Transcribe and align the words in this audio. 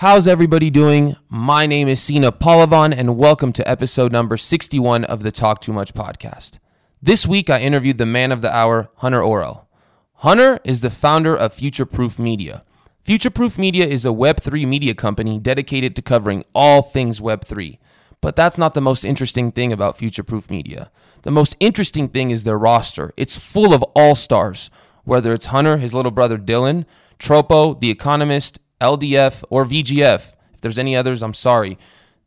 How's 0.00 0.26
everybody 0.26 0.70
doing? 0.70 1.16
My 1.28 1.66
name 1.66 1.86
is 1.86 2.00
Sina 2.00 2.32
Palavan, 2.32 2.96
and 2.96 3.18
welcome 3.18 3.52
to 3.52 3.68
episode 3.68 4.12
number 4.12 4.38
61 4.38 5.04
of 5.04 5.22
the 5.22 5.30
Talk 5.30 5.60
Too 5.60 5.74
Much 5.74 5.92
podcast. 5.92 6.58
This 7.02 7.26
week, 7.26 7.50
I 7.50 7.60
interviewed 7.60 7.98
the 7.98 8.06
man 8.06 8.32
of 8.32 8.40
the 8.40 8.50
hour, 8.50 8.88
Hunter 8.94 9.20
Orrell. 9.20 9.66
Hunter 10.14 10.58
is 10.64 10.80
the 10.80 10.88
founder 10.88 11.36
of 11.36 11.52
Future 11.52 11.84
Proof 11.84 12.18
Media. 12.18 12.64
Future 13.04 13.28
Proof 13.28 13.58
Media 13.58 13.86
is 13.86 14.06
a 14.06 14.08
Web3 14.08 14.66
media 14.66 14.94
company 14.94 15.38
dedicated 15.38 15.94
to 15.96 16.00
covering 16.00 16.44
all 16.54 16.80
things 16.80 17.20
Web3. 17.20 17.76
But 18.22 18.36
that's 18.36 18.56
not 18.56 18.72
the 18.72 18.80
most 18.80 19.04
interesting 19.04 19.52
thing 19.52 19.70
about 19.70 19.98
Future 19.98 20.24
Proof 20.24 20.48
Media. 20.48 20.90
The 21.24 21.30
most 21.30 21.56
interesting 21.60 22.08
thing 22.08 22.30
is 22.30 22.44
their 22.44 22.56
roster. 22.56 23.12
It's 23.18 23.36
full 23.36 23.74
of 23.74 23.82
all 23.94 24.14
stars, 24.14 24.70
whether 25.04 25.34
it's 25.34 25.52
Hunter, 25.52 25.76
his 25.76 25.92
little 25.92 26.10
brother 26.10 26.38
Dylan, 26.38 26.86
Tropo, 27.18 27.78
The 27.78 27.90
Economist, 27.90 28.60
LDF, 28.80 29.44
or 29.50 29.64
VGF. 29.64 30.34
If 30.54 30.60
there's 30.60 30.78
any 30.78 30.96
others, 30.96 31.22
I'm 31.22 31.34
sorry. 31.34 31.78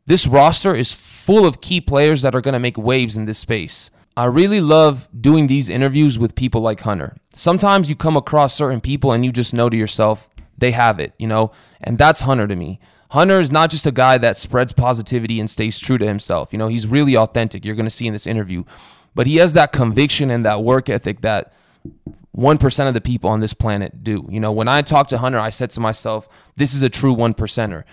This 0.06 0.26
roster 0.26 0.74
is 0.74 0.92
full 0.92 1.46
of 1.46 1.60
key 1.60 1.80
players 1.80 2.22
that 2.22 2.34
are 2.34 2.40
going 2.40 2.52
to 2.52 2.58
make 2.58 2.76
waves 2.76 3.16
in 3.16 3.24
this 3.24 3.38
space. 3.38 3.90
I 4.16 4.26
really 4.26 4.60
love 4.60 5.08
doing 5.18 5.46
these 5.46 5.68
interviews 5.68 6.18
with 6.18 6.34
people 6.34 6.60
like 6.60 6.80
Hunter. 6.80 7.16
Sometimes 7.32 7.88
you 7.88 7.96
come 7.96 8.16
across 8.16 8.54
certain 8.54 8.80
people 8.80 9.12
and 9.12 9.24
you 9.24 9.32
just 9.32 9.54
know 9.54 9.68
to 9.68 9.76
yourself, 9.76 10.28
they 10.56 10.70
have 10.70 11.00
it, 11.00 11.14
you 11.18 11.26
know? 11.26 11.50
And 11.82 11.98
that's 11.98 12.20
Hunter 12.20 12.46
to 12.46 12.54
me. 12.54 12.78
Hunter 13.10 13.40
is 13.40 13.50
not 13.50 13.70
just 13.70 13.86
a 13.86 13.92
guy 13.92 14.18
that 14.18 14.36
spreads 14.36 14.72
positivity 14.72 15.40
and 15.40 15.48
stays 15.48 15.78
true 15.78 15.98
to 15.98 16.06
himself. 16.06 16.52
You 16.52 16.58
know, 16.58 16.68
he's 16.68 16.86
really 16.86 17.16
authentic. 17.16 17.64
You're 17.64 17.74
going 17.74 17.86
to 17.86 17.90
see 17.90 18.06
in 18.06 18.12
this 18.12 18.26
interview. 18.26 18.64
But 19.14 19.26
he 19.26 19.36
has 19.36 19.52
that 19.54 19.72
conviction 19.72 20.30
and 20.30 20.44
that 20.44 20.62
work 20.62 20.88
ethic 20.88 21.20
that 21.22 21.52
1% 22.36 22.88
of 22.88 22.94
the 22.94 23.00
people 23.00 23.30
on 23.30 23.40
this 23.40 23.54
planet 23.54 24.02
do. 24.02 24.26
You 24.30 24.40
know, 24.40 24.52
when 24.52 24.68
I 24.68 24.82
talked 24.82 25.10
to 25.10 25.18
Hunter, 25.18 25.38
I 25.38 25.50
said 25.50 25.70
to 25.70 25.80
myself, 25.80 26.28
this 26.56 26.74
is 26.74 26.82
a 26.82 26.88
true 26.88 27.12
one 27.12 27.34
percenter. 27.34 27.84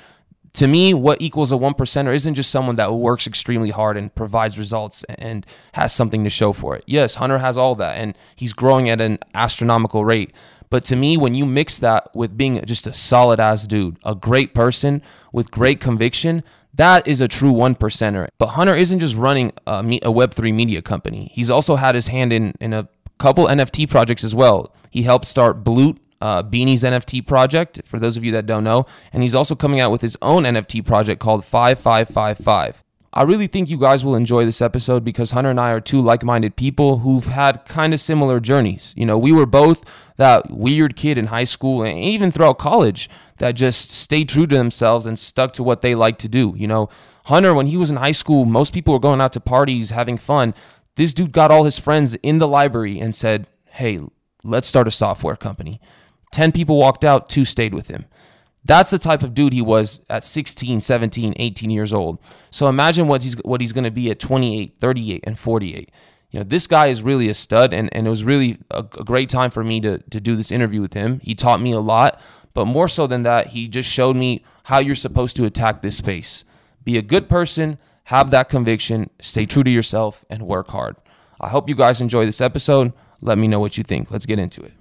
To 0.53 0.67
me, 0.67 0.93
what 0.93 1.21
equals 1.21 1.51
a 1.51 1.57
one 1.57 1.75
percenter 1.75 2.13
isn't 2.13 2.33
just 2.33 2.51
someone 2.51 2.75
that 2.75 2.93
works 2.93 3.25
extremely 3.25 3.69
hard 3.69 3.95
and 3.95 4.13
provides 4.13 4.57
results 4.57 5.05
and 5.07 5.45
has 5.73 5.93
something 5.93 6.23
to 6.23 6.29
show 6.29 6.51
for 6.51 6.75
it. 6.75 6.83
Yes, 6.87 7.15
Hunter 7.15 7.37
has 7.37 7.57
all 7.57 7.75
that 7.75 7.97
and 7.97 8.17
he's 8.35 8.51
growing 8.51 8.89
at 8.89 8.99
an 8.99 9.19
astronomical 9.33 10.03
rate. 10.03 10.33
But 10.69 10.83
to 10.85 10.95
me, 10.95 11.17
when 11.17 11.35
you 11.35 11.45
mix 11.45 11.79
that 11.79 12.13
with 12.15 12.35
being 12.35 12.63
just 12.65 12.87
a 12.87 12.93
solid 12.93 13.39
ass 13.39 13.67
dude, 13.67 13.97
a 14.03 14.15
great 14.15 14.53
person 14.53 15.01
with 15.31 15.51
great 15.51 15.79
conviction, 15.79 16.43
that 16.73 17.05
is 17.07 17.21
a 17.21 17.27
true 17.27 17.51
one 17.51 17.75
percenter. 17.75 18.29
But 18.37 18.47
Hunter 18.47 18.75
isn't 18.75 18.99
just 18.99 19.15
running 19.15 19.51
a, 19.67 19.79
a 19.79 20.11
Web3 20.11 20.53
media 20.53 20.81
company. 20.81 21.29
He's 21.33 21.49
also 21.49 21.75
had 21.75 21.95
his 21.95 22.07
hand 22.07 22.33
in, 22.33 22.53
in 22.59 22.73
a 22.73 22.87
couple 23.21 23.45
NFT 23.45 23.87
projects 23.87 24.23
as 24.23 24.33
well. 24.33 24.73
He 24.89 25.03
helped 25.03 25.25
start 25.25 25.63
Blute, 25.63 25.99
uh, 26.21 26.41
Beanie's 26.41 26.83
NFT 26.83 27.25
project, 27.25 27.81
for 27.85 27.99
those 27.99 28.17
of 28.17 28.23
you 28.23 28.31
that 28.31 28.47
don't 28.47 28.63
know. 28.63 28.85
And 29.13 29.21
he's 29.21 29.35
also 29.35 29.55
coming 29.55 29.79
out 29.79 29.91
with 29.91 30.01
his 30.01 30.17
own 30.21 30.43
NFT 30.43 30.83
project 30.85 31.21
called 31.21 31.45
5555. 31.45 32.83
I 33.13 33.23
really 33.23 33.47
think 33.47 33.69
you 33.69 33.77
guys 33.77 34.05
will 34.05 34.15
enjoy 34.15 34.45
this 34.45 34.61
episode 34.61 35.03
because 35.03 35.31
Hunter 35.31 35.49
and 35.49 35.59
I 35.59 35.71
are 35.71 35.81
two 35.81 36.01
like 36.01 36.23
minded 36.23 36.55
people 36.55 36.99
who've 36.99 37.25
had 37.25 37.65
kind 37.65 37.93
of 37.93 37.99
similar 37.99 38.39
journeys. 38.39 38.93
You 38.95 39.05
know, 39.05 39.17
we 39.17 39.33
were 39.33 39.45
both 39.45 39.83
that 40.15 40.49
weird 40.49 40.95
kid 40.95 41.17
in 41.17 41.25
high 41.25 41.43
school 41.43 41.83
and 41.83 41.99
even 41.99 42.31
throughout 42.31 42.57
college 42.57 43.09
that 43.39 43.51
just 43.51 43.91
stayed 43.91 44.29
true 44.29 44.47
to 44.47 44.55
themselves 44.55 45.05
and 45.05 45.19
stuck 45.19 45.51
to 45.53 45.63
what 45.63 45.81
they 45.81 45.93
like 45.93 46.15
to 46.17 46.29
do. 46.29 46.53
You 46.55 46.67
know, 46.67 46.89
Hunter, 47.25 47.53
when 47.53 47.67
he 47.67 47.75
was 47.75 47.91
in 47.91 47.97
high 47.97 48.13
school, 48.13 48.45
most 48.45 48.73
people 48.73 48.93
were 48.93 48.99
going 48.99 49.19
out 49.19 49.33
to 49.33 49.41
parties, 49.41 49.89
having 49.89 50.17
fun. 50.17 50.53
This 50.95 51.13
dude 51.13 51.31
got 51.31 51.51
all 51.51 51.63
his 51.63 51.79
friends 51.79 52.15
in 52.15 52.39
the 52.39 52.47
library 52.47 52.99
and 52.99 53.15
said, 53.15 53.47
Hey, 53.65 53.99
let's 54.43 54.67
start 54.67 54.87
a 54.87 54.91
software 54.91 55.35
company. 55.35 55.79
10 56.31 56.51
people 56.51 56.77
walked 56.77 57.03
out, 57.03 57.29
two 57.29 57.45
stayed 57.45 57.73
with 57.73 57.87
him. 57.87 58.05
That's 58.63 58.91
the 58.91 58.99
type 58.99 59.23
of 59.23 59.33
dude 59.33 59.53
he 59.53 59.61
was 59.61 60.01
at 60.09 60.23
16, 60.23 60.81
17, 60.81 61.33
18 61.35 61.69
years 61.69 61.93
old. 61.93 62.19
So 62.51 62.67
imagine 62.67 63.07
what 63.07 63.23
he's 63.23 63.33
what 63.43 63.59
he's 63.59 63.73
going 63.73 63.85
to 63.85 63.91
be 63.91 64.11
at 64.11 64.19
28, 64.19 64.75
38 64.79 65.23
and 65.25 65.39
48. 65.39 65.91
You 66.29 66.39
know, 66.39 66.43
this 66.43 66.67
guy 66.67 66.87
is 66.87 67.03
really 67.03 67.27
a 67.27 67.33
stud 67.33 67.73
and, 67.73 67.89
and 67.93 68.07
it 68.07 68.09
was 68.09 68.23
really 68.23 68.59
a, 68.69 68.79
a 68.79 69.03
great 69.03 69.29
time 69.29 69.49
for 69.49 69.63
me 69.63 69.81
to 69.81 69.97
to 69.97 70.21
do 70.21 70.35
this 70.35 70.51
interview 70.51 70.81
with 70.81 70.93
him. 70.93 71.19
He 71.23 71.33
taught 71.33 71.61
me 71.61 71.71
a 71.71 71.79
lot, 71.79 72.21
but 72.53 72.65
more 72.65 72.87
so 72.87 73.07
than 73.07 73.23
that, 73.23 73.47
he 73.47 73.67
just 73.67 73.89
showed 73.89 74.15
me 74.15 74.45
how 74.65 74.79
you're 74.79 74.95
supposed 74.95 75.35
to 75.37 75.45
attack 75.45 75.81
this 75.81 75.97
space. 75.97 76.45
Be 76.83 76.97
a 76.97 77.01
good 77.01 77.27
person, 77.27 77.79
have 78.05 78.31
that 78.31 78.49
conviction, 78.49 79.09
stay 79.21 79.45
true 79.45 79.63
to 79.63 79.71
yourself, 79.71 80.25
and 80.29 80.43
work 80.43 80.69
hard. 80.69 80.95
I 81.39 81.49
hope 81.49 81.69
you 81.69 81.75
guys 81.75 82.01
enjoy 82.01 82.25
this 82.25 82.41
episode. 82.41 82.93
Let 83.21 83.37
me 83.37 83.47
know 83.47 83.59
what 83.59 83.77
you 83.77 83.83
think. 83.83 84.11
Let's 84.11 84.25
get 84.25 84.39
into 84.39 84.61
it. 84.61 84.73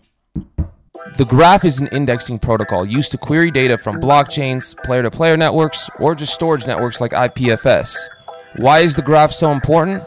The 1.17 1.25
graph 1.25 1.65
is 1.65 1.81
an 1.81 1.89
indexing 1.89 2.39
protocol 2.39 2.87
used 2.87 3.11
to 3.13 3.19
query 3.19 3.51
data 3.51 3.77
from 3.77 4.01
blockchains, 4.01 4.77
player 4.85 5.03
to 5.03 5.11
player 5.11 5.37
networks, 5.37 5.91
or 5.99 6.15
just 6.15 6.35
storage 6.35 6.67
networks 6.67 7.01
like 7.01 7.13
IPFS. 7.13 7.97
Why 8.57 8.81
is 8.81 8.97
the 8.97 9.03
graph 9.03 9.33
so 9.33 9.51
important? 9.51 10.05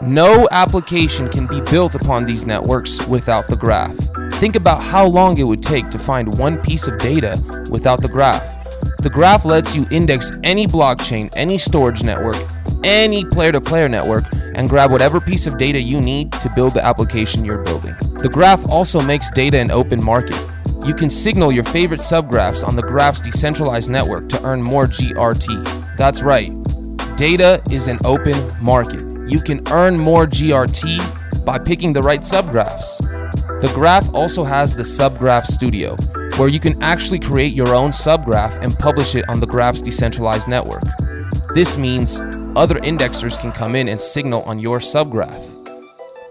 No 0.00 0.48
application 0.50 1.28
can 1.28 1.46
be 1.46 1.60
built 1.60 1.94
upon 1.94 2.24
these 2.24 2.46
networks 2.46 3.06
without 3.08 3.48
the 3.48 3.56
graph. 3.56 3.96
Think 4.34 4.54
about 4.54 4.82
how 4.82 5.06
long 5.06 5.36
it 5.38 5.42
would 5.42 5.62
take 5.62 5.90
to 5.90 5.98
find 5.98 6.38
one 6.38 6.58
piece 6.62 6.86
of 6.86 6.98
data 6.98 7.40
without 7.70 8.00
the 8.00 8.08
graph. 8.08 8.57
The 9.00 9.10
graph 9.10 9.44
lets 9.44 9.76
you 9.76 9.86
index 9.92 10.32
any 10.42 10.66
blockchain, 10.66 11.32
any 11.36 11.56
storage 11.56 12.02
network, 12.02 12.34
any 12.82 13.24
player 13.24 13.52
to 13.52 13.60
player 13.60 13.88
network, 13.88 14.24
and 14.54 14.68
grab 14.68 14.90
whatever 14.90 15.20
piece 15.20 15.46
of 15.46 15.56
data 15.56 15.80
you 15.80 16.00
need 16.00 16.32
to 16.32 16.50
build 16.50 16.74
the 16.74 16.84
application 16.84 17.44
you're 17.44 17.62
building. 17.62 17.94
The 18.18 18.28
graph 18.28 18.68
also 18.68 19.00
makes 19.00 19.30
data 19.30 19.58
an 19.58 19.70
open 19.70 20.02
market. 20.02 20.36
You 20.84 20.94
can 20.94 21.10
signal 21.10 21.52
your 21.52 21.62
favorite 21.62 22.00
subgraphs 22.00 22.66
on 22.66 22.74
the 22.74 22.82
graph's 22.82 23.20
decentralized 23.20 23.88
network 23.88 24.28
to 24.30 24.42
earn 24.44 24.60
more 24.60 24.86
GRT. 24.86 25.96
That's 25.96 26.22
right, 26.22 26.50
data 27.16 27.62
is 27.70 27.86
an 27.86 27.98
open 28.04 28.52
market. 28.60 29.02
You 29.28 29.38
can 29.38 29.62
earn 29.70 29.96
more 29.96 30.26
GRT 30.26 31.44
by 31.44 31.58
picking 31.58 31.92
the 31.92 32.02
right 32.02 32.22
subgraphs. 32.22 33.17
The 33.60 33.72
graph 33.74 34.14
also 34.14 34.44
has 34.44 34.72
the 34.72 34.84
Subgraph 34.84 35.44
Studio, 35.44 35.96
where 36.36 36.48
you 36.48 36.60
can 36.60 36.80
actually 36.80 37.18
create 37.18 37.54
your 37.54 37.74
own 37.74 37.90
subgraph 37.90 38.56
and 38.62 38.78
publish 38.78 39.16
it 39.16 39.28
on 39.28 39.40
the 39.40 39.48
graph's 39.48 39.82
decentralized 39.82 40.46
network. 40.46 40.84
This 41.54 41.76
means 41.76 42.20
other 42.54 42.76
indexers 42.76 43.36
can 43.40 43.50
come 43.50 43.74
in 43.74 43.88
and 43.88 44.00
signal 44.00 44.42
on 44.42 44.60
your 44.60 44.78
subgraph. 44.78 45.58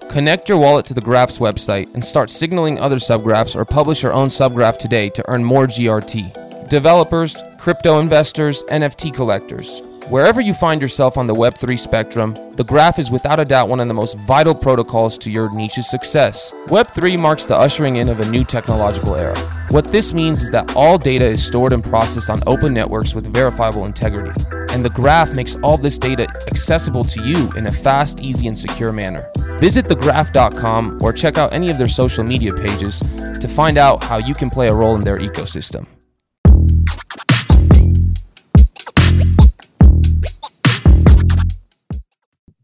Connect 0.10 0.48
your 0.48 0.58
wallet 0.58 0.86
to 0.86 0.94
the 0.94 1.02
Graph's 1.02 1.40
website 1.40 1.94
and 1.94 2.04
start 2.04 2.30
signaling 2.30 2.80
other 2.80 2.96
subgraphs 2.96 3.58
or 3.58 3.66
publish 3.66 4.04
your 4.04 4.14
own 4.14 4.30
subgraph 4.30 4.78
today 4.78 5.09
to 5.09 5.30
earn 5.30 5.44
more 5.44 5.68
GRT. 5.68 6.70
Developers, 6.70 7.36
crypto 7.58 8.00
investors, 8.00 8.64
NFT 8.70 9.14
collectors, 9.14 9.82
Wherever 10.09 10.40
you 10.40 10.53
find 10.53 10.81
yourself 10.81 11.18
on 11.18 11.28
the 11.28 11.34
Web3 11.34 11.78
spectrum, 11.78 12.34
the 12.53 12.63
graph 12.63 12.97
is 12.97 13.12
without 13.12 13.41
a 13.41 13.45
doubt 13.45 13.68
one 13.68 13.81
of 13.81 13.90
the 13.90 13.94
most 13.94 14.18
vital 14.19 14.56
protocols 14.56 15.18
to 15.18 15.29
your 15.29 15.50
niche's 15.53 15.90
success. 15.90 16.53
Web3 16.68 17.19
marks 17.19 17.45
the 17.45 17.57
ushering 17.57 17.97
in 17.97 18.07
of 18.07 18.22
a 18.22 18.29
new 18.29 18.46
technological 18.46 19.16
era. 19.17 19.38
What 19.67 19.91
this 19.91 20.13
means 20.13 20.41
is 20.41 20.50
that 20.51 20.78
all 20.78 20.97
data 20.97 21.25
is 21.25 21.46
stored 21.46 21.73
and 21.73 21.84
processed 21.84 22.29
on 22.29 22.41
open 22.47 22.73
networks 22.73 23.13
with 23.13 23.34
verifiable 23.34 23.84
integrity. 23.84 24.31
And 24.69 24.85
the 24.85 24.91
graph 24.91 25.35
makes 25.35 25.57
all 25.57 25.75
this 25.75 25.97
data 25.97 26.25
accessible 26.47 27.03
to 27.03 27.22
you 27.22 27.51
in 27.57 27.67
a 27.67 27.72
fast, 27.72 28.22
easy, 28.22 28.47
and 28.47 28.57
secure 28.57 28.94
manner. 28.94 29.29
Visit 29.59 29.88
thegraph.com 29.88 31.00
or 31.01 31.12
check 31.12 31.38
out 31.38 31.51
any 31.51 31.69
of 31.69 31.78
their 31.78 31.90
social 31.90 32.23
media 32.23 32.53
pages 32.53 33.00
to 33.01 33.47
find 33.50 33.78
out 33.78 34.06
how 34.06 34.16
you 34.16 34.34
can 34.34 34.50
play 34.50 34.67
a 34.67 34.73
role 34.73 34.96
in 34.96 35.01
their 35.01 35.19
ecosystem. 35.19 35.85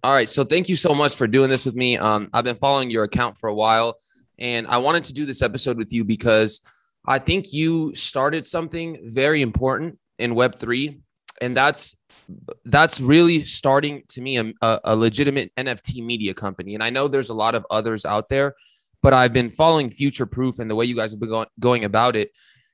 All 0.03 0.11
right. 0.11 0.29
So 0.29 0.43
thank 0.43 0.67
you 0.67 0.75
so 0.75 0.93
much 0.93 1.15
for 1.15 1.27
doing 1.27 1.49
this 1.49 1.65
with 1.65 1.75
me. 1.75 1.97
Um, 1.97 2.27
I've 2.33 2.43
been 2.43 2.57
following 2.57 2.89
your 2.89 3.05
account 3.05 3.37
for 3.37 3.47
a 3.47 3.55
while, 3.55 3.95
and 4.37 4.67
I 4.67 4.77
wanted 4.77 5.05
to 5.05 5.13
do 5.13 5.25
this 5.25 5.41
episode 5.41 5.77
with 5.77 5.93
you 5.93 6.03
because 6.03 6.59
I 7.07 7.19
think 7.19 7.53
you 7.53 7.95
started 7.95 8.45
something 8.45 8.99
very 9.05 9.41
important 9.41 9.97
in 10.19 10.35
Web 10.35 10.55
three, 10.55 10.99
and 11.39 11.55
that's 11.55 11.95
that's 12.65 12.99
really 12.99 13.45
starting 13.45 14.03
to 14.09 14.19
me 14.19 14.37
a, 14.37 14.79
a 14.83 14.93
legitimate 14.93 15.53
NFT 15.55 16.03
media 16.03 16.33
company. 16.33 16.73
And 16.73 16.83
I 16.83 16.89
know 16.89 17.07
there's 17.07 17.29
a 17.29 17.33
lot 17.33 17.55
of 17.55 17.65
others 17.71 18.03
out 18.03 18.27
there, 18.27 18.55
but 19.01 19.13
I've 19.13 19.31
been 19.31 19.49
following 19.49 19.89
Future 19.89 20.25
Proof 20.25 20.59
and 20.59 20.69
the 20.69 20.75
way 20.75 20.83
you 20.83 20.97
guys 20.97 21.11
have 21.11 21.21
been 21.21 21.29
going, 21.29 21.47
going 21.61 21.85
about 21.85 22.17
it, 22.17 22.31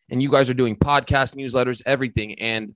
and 0.09 0.19
you 0.19 0.31
guys 0.31 0.49
are 0.49 0.55
doing 0.55 0.75
podcast 0.75 1.35
newsletters, 1.35 1.83
everything, 1.85 2.39
and 2.39 2.73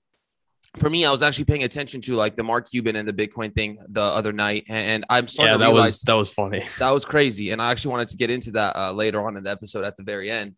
for 0.78 0.90
me, 0.90 1.06
I 1.06 1.12
was 1.12 1.22
actually 1.22 1.46
paying 1.46 1.64
attention 1.64 2.02
to 2.02 2.16
like 2.16 2.36
the 2.36 2.44
Mark 2.44 2.70
Cuban 2.70 2.96
and 2.96 3.08
the 3.08 3.14
Bitcoin 3.14 3.54
thing 3.54 3.78
the 3.90 4.02
other 4.02 4.34
night, 4.34 4.66
and 4.70 5.06
I'm 5.10 5.28
starting 5.28 5.60
yeah, 5.60 5.68
that 5.68 5.74
was 5.74 6.02
that 6.02 6.14
was 6.16 6.30
funny. 6.32 6.64
That 6.80 6.92
was 6.92 7.06
crazy, 7.06 7.52
and 7.52 7.62
I 7.62 7.72
actually 7.72 7.92
wanted 7.92 8.10
to 8.10 8.18
get 8.18 8.30
into 8.30 8.52
that 8.52 8.76
uh, 8.76 8.92
later 8.92 9.26
on 9.26 9.38
in 9.38 9.44
the 9.44 9.52
episode 9.52 9.86
at 9.86 9.98
the 9.98 10.04
very 10.04 10.32
end, 10.32 10.56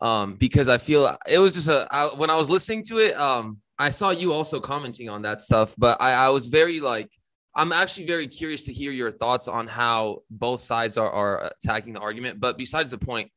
um, 0.00 0.36
because 0.36 0.68
I 0.68 0.78
feel 0.78 1.16
it 1.28 1.38
was 1.38 1.52
just 1.52 1.68
a 1.68 1.86
I, 1.90 2.06
when 2.14 2.30
I 2.30 2.36
was 2.36 2.48
listening 2.48 2.82
to 2.84 2.98
it, 2.98 3.16
um, 3.16 3.58
I 3.78 3.90
saw 3.90 4.10
you 4.10 4.32
also 4.32 4.58
commenting 4.60 5.08
on 5.08 5.22
that 5.22 5.40
stuff, 5.40 5.74
but 5.76 6.00
I, 6.00 6.12
I 6.12 6.28
was 6.30 6.46
very 6.46 6.80
like 6.80 7.10
I'm 7.54 7.72
actually 7.72 8.06
very 8.06 8.28
curious 8.28 8.64
to 8.64 8.72
hear 8.72 8.92
your 8.92 9.10
thoughts 9.10 9.48
on 9.48 9.66
how 9.66 10.22
both 10.30 10.60
sides 10.60 10.96
are, 10.96 11.10
are 11.10 11.52
attacking 11.62 11.92
the 11.92 12.00
argument. 12.00 12.40
But 12.40 12.56
besides 12.56 12.90
the 12.90 12.98
point, 12.98 13.30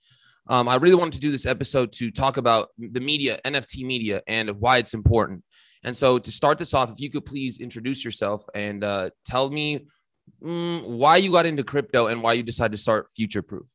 Um, 0.48 0.68
I 0.68 0.76
really 0.76 0.96
wanted 0.96 1.14
to 1.14 1.20
do 1.20 1.32
this 1.32 1.46
episode 1.46 1.92
to 1.94 2.10
talk 2.10 2.38
about 2.38 2.70
the 2.78 3.00
media, 3.00 3.40
NFT 3.46 3.86
media, 3.86 4.22
and 4.28 4.50
why 4.60 4.78
it's 4.78 4.94
important. 4.94 5.44
And 5.84 5.96
so, 5.96 6.20
to 6.20 6.32
start 6.32 6.60
this 6.60 6.74
off, 6.74 6.92
if 6.92 7.00
you 7.00 7.10
could 7.10 7.26
please 7.26 7.60
introduce 7.60 8.06
yourself 8.06 8.44
and 8.54 8.84
uh, 8.84 9.10
tell 9.26 9.50
me 9.50 9.88
mm, 10.44 10.86
why 10.86 11.18
you 11.18 11.32
got 11.32 11.46
into 11.46 11.64
crypto 11.64 12.08
and 12.08 12.22
why 12.22 12.34
you 12.34 12.44
decided 12.44 12.74
to 12.74 12.78
start 12.78 13.12
Future 13.16 13.42
Proof. 13.42 13.66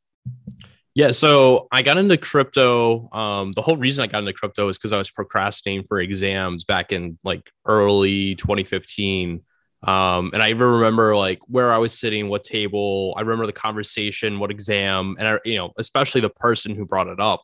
Yeah, 0.94 1.10
so 1.10 1.68
I 1.70 1.82
got 1.82 1.98
into 1.98 2.16
crypto. 2.16 3.10
Um, 3.12 3.52
the 3.52 3.60
whole 3.60 3.76
reason 3.76 4.02
I 4.02 4.06
got 4.06 4.20
into 4.20 4.32
crypto 4.32 4.68
is 4.68 4.78
because 4.78 4.94
I 4.94 4.98
was 4.98 5.10
procrastinating 5.10 5.84
for 5.84 6.00
exams 6.00 6.64
back 6.64 6.90
in 6.90 7.18
like 7.22 7.50
early 7.66 8.34
2015. 8.34 9.42
Um, 9.82 10.30
and 10.32 10.42
I 10.42 10.48
even 10.48 10.66
remember 10.66 11.14
like 11.14 11.40
where 11.48 11.70
I 11.70 11.76
was 11.76 11.92
sitting, 11.92 12.30
what 12.30 12.44
table. 12.44 13.12
I 13.14 13.20
remember 13.20 13.44
the 13.44 13.52
conversation, 13.52 14.38
what 14.38 14.50
exam, 14.50 15.16
and 15.18 15.28
I, 15.28 15.38
you 15.44 15.56
know, 15.56 15.72
especially 15.76 16.22
the 16.22 16.30
person 16.30 16.74
who 16.74 16.86
brought 16.86 17.08
it 17.08 17.20
up. 17.20 17.42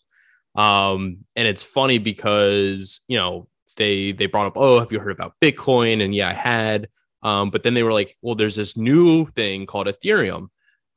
Um, 0.55 1.19
and 1.37 1.47
it's 1.47 1.63
funny 1.63 1.99
because 1.99 3.03
you 3.07 3.19
know 3.19 3.49
they 3.77 4.13
they 4.13 4.27
brought 4.27 4.47
up, 4.47 4.57
oh, 4.57 4.79
have 4.81 4.93
you 4.93 5.01
heard 5.01 5.13
about 5.13 5.35
Bitcoin? 5.41 6.03
And 6.03 6.15
yeah, 6.15 6.29
I 6.29 6.33
had. 6.33 6.89
Um, 7.23 7.51
but 7.51 7.63
then 7.63 7.75
they 7.75 7.83
were 7.83 7.93
like, 7.93 8.17
well, 8.21 8.35
there's 8.35 8.57
this 8.57 8.77
new 8.77 9.27
thing 9.27 9.67
called 9.67 9.87
Ethereum. 9.87 10.49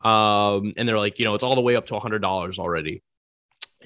Um, 0.02 0.74
and 0.78 0.88
they're 0.88 0.98
like, 0.98 1.20
you 1.20 1.26
know, 1.26 1.36
it's 1.36 1.44
all 1.44 1.56
the 1.56 1.62
way 1.62 1.76
up 1.76 1.88
to 1.88 2.00
hundred 2.00 2.22
dollars 2.22 2.60
already. 2.60 3.04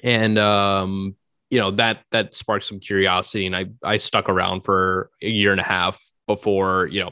And 0.02 0.38
um, 0.38 1.16
you 1.50 1.58
know, 1.58 1.72
that 1.72 2.02
that 2.10 2.34
sparked 2.34 2.64
some 2.64 2.80
curiosity. 2.80 3.46
And 3.46 3.56
I 3.56 3.66
I 3.84 3.96
stuck 3.98 4.28
around 4.28 4.62
for 4.62 5.10
a 5.22 5.28
year 5.28 5.52
and 5.52 5.60
a 5.60 5.64
half 5.64 6.00
before, 6.26 6.86
you 6.86 7.00
know, 7.00 7.10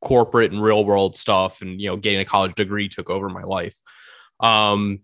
corporate 0.00 0.52
and 0.52 0.60
real 0.60 0.84
world 0.84 1.16
stuff 1.16 1.62
and 1.62 1.80
you 1.80 1.88
know, 1.88 1.96
getting 1.96 2.20
a 2.20 2.24
college 2.24 2.54
degree 2.54 2.88
took 2.88 3.10
over 3.10 3.28
my 3.28 3.42
life. 3.42 3.80
Um, 4.40 5.00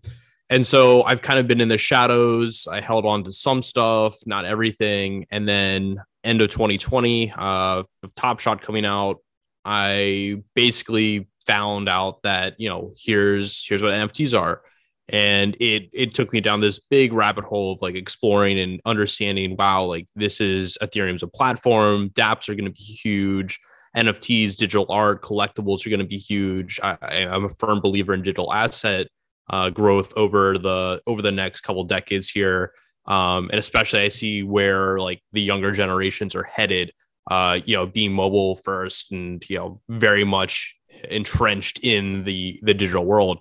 and 0.51 0.67
so 0.67 1.03
I've 1.03 1.21
kind 1.21 1.39
of 1.39 1.47
been 1.47 1.61
in 1.61 1.69
the 1.69 1.77
shadows. 1.77 2.67
I 2.69 2.81
held 2.81 3.05
on 3.05 3.23
to 3.23 3.31
some 3.31 3.61
stuff, 3.61 4.17
not 4.25 4.43
everything. 4.43 5.25
And 5.31 5.47
then 5.47 6.03
end 6.25 6.41
of 6.41 6.49
2020, 6.49 7.31
uh, 7.37 7.83
with 8.01 8.13
Top 8.15 8.41
Shot 8.41 8.61
coming 8.61 8.85
out, 8.85 9.19
I 9.63 10.43
basically 10.53 11.29
found 11.47 11.87
out 11.87 12.23
that 12.23 12.59
you 12.59 12.67
know 12.67 12.91
here's 13.01 13.65
here's 13.65 13.81
what 13.81 13.93
NFTs 13.93 14.37
are, 14.37 14.61
and 15.07 15.55
it 15.61 15.89
it 15.93 16.13
took 16.13 16.33
me 16.33 16.41
down 16.41 16.59
this 16.59 16.79
big 16.79 17.13
rabbit 17.13 17.45
hole 17.45 17.71
of 17.71 17.81
like 17.81 17.95
exploring 17.95 18.59
and 18.59 18.81
understanding. 18.83 19.55
Wow, 19.57 19.85
like 19.85 20.07
this 20.17 20.41
is 20.41 20.77
Ethereum's 20.81 21.23
a 21.23 21.27
platform. 21.27 22.09
DApps 22.09 22.49
are 22.49 22.55
going 22.55 22.65
to 22.65 22.71
be 22.71 22.81
huge. 22.81 23.57
NFTs, 23.95 24.57
digital 24.57 24.85
art, 24.89 25.21
collectibles 25.21 25.85
are 25.85 25.89
going 25.89 25.99
to 26.01 26.05
be 26.05 26.17
huge. 26.17 26.79
I, 26.83 26.97
I'm 27.01 27.45
a 27.45 27.49
firm 27.49 27.79
believer 27.79 28.13
in 28.13 28.21
digital 28.21 28.51
asset 28.51 29.07
uh, 29.51 29.69
growth 29.69 30.11
over 30.17 30.57
the 30.57 31.01
over 31.05 31.21
the 31.21 31.31
next 31.31 31.61
couple 31.61 31.83
decades 31.83 32.29
here, 32.29 32.73
um, 33.05 33.49
and 33.51 33.59
especially 33.59 34.01
I 34.01 34.09
see 34.09 34.41
where 34.41 34.99
like 34.99 35.21
the 35.31 35.41
younger 35.41 35.71
generations 35.71 36.33
are 36.33 36.43
headed 36.43 36.91
uh, 37.29 37.59
you 37.65 37.75
know, 37.75 37.85
being 37.85 38.13
mobile 38.13 38.55
first 38.55 39.11
and 39.11 39.47
you 39.49 39.57
know, 39.57 39.81
very 39.89 40.23
much 40.23 40.75
entrenched 41.09 41.79
in 41.83 42.23
the 42.23 42.59
the 42.63 42.73
digital 42.73 43.05
world. 43.05 43.39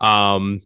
Um, 0.00 0.60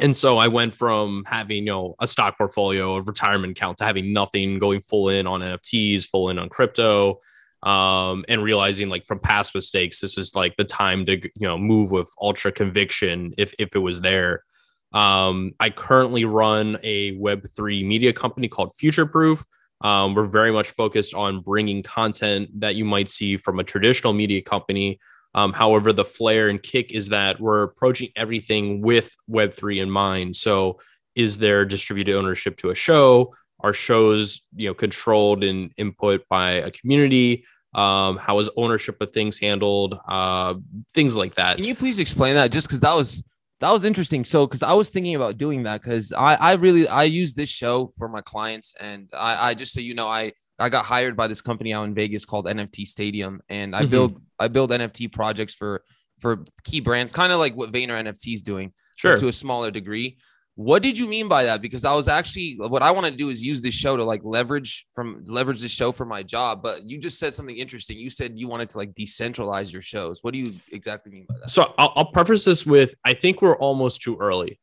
and 0.00 0.16
so 0.16 0.36
I 0.36 0.48
went 0.48 0.74
from 0.74 1.24
having 1.26 1.58
you 1.66 1.72
know 1.72 1.94
a 2.00 2.06
stock 2.06 2.36
portfolio, 2.36 2.96
a 2.96 3.02
retirement 3.02 3.56
account, 3.56 3.78
to 3.78 3.84
having 3.84 4.12
nothing, 4.12 4.58
going 4.58 4.80
full 4.80 5.08
in 5.08 5.26
on 5.26 5.40
NFTs, 5.40 6.04
full 6.04 6.28
in 6.28 6.38
on 6.38 6.48
crypto, 6.48 7.18
um, 7.62 8.24
and 8.28 8.42
realizing 8.42 8.88
like 8.88 9.04
from 9.04 9.18
past 9.18 9.54
mistakes, 9.54 10.00
this 10.00 10.16
is 10.16 10.34
like 10.34 10.56
the 10.56 10.64
time 10.64 11.06
to 11.06 11.16
you 11.16 11.46
know 11.46 11.58
move 11.58 11.90
with 11.90 12.10
ultra 12.20 12.52
conviction 12.52 13.34
if 13.38 13.54
if 13.58 13.74
it 13.74 13.78
was 13.78 14.00
there. 14.00 14.44
Um, 14.92 15.52
I 15.60 15.70
currently 15.70 16.24
run 16.24 16.78
a 16.82 17.12
Web 17.12 17.46
three 17.54 17.84
media 17.84 18.12
company 18.12 18.48
called 18.48 18.72
Future 18.76 19.06
Proof. 19.06 19.44
Um, 19.80 20.14
we're 20.14 20.26
very 20.26 20.50
much 20.50 20.70
focused 20.70 21.14
on 21.14 21.40
bringing 21.40 21.82
content 21.82 22.48
that 22.60 22.74
you 22.74 22.84
might 22.84 23.08
see 23.08 23.36
from 23.36 23.60
a 23.60 23.64
traditional 23.64 24.12
media 24.12 24.42
company. 24.42 24.98
Um, 25.34 25.52
however, 25.52 25.92
the 25.92 26.04
flair 26.04 26.48
and 26.48 26.60
kick 26.60 26.92
is 26.92 27.10
that 27.10 27.38
we're 27.40 27.62
approaching 27.64 28.10
everything 28.16 28.80
with 28.80 29.14
Web3 29.30 29.82
in 29.82 29.90
mind. 29.90 30.36
So, 30.36 30.78
is 31.14 31.38
there 31.38 31.64
distributed 31.64 32.16
ownership 32.16 32.56
to 32.58 32.70
a 32.70 32.74
show? 32.74 33.34
Are 33.60 33.72
shows 33.72 34.42
you 34.54 34.68
know 34.68 34.74
controlled 34.74 35.42
and 35.44 35.72
input 35.76 36.26
by 36.28 36.52
a 36.52 36.70
community? 36.70 37.44
Um, 37.74 38.16
how 38.16 38.38
is 38.38 38.48
ownership 38.56 39.00
of 39.00 39.12
things 39.12 39.38
handled? 39.38 39.98
Uh, 40.08 40.54
things 40.94 41.16
like 41.16 41.34
that. 41.34 41.56
Can 41.56 41.64
you 41.64 41.74
please 41.74 41.98
explain 41.98 42.34
that? 42.34 42.50
Just 42.50 42.66
because 42.66 42.80
that 42.80 42.94
was 42.94 43.22
that 43.60 43.72
was 43.72 43.84
interesting. 43.84 44.24
So, 44.24 44.46
because 44.46 44.62
I 44.62 44.72
was 44.72 44.90
thinking 44.90 45.14
about 45.14 45.36
doing 45.36 45.64
that, 45.64 45.82
because 45.82 46.12
I, 46.12 46.34
I 46.34 46.52
really 46.54 46.86
I 46.86 47.04
use 47.04 47.34
this 47.34 47.48
show 47.48 47.92
for 47.98 48.08
my 48.08 48.20
clients, 48.20 48.74
and 48.78 49.10
I, 49.12 49.50
I 49.50 49.54
just 49.54 49.72
so 49.72 49.80
you 49.80 49.94
know, 49.94 50.08
I 50.08 50.32
I 50.58 50.68
got 50.68 50.84
hired 50.84 51.16
by 51.16 51.26
this 51.26 51.40
company 51.40 51.72
out 51.72 51.84
in 51.84 51.94
Vegas 51.94 52.24
called 52.24 52.46
NFT 52.46 52.86
Stadium, 52.86 53.40
and 53.48 53.74
I 53.74 53.82
mm-hmm. 53.82 53.90
build 53.90 54.22
I 54.38 54.48
build 54.48 54.70
NFT 54.70 55.12
projects 55.12 55.54
for 55.54 55.82
for 56.20 56.44
key 56.64 56.80
brands, 56.80 57.12
kind 57.12 57.32
of 57.32 57.38
like 57.38 57.54
what 57.54 57.72
Vayner 57.72 58.00
NFT 58.00 58.34
is 58.34 58.42
doing, 58.42 58.72
sure, 58.96 59.16
to 59.16 59.28
a 59.28 59.32
smaller 59.32 59.70
degree. 59.70 60.18
What 60.58 60.82
did 60.82 60.98
you 60.98 61.06
mean 61.06 61.28
by 61.28 61.44
that? 61.44 61.62
Because 61.62 61.84
I 61.84 61.94
was 61.94 62.08
actually 62.08 62.56
what 62.58 62.82
I 62.82 62.90
want 62.90 63.06
to 63.06 63.12
do 63.12 63.28
is 63.28 63.40
use 63.40 63.62
this 63.62 63.76
show 63.76 63.96
to 63.96 64.02
like 64.02 64.22
leverage 64.24 64.88
from 64.92 65.22
leverage 65.24 65.60
this 65.60 65.70
show 65.70 65.92
for 65.92 66.04
my 66.04 66.24
job. 66.24 66.64
But 66.64 66.90
you 66.90 66.98
just 66.98 67.20
said 67.20 67.32
something 67.32 67.56
interesting. 67.56 67.96
You 67.96 68.10
said 68.10 68.36
you 68.36 68.48
wanted 68.48 68.70
to 68.70 68.78
like 68.78 68.92
decentralize 68.92 69.72
your 69.72 69.82
shows. 69.82 70.18
What 70.24 70.32
do 70.32 70.40
you 70.40 70.54
exactly 70.72 71.12
mean 71.12 71.26
by 71.28 71.36
that? 71.38 71.50
So 71.50 71.72
I'll, 71.78 71.92
I'll 71.94 72.10
preface 72.10 72.44
this 72.44 72.66
with 72.66 72.96
I 73.04 73.14
think 73.14 73.40
we're 73.40 73.56
almost 73.56 74.02
too 74.02 74.16
early, 74.18 74.58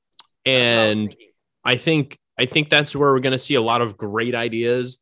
and 0.46 1.16
I, 1.64 1.72
I 1.72 1.76
think 1.78 2.20
I 2.38 2.46
think 2.46 2.70
that's 2.70 2.94
where 2.94 3.14
we're 3.14 3.22
going 3.22 3.32
to 3.32 3.40
see 3.40 3.56
a 3.56 3.62
lot 3.62 3.80
of 3.80 3.96
great 3.96 4.36
ideas 4.36 4.98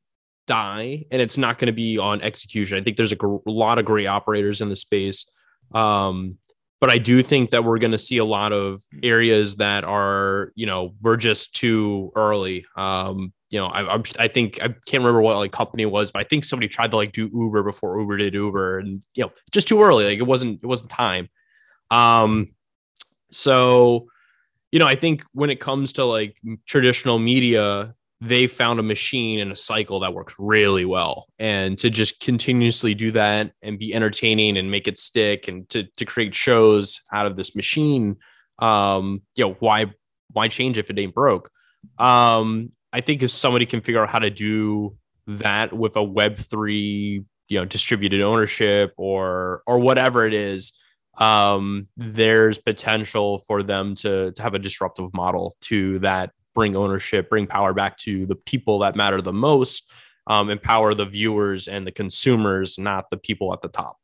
die, 0.46 1.06
and 1.10 1.20
it's 1.20 1.40
not 1.40 1.58
going 1.58 1.70
to 1.70 1.74
be 1.74 1.98
on 1.98 2.22
execution. 2.22 2.78
I 2.78 2.84
think 2.84 2.98
there's 2.98 3.12
a, 3.12 3.16
gr- 3.16 3.38
lot 3.48 3.80
of 3.80 3.86
great 3.86 4.06
operators 4.06 4.62
in 4.62 4.70
the 4.70 4.76
space. 4.76 5.26
Um, 5.74 6.38
but 6.84 6.92
I 6.92 6.98
do 6.98 7.24
think 7.24 7.52
that 7.52 7.64
we're 7.64 7.78
going 7.78 7.94
to 7.94 7.98
see 7.98 8.18
a 8.18 8.26
lot 8.26 8.52
of 8.52 8.84
areas 9.02 9.56
that 9.56 9.86
are, 9.86 10.52
you 10.54 10.66
know, 10.66 10.94
we're 11.02 11.16
just 11.16 11.56
too 11.56 12.12
early. 12.14 12.66
Um, 12.76 13.32
you 13.50 13.58
know, 13.58 13.68
I, 13.68 13.94
I'm, 13.94 14.04
I 14.20 14.28
think 14.28 14.62
I 14.62 14.68
can't 14.68 15.02
remember 15.02 15.22
what 15.22 15.38
like 15.38 15.54
company 15.54 15.84
it 15.84 15.92
was, 15.92 16.12
but 16.12 16.20
I 16.20 16.28
think 16.28 16.44
somebody 16.44 16.68
tried 16.68 16.92
to 16.92 16.98
like 16.98 17.14
do 17.14 17.32
Uber 17.34 17.64
before 17.64 17.98
Uber 18.02 18.18
did 18.18 18.34
Uber, 18.34 18.80
and 18.80 19.02
you 19.16 19.24
know, 19.24 19.32
just 19.54 19.70
too 19.70 19.82
early. 19.82 20.04
Like 20.04 20.20
it 20.20 20.28
wasn't, 20.28 20.60
it 20.62 20.68
wasn't 20.68 20.90
time. 20.90 21.30
Um, 21.90 22.52
so, 23.32 24.08
you 24.74 24.80
know, 24.80 24.86
I 24.86 24.96
think 24.96 25.24
when 25.32 25.50
it 25.50 25.62
comes 25.62 25.94
to 25.94 26.04
like 26.04 26.38
traditional 26.66 27.18
media, 27.18 27.96
they 28.24 28.48
found 28.48 28.80
a 28.80 28.84
machine 28.84 29.40
and 29.42 29.52
a 29.52 29.56
cycle 29.56 30.00
that 30.00 30.14
works 30.14 30.34
really 30.40 30.86
well. 30.86 31.28
And 31.40 31.78
to 31.80 31.90
just 31.90 32.22
continuously 32.22 32.94
do 32.94 33.12
that 33.12 33.52
and 33.62 33.78
be 33.78 33.94
entertaining 33.94 34.56
and 34.56 34.72
make 34.72 34.88
it 34.88 34.98
stick 34.98 35.50
and 35.50 35.68
to, 35.72 35.84
to 35.98 36.06
create 36.06 36.34
shows 36.34 37.02
out 37.12 37.26
of 37.26 37.36
this 37.36 37.54
machine, 37.54 38.16
um, 38.60 39.24
you 39.36 39.46
know, 39.46 39.58
why 39.60 39.88
why 40.32 40.48
change 40.48 40.78
if 40.78 40.90
it 40.90 40.98
ain't 40.98 41.14
broke? 41.14 41.52
Um, 41.98 42.70
I 42.94 43.02
think 43.02 43.24
if 43.24 43.32
somebody 43.32 43.66
can 43.66 43.82
figure 43.82 44.02
out 44.02 44.10
how 44.10 44.20
to 44.20 44.30
do 44.30 44.96
that 45.28 45.74
with 45.74 45.98
a 45.98 46.04
web 46.04 46.38
three, 46.38 47.26
you 47.50 47.60
know, 47.60 47.66
distributed 47.66 48.22
ownership 48.22 48.94
or 48.96 49.64
or 49.68 49.80
whatever 49.80 50.26
it 50.26 50.34
is, 50.34 50.72
um, 51.18 51.90
there's 51.98 52.58
potential 52.58 53.40
for 53.40 53.64
them 53.64 53.96
to 53.96 54.32
to 54.32 54.42
have 54.42 54.54
a 54.54 54.60
disruptive 54.60 55.14
model 55.14 55.58
to 55.64 56.00
that 56.00 56.32
bring 56.54 56.76
ownership, 56.76 57.30
bring 57.30 57.48
power 57.48 57.74
back 57.74 57.98
to 57.98 58.26
the 58.26 58.36
people 58.36 58.80
that 58.80 58.96
matter 58.96 59.22
the 59.22 59.34
most, 59.34 59.92
um, 60.28 60.50
empower 60.50 60.94
the 60.94 61.06
viewers 61.06 61.68
and 61.68 61.86
the 61.86 61.92
consumers, 61.92 62.78
not 62.78 63.10
the 63.10 63.18
people 63.18 63.54
at 63.54 63.62
the 63.62 63.68
top. 63.68 63.98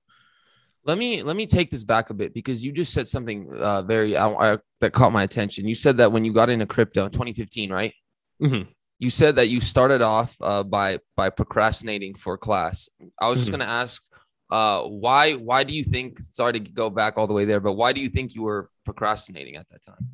Let 0.85 0.97
me 0.97 1.23
let 1.23 1.35
me 1.35 1.45
take 1.45 1.71
this 1.71 1.83
back 1.83 2.09
a 2.09 2.13
bit 2.13 2.33
because 2.33 2.63
you 2.63 2.71
just 2.71 2.93
said 2.93 3.07
something 3.07 3.49
uh, 3.53 3.83
very 3.83 4.15
uh, 4.15 4.57
that 4.81 4.93
caught 4.93 5.11
my 5.11 5.23
attention. 5.23 5.67
You 5.67 5.75
said 5.75 5.97
that 5.97 6.11
when 6.11 6.25
you 6.25 6.33
got 6.33 6.49
into 6.49 6.65
crypto 6.65 7.05
in 7.05 7.11
2015, 7.11 7.71
right? 7.71 7.93
Mm-hmm. 8.41 8.71
You 8.97 9.09
said 9.09 9.35
that 9.35 9.49
you 9.49 9.61
started 9.61 10.01
off 10.01 10.35
uh, 10.41 10.63
by 10.63 10.99
by 11.15 11.29
procrastinating 11.29 12.15
for 12.15 12.37
class. 12.37 12.89
I 13.19 13.27
was 13.27 13.39
just 13.39 13.51
mm-hmm. 13.51 13.59
going 13.59 13.67
to 13.67 13.73
ask 13.73 14.03
uh, 14.51 14.81
why 14.83 15.33
why 15.33 15.63
do 15.63 15.75
you 15.75 15.83
think? 15.83 16.19
Sorry 16.19 16.53
to 16.53 16.59
go 16.59 16.89
back 16.89 17.17
all 17.17 17.27
the 17.27 17.33
way 17.33 17.45
there, 17.45 17.59
but 17.59 17.73
why 17.73 17.93
do 17.93 18.01
you 18.01 18.09
think 18.09 18.33
you 18.33 18.41
were 18.43 18.69
procrastinating 18.83 19.57
at 19.57 19.67
that 19.69 19.83
time? 19.83 20.09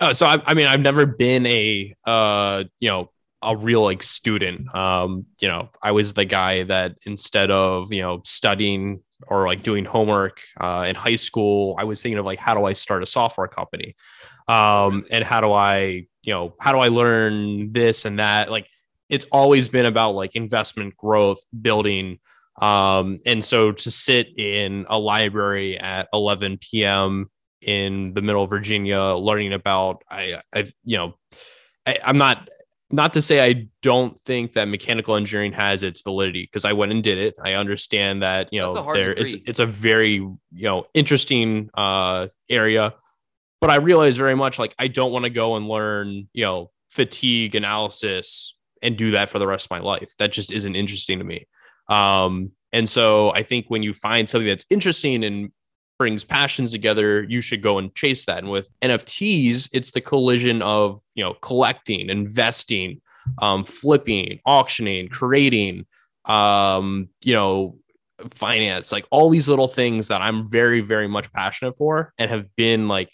Uh, 0.00 0.14
so 0.14 0.26
I, 0.26 0.42
I 0.46 0.54
mean, 0.54 0.66
I've 0.66 0.80
never 0.80 1.04
been 1.04 1.46
a 1.46 1.94
uh, 2.06 2.64
you 2.80 2.88
know 2.88 3.10
a 3.42 3.56
real 3.56 3.82
like 3.82 4.02
student. 4.02 4.74
Um, 4.74 5.26
you 5.40 5.48
know, 5.48 5.68
I 5.82 5.92
was 5.92 6.14
the 6.14 6.24
guy 6.24 6.62
that 6.64 6.96
instead 7.04 7.50
of 7.50 7.92
you 7.92 8.00
know 8.00 8.22
studying 8.24 9.02
or 9.28 9.46
like 9.46 9.62
doing 9.62 9.84
homework 9.84 10.40
uh, 10.58 10.86
in 10.88 10.94
high 10.94 11.16
school, 11.16 11.76
I 11.78 11.84
was 11.84 12.00
thinking 12.00 12.18
of 12.18 12.24
like 12.24 12.38
how 12.38 12.54
do 12.54 12.64
I 12.64 12.72
start 12.72 13.02
a 13.02 13.06
software 13.06 13.48
company, 13.48 13.94
um, 14.48 15.04
and 15.10 15.22
how 15.22 15.42
do 15.42 15.52
I 15.52 16.06
you 16.22 16.32
know 16.32 16.54
how 16.58 16.72
do 16.72 16.78
I 16.78 16.88
learn 16.88 17.72
this 17.72 18.06
and 18.06 18.18
that. 18.18 18.50
Like 18.50 18.66
it's 19.10 19.26
always 19.30 19.68
been 19.68 19.86
about 19.86 20.12
like 20.14 20.34
investment 20.34 20.96
growth, 20.96 21.40
building. 21.60 22.20
Um, 22.60 23.20
and 23.24 23.44
so 23.44 23.72
to 23.72 23.90
sit 23.90 24.38
in 24.38 24.84
a 24.88 24.98
library 24.98 25.78
at 25.78 26.08
11 26.12 26.58
p.m 26.58 27.30
in 27.62 28.14
the 28.14 28.22
middle 28.22 28.42
of 28.42 28.50
Virginia, 28.50 29.00
learning 29.14 29.52
about 29.52 30.02
I, 30.10 30.42
I 30.54 30.66
you 30.84 30.96
know 30.96 31.14
I, 31.86 31.98
I'm 32.04 32.18
not 32.18 32.48
not 32.90 33.12
to 33.12 33.22
say 33.22 33.44
I 33.44 33.68
don't 33.82 34.18
think 34.20 34.52
that 34.54 34.66
mechanical 34.66 35.14
engineering 35.14 35.52
has 35.52 35.82
its 35.82 36.00
validity 36.00 36.42
because 36.42 36.64
I 36.64 36.72
went 36.72 36.92
and 36.92 37.02
did 37.02 37.18
it. 37.18 37.34
I 37.42 37.54
understand 37.54 38.22
that 38.22 38.48
you 38.52 38.60
know 38.60 38.92
there 38.92 39.12
it's 39.12 39.34
it's 39.46 39.60
a 39.60 39.66
very 39.66 40.14
you 40.14 40.38
know 40.52 40.86
interesting 40.94 41.70
uh, 41.74 42.28
area, 42.48 42.94
but 43.60 43.70
I 43.70 43.76
realize 43.76 44.16
very 44.16 44.34
much 44.34 44.58
like 44.58 44.74
I 44.78 44.88
don't 44.88 45.12
want 45.12 45.24
to 45.24 45.30
go 45.30 45.56
and 45.56 45.68
learn 45.68 46.28
you 46.32 46.44
know 46.44 46.70
fatigue 46.88 47.54
analysis 47.54 48.56
and 48.82 48.96
do 48.96 49.12
that 49.12 49.28
for 49.28 49.38
the 49.38 49.46
rest 49.46 49.66
of 49.66 49.70
my 49.70 49.80
life. 49.80 50.12
That 50.18 50.32
just 50.32 50.52
isn't 50.52 50.74
interesting 50.74 51.18
to 51.18 51.24
me. 51.24 51.46
Um, 51.88 52.52
and 52.72 52.88
so 52.88 53.32
I 53.32 53.42
think 53.42 53.66
when 53.68 53.82
you 53.82 53.92
find 53.92 54.28
something 54.28 54.46
that's 54.46 54.66
interesting 54.70 55.24
and 55.24 55.50
brings 56.00 56.24
passions 56.24 56.72
together, 56.72 57.24
you 57.24 57.42
should 57.42 57.60
go 57.60 57.76
and 57.76 57.94
chase 57.94 58.24
that. 58.24 58.38
And 58.38 58.50
with 58.50 58.70
NFTs, 58.80 59.68
it's 59.74 59.90
the 59.90 60.00
collision 60.00 60.62
of 60.62 60.98
you 61.14 61.22
know 61.22 61.34
collecting, 61.42 62.08
investing, 62.08 63.02
um, 63.42 63.64
flipping, 63.64 64.40
auctioning, 64.46 65.08
creating, 65.08 65.84
um, 66.24 67.10
you 67.22 67.34
know, 67.34 67.76
finance, 68.30 68.92
like 68.92 69.06
all 69.10 69.28
these 69.28 69.46
little 69.46 69.68
things 69.68 70.08
that 70.08 70.22
I'm 70.22 70.48
very, 70.48 70.80
very 70.80 71.06
much 71.06 71.30
passionate 71.34 71.76
for 71.76 72.14
and 72.18 72.30
have 72.30 72.46
been 72.56 72.88
like. 72.88 73.10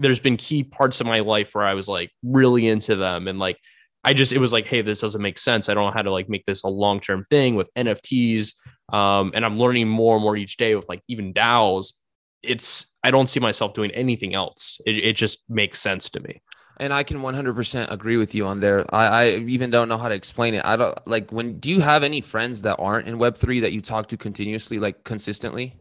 There's 0.00 0.20
been 0.20 0.36
key 0.36 0.62
parts 0.62 1.00
of 1.00 1.08
my 1.08 1.18
life 1.18 1.56
where 1.56 1.66
I 1.66 1.74
was 1.74 1.88
like 1.88 2.12
really 2.22 2.68
into 2.68 2.94
them 2.94 3.26
and 3.26 3.40
like 3.40 3.58
I 4.04 4.14
just 4.14 4.32
it 4.32 4.38
was 4.38 4.52
like, 4.52 4.68
hey, 4.68 4.80
this 4.80 5.00
doesn't 5.00 5.20
make 5.20 5.40
sense. 5.40 5.68
I 5.68 5.74
don't 5.74 5.86
know 5.86 5.90
how 5.90 6.02
to 6.02 6.12
like 6.12 6.28
make 6.28 6.44
this 6.44 6.62
a 6.62 6.68
long 6.68 7.00
term 7.00 7.24
thing 7.24 7.56
with 7.56 7.68
NFTs. 7.74 8.54
Um, 8.92 9.32
and 9.34 9.44
I'm 9.44 9.58
learning 9.58 9.88
more 9.88 10.14
and 10.14 10.22
more 10.22 10.36
each 10.36 10.56
day 10.56 10.76
with 10.76 10.88
like 10.88 11.02
even 11.08 11.34
DAOs 11.34 11.94
it's 12.42 12.92
I 13.02 13.10
don't 13.10 13.28
see 13.28 13.40
myself 13.40 13.74
doing 13.74 13.90
anything 13.92 14.34
else. 14.34 14.80
It, 14.86 14.98
it 14.98 15.16
just 15.16 15.48
makes 15.48 15.80
sense 15.80 16.08
to 16.10 16.20
me. 16.20 16.42
And 16.80 16.92
I 16.92 17.02
can 17.02 17.18
100% 17.18 17.90
agree 17.90 18.16
with 18.16 18.36
you 18.36 18.46
on 18.46 18.60
there. 18.60 18.86
I, 18.94 19.06
I 19.06 19.28
even 19.30 19.68
don't 19.70 19.88
know 19.88 19.98
how 19.98 20.08
to 20.08 20.14
explain 20.14 20.54
it. 20.54 20.64
I 20.64 20.76
don't 20.76 20.96
like 21.06 21.30
when 21.32 21.58
do 21.58 21.70
you 21.70 21.80
have 21.80 22.02
any 22.02 22.20
friends 22.20 22.62
that 22.62 22.76
aren't 22.76 23.08
in 23.08 23.18
Web3 23.18 23.62
that 23.62 23.72
you 23.72 23.80
talk 23.80 24.08
to 24.08 24.16
continuously, 24.16 24.78
like 24.78 25.04
consistently? 25.04 25.80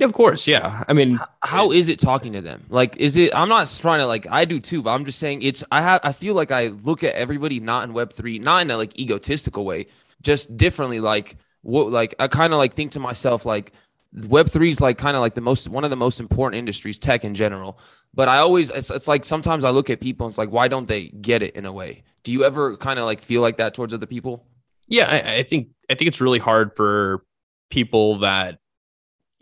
Yeah, 0.00 0.06
of 0.06 0.14
course. 0.14 0.48
Yeah. 0.48 0.84
I 0.88 0.94
mean, 0.94 1.20
how 1.42 1.70
is 1.70 1.88
it 1.88 1.98
talking 1.98 2.32
to 2.32 2.40
them? 2.40 2.64
Like, 2.70 2.96
is 2.96 3.16
it, 3.16 3.34
I'm 3.34 3.48
not 3.48 3.68
trying 3.68 4.00
to 4.00 4.06
like, 4.06 4.26
I 4.30 4.44
do 4.46 4.58
too, 4.58 4.82
but 4.82 4.90
I'm 4.90 5.04
just 5.04 5.18
saying 5.18 5.42
it's, 5.42 5.62
I 5.70 5.82
have, 5.82 6.00
I 6.02 6.12
feel 6.12 6.34
like 6.34 6.50
I 6.50 6.68
look 6.68 7.04
at 7.04 7.14
everybody 7.14 7.60
not 7.60 7.84
in 7.84 7.94
Web3, 7.94 8.40
not 8.40 8.62
in 8.62 8.70
a 8.70 8.76
like 8.76 8.98
egotistical 8.98 9.64
way, 9.64 9.86
just 10.22 10.56
differently. 10.56 10.98
Like, 10.98 11.36
what, 11.60 11.92
like, 11.92 12.14
I 12.18 12.26
kind 12.28 12.52
of 12.52 12.58
like 12.58 12.74
think 12.74 12.92
to 12.92 13.00
myself, 13.00 13.44
like, 13.44 13.72
Web 14.14 14.50
three 14.50 14.70
is 14.70 14.80
like 14.80 14.98
kind 14.98 15.16
of 15.16 15.20
like 15.20 15.34
the 15.34 15.40
most 15.40 15.68
one 15.68 15.84
of 15.84 15.90
the 15.90 15.96
most 15.96 16.20
important 16.20 16.58
industries, 16.58 16.98
tech 16.98 17.24
in 17.24 17.34
general. 17.34 17.78
But 18.14 18.28
I 18.28 18.38
always 18.38 18.70
it's 18.70 18.90
it's 18.90 19.08
like 19.08 19.24
sometimes 19.24 19.64
I 19.64 19.70
look 19.70 19.88
at 19.88 20.00
people 20.00 20.26
and 20.26 20.32
it's 20.32 20.38
like 20.38 20.50
why 20.50 20.68
don't 20.68 20.88
they 20.88 21.08
get 21.08 21.42
it 21.42 21.56
in 21.56 21.64
a 21.64 21.72
way? 21.72 22.04
Do 22.24 22.32
you 22.32 22.44
ever 22.44 22.76
kind 22.76 22.98
of 22.98 23.06
like 23.06 23.22
feel 23.22 23.40
like 23.40 23.56
that 23.56 23.74
towards 23.74 23.94
other 23.94 24.06
people? 24.06 24.46
Yeah, 24.86 25.06
I, 25.08 25.36
I 25.38 25.42
think 25.42 25.68
I 25.90 25.94
think 25.94 26.08
it's 26.08 26.20
really 26.20 26.38
hard 26.38 26.74
for 26.74 27.24
people 27.70 28.18
that 28.18 28.58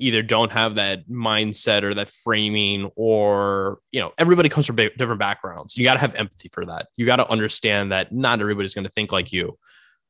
either 0.01 0.23
don't 0.23 0.51
have 0.51 0.77
that 0.77 1.09
mindset 1.09 1.83
or 1.83 1.95
that 1.95 2.09
framing 2.09 2.91
or 2.97 3.79
you 3.93 4.01
know 4.01 4.13
everybody 4.19 4.49
comes 4.49 4.67
from 4.67 4.77
different 4.77 5.19
backgrounds 5.19 5.77
you 5.77 5.85
got 5.85 5.95
to 5.95 6.01
have 6.01 6.15
empathy 6.15 6.49
for 6.49 6.65
that 6.65 6.89
you 6.97 7.05
got 7.05 7.17
to 7.17 7.29
understand 7.29 7.93
that 7.93 8.11
not 8.11 8.41
everybody's 8.41 8.75
going 8.75 8.85
to 8.85 8.91
think 8.91 9.13
like 9.13 9.31
you 9.31 9.57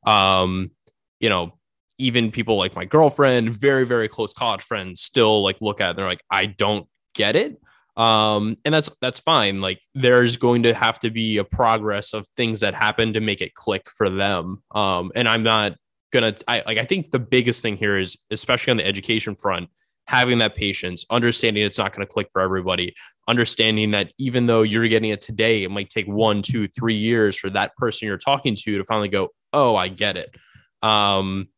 um 0.07 0.71
you 1.19 1.29
know 1.29 1.53
even 2.01 2.31
people 2.31 2.57
like 2.57 2.75
my 2.75 2.85
girlfriend, 2.85 3.53
very, 3.53 3.85
very 3.85 4.07
close 4.07 4.33
college 4.33 4.63
friends 4.63 5.01
still 5.01 5.43
like 5.43 5.61
look 5.61 5.79
at 5.79 5.85
it 5.85 5.89
and 5.91 5.99
they're 5.99 6.07
like, 6.07 6.23
I 6.29 6.47
don't 6.47 6.87
get 7.13 7.35
it. 7.35 7.61
Um, 7.95 8.57
and 8.65 8.73
that's 8.73 8.89
that's 9.01 9.19
fine. 9.19 9.61
Like 9.61 9.79
there's 9.93 10.37
going 10.37 10.63
to 10.63 10.73
have 10.73 10.97
to 10.99 11.11
be 11.11 11.37
a 11.37 11.43
progress 11.43 12.13
of 12.13 12.27
things 12.35 12.61
that 12.61 12.73
happen 12.73 13.13
to 13.13 13.19
make 13.19 13.41
it 13.41 13.53
click 13.53 13.87
for 13.95 14.09
them. 14.09 14.63
Um, 14.71 15.11
and 15.13 15.27
I'm 15.27 15.43
not 15.43 15.75
gonna 16.11 16.35
I 16.47 16.63
like 16.65 16.77
I 16.77 16.85
think 16.85 17.11
the 17.11 17.19
biggest 17.19 17.61
thing 17.61 17.77
here 17.77 17.97
is 17.97 18.17
especially 18.31 18.71
on 18.71 18.77
the 18.77 18.87
education 18.87 19.35
front, 19.35 19.69
having 20.07 20.39
that 20.39 20.55
patience, 20.55 21.05
understanding 21.09 21.63
it's 21.63 21.77
not 21.77 21.93
going 21.93 22.05
to 22.05 22.11
click 22.11 22.27
for 22.31 22.41
everybody, 22.41 22.95
understanding 23.27 23.91
that 23.91 24.11
even 24.17 24.47
though 24.47 24.61
you're 24.61 24.87
getting 24.87 25.11
it 25.11 25.21
today, 25.21 25.63
it 25.63 25.69
might 25.69 25.89
take 25.89 26.07
one, 26.07 26.41
two, 26.41 26.67
three 26.69 26.95
years 26.95 27.37
for 27.37 27.49
that 27.49 27.75
person 27.75 28.07
you're 28.07 28.17
talking 28.17 28.55
to 28.55 28.77
to 28.77 28.83
finally 28.85 29.09
go, 29.09 29.29
oh, 29.53 29.75
I 29.75 29.89
get 29.89 30.17
it. 30.17 30.35
Um, 30.81 31.49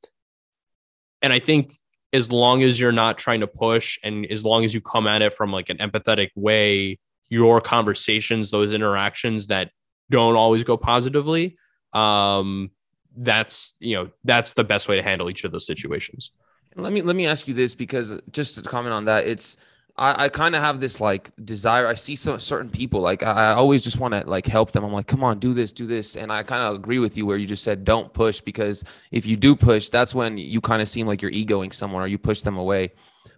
and 1.23 1.33
I 1.33 1.39
think 1.39 1.73
as 2.11 2.31
long 2.31 2.61
as 2.61 2.79
you're 2.79 2.91
not 2.91 3.17
trying 3.17 3.39
to 3.39 3.47
push 3.47 3.97
and 4.03 4.25
as 4.27 4.45
long 4.45 4.63
as 4.63 4.73
you 4.73 4.81
come 4.81 5.07
at 5.07 5.23
it 5.23 5.33
from 5.33 5.51
like 5.51 5.69
an 5.69 5.77
empathetic 5.77 6.29
way, 6.35 6.99
your 7.29 7.59
conversations, 7.59 8.51
those 8.51 8.71
interactions 8.73 9.47
that 9.47 9.71
don't 10.11 10.35
always 10.35 10.63
go 10.63 10.77
positively, 10.77 11.57
um, 11.93 12.69
that's 13.15 13.75
you 13.79 13.95
know 13.95 14.09
that's 14.23 14.53
the 14.53 14.63
best 14.63 14.87
way 14.87 14.95
to 14.95 15.03
handle 15.03 15.29
each 15.29 15.43
of 15.43 15.51
those 15.51 15.65
situations. 15.65 16.33
Let 16.75 16.91
me 16.91 17.01
let 17.01 17.15
me 17.15 17.25
ask 17.25 17.47
you 17.47 17.53
this 17.53 17.73
because 17.73 18.19
just 18.31 18.55
to 18.55 18.61
comment 18.61 18.93
on 18.93 19.05
that, 19.05 19.25
it's 19.25 19.57
I, 19.95 20.25
I 20.25 20.29
kind 20.29 20.55
of 20.55 20.61
have 20.61 20.79
this 20.79 20.99
like 20.99 21.31
desire. 21.43 21.87
I 21.87 21.93
see 21.93 22.15
some 22.15 22.39
certain 22.39 22.69
people 22.69 23.01
like 23.01 23.21
I, 23.21 23.51
I 23.51 23.53
always 23.53 23.83
just 23.83 23.99
want 23.99 24.13
to 24.13 24.27
like 24.27 24.47
help 24.47 24.71
them. 24.71 24.83
I'm 24.83 24.91
like, 24.91 25.07
come 25.07 25.23
on, 25.23 25.39
do 25.39 25.53
this, 25.53 25.71
do 25.71 25.85
this, 25.85 26.15
and 26.15 26.31
I 26.31 26.43
kind 26.43 26.63
of 26.63 26.75
agree 26.75 26.99
with 26.99 27.15
you 27.15 27.25
where 27.25 27.37
you 27.37 27.45
just 27.45 27.63
said 27.63 27.85
don't 27.85 28.11
push 28.11 28.41
because 28.41 28.83
if 29.11 29.25
you 29.25 29.37
do 29.37 29.55
push, 29.55 29.89
that's 29.89 30.15
when 30.15 30.37
you 30.37 30.61
kind 30.61 30.81
of 30.81 30.89
seem 30.89 31.05
like 31.05 31.21
you're 31.21 31.31
egoing 31.31 31.71
someone 31.71 32.01
or 32.01 32.07
you 32.07 32.17
push 32.17 32.41
them 32.41 32.57
away. 32.57 32.93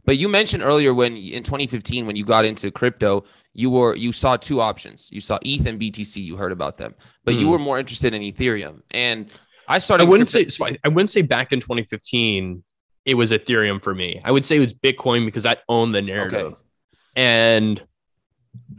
But 0.06 0.18
you 0.18 0.30
mentioned 0.30 0.64
earlier 0.64 0.94
when 0.94 1.18
in 1.18 1.44
2015 1.44 2.06
when 2.06 2.16
you 2.16 2.24
got 2.24 2.46
into 2.46 2.72
crypto, 2.72 3.26
you 3.54 3.70
were 3.70 3.96
you 3.96 4.14
saw 4.14 4.38
two 4.38 4.62
options. 4.62 5.10
You 5.12 5.20
saw 5.20 5.40
ETH 5.42 5.66
and 5.66 5.80
BTC. 5.80 6.24
You 6.24 6.38
heard 6.38 6.54
about 6.54 6.78
them, 6.78 6.96
but 7.26 7.34
mm. 7.34 7.40
you 7.40 7.46
hmm. 7.46 7.52
were 7.52 7.60
more 7.60 7.80
interested 7.80 8.14
in 8.14 8.22
Ethereum. 8.22 8.82
And 8.92 9.30
I 9.68 9.80
started. 9.80 10.06
I 10.06 10.10
wouldn't 10.10 10.32
crypto- 10.32 10.50
say. 10.50 10.78
I 10.86 10.88
wouldn't 10.88 11.10
say 11.10 11.22
back 11.22 11.52
in 11.52 11.60
2015 11.60 12.64
it 13.06 13.16
was 13.16 13.32
Ethereum 13.32 13.82
for 13.82 13.94
me. 13.94 14.20
I 14.24 14.32
would 14.32 14.44
say 14.44 14.58
it 14.58 14.62
was 14.62 14.74
Bitcoin 14.74 15.26
because 15.26 15.46
I 15.46 15.58
own 15.70 15.92
the 15.92 16.02
narrative. 16.02 16.54
Okay. 16.54 16.62
And 17.16 17.82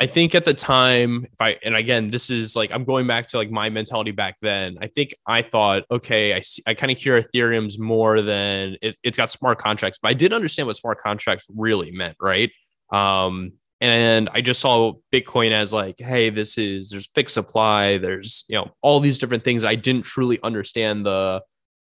I 0.00 0.06
think 0.06 0.34
at 0.34 0.44
the 0.44 0.54
time, 0.54 1.26
if 1.32 1.40
I 1.40 1.56
and 1.62 1.76
again, 1.76 2.10
this 2.10 2.28
is 2.30 2.56
like 2.56 2.70
I'm 2.72 2.84
going 2.84 3.06
back 3.06 3.28
to 3.28 3.38
like 3.38 3.50
my 3.50 3.70
mentality 3.70 4.10
back 4.10 4.36
then. 4.42 4.76
I 4.80 4.88
think 4.88 5.14
I 5.26 5.42
thought, 5.42 5.84
okay, 5.90 6.34
I 6.34 6.40
see, 6.40 6.62
I 6.66 6.74
kind 6.74 6.90
of 6.90 6.98
hear 6.98 7.20
Ethereum's 7.20 7.78
more 7.78 8.20
than 8.20 8.76
it, 8.82 8.96
has 9.04 9.16
got 9.16 9.30
smart 9.30 9.58
contracts, 9.58 9.98
but 10.02 10.10
I 10.10 10.14
did 10.14 10.32
understand 10.32 10.66
what 10.66 10.76
smart 10.76 10.98
contracts 10.98 11.46
really 11.54 11.90
meant, 11.92 12.16
right? 12.20 12.50
Um, 12.90 13.52
and 13.80 14.28
I 14.32 14.40
just 14.40 14.60
saw 14.60 14.94
Bitcoin 15.12 15.50
as 15.52 15.72
like, 15.72 15.96
hey, 15.98 16.30
this 16.30 16.58
is 16.58 16.90
there's 16.90 17.08
fixed 17.14 17.34
supply, 17.34 17.98
there's 17.98 18.44
you 18.48 18.56
know 18.56 18.70
all 18.82 19.00
these 19.00 19.18
different 19.18 19.44
things 19.44 19.64
I 19.64 19.76
didn't 19.76 20.04
truly 20.04 20.38
understand 20.42 21.06
the 21.06 21.42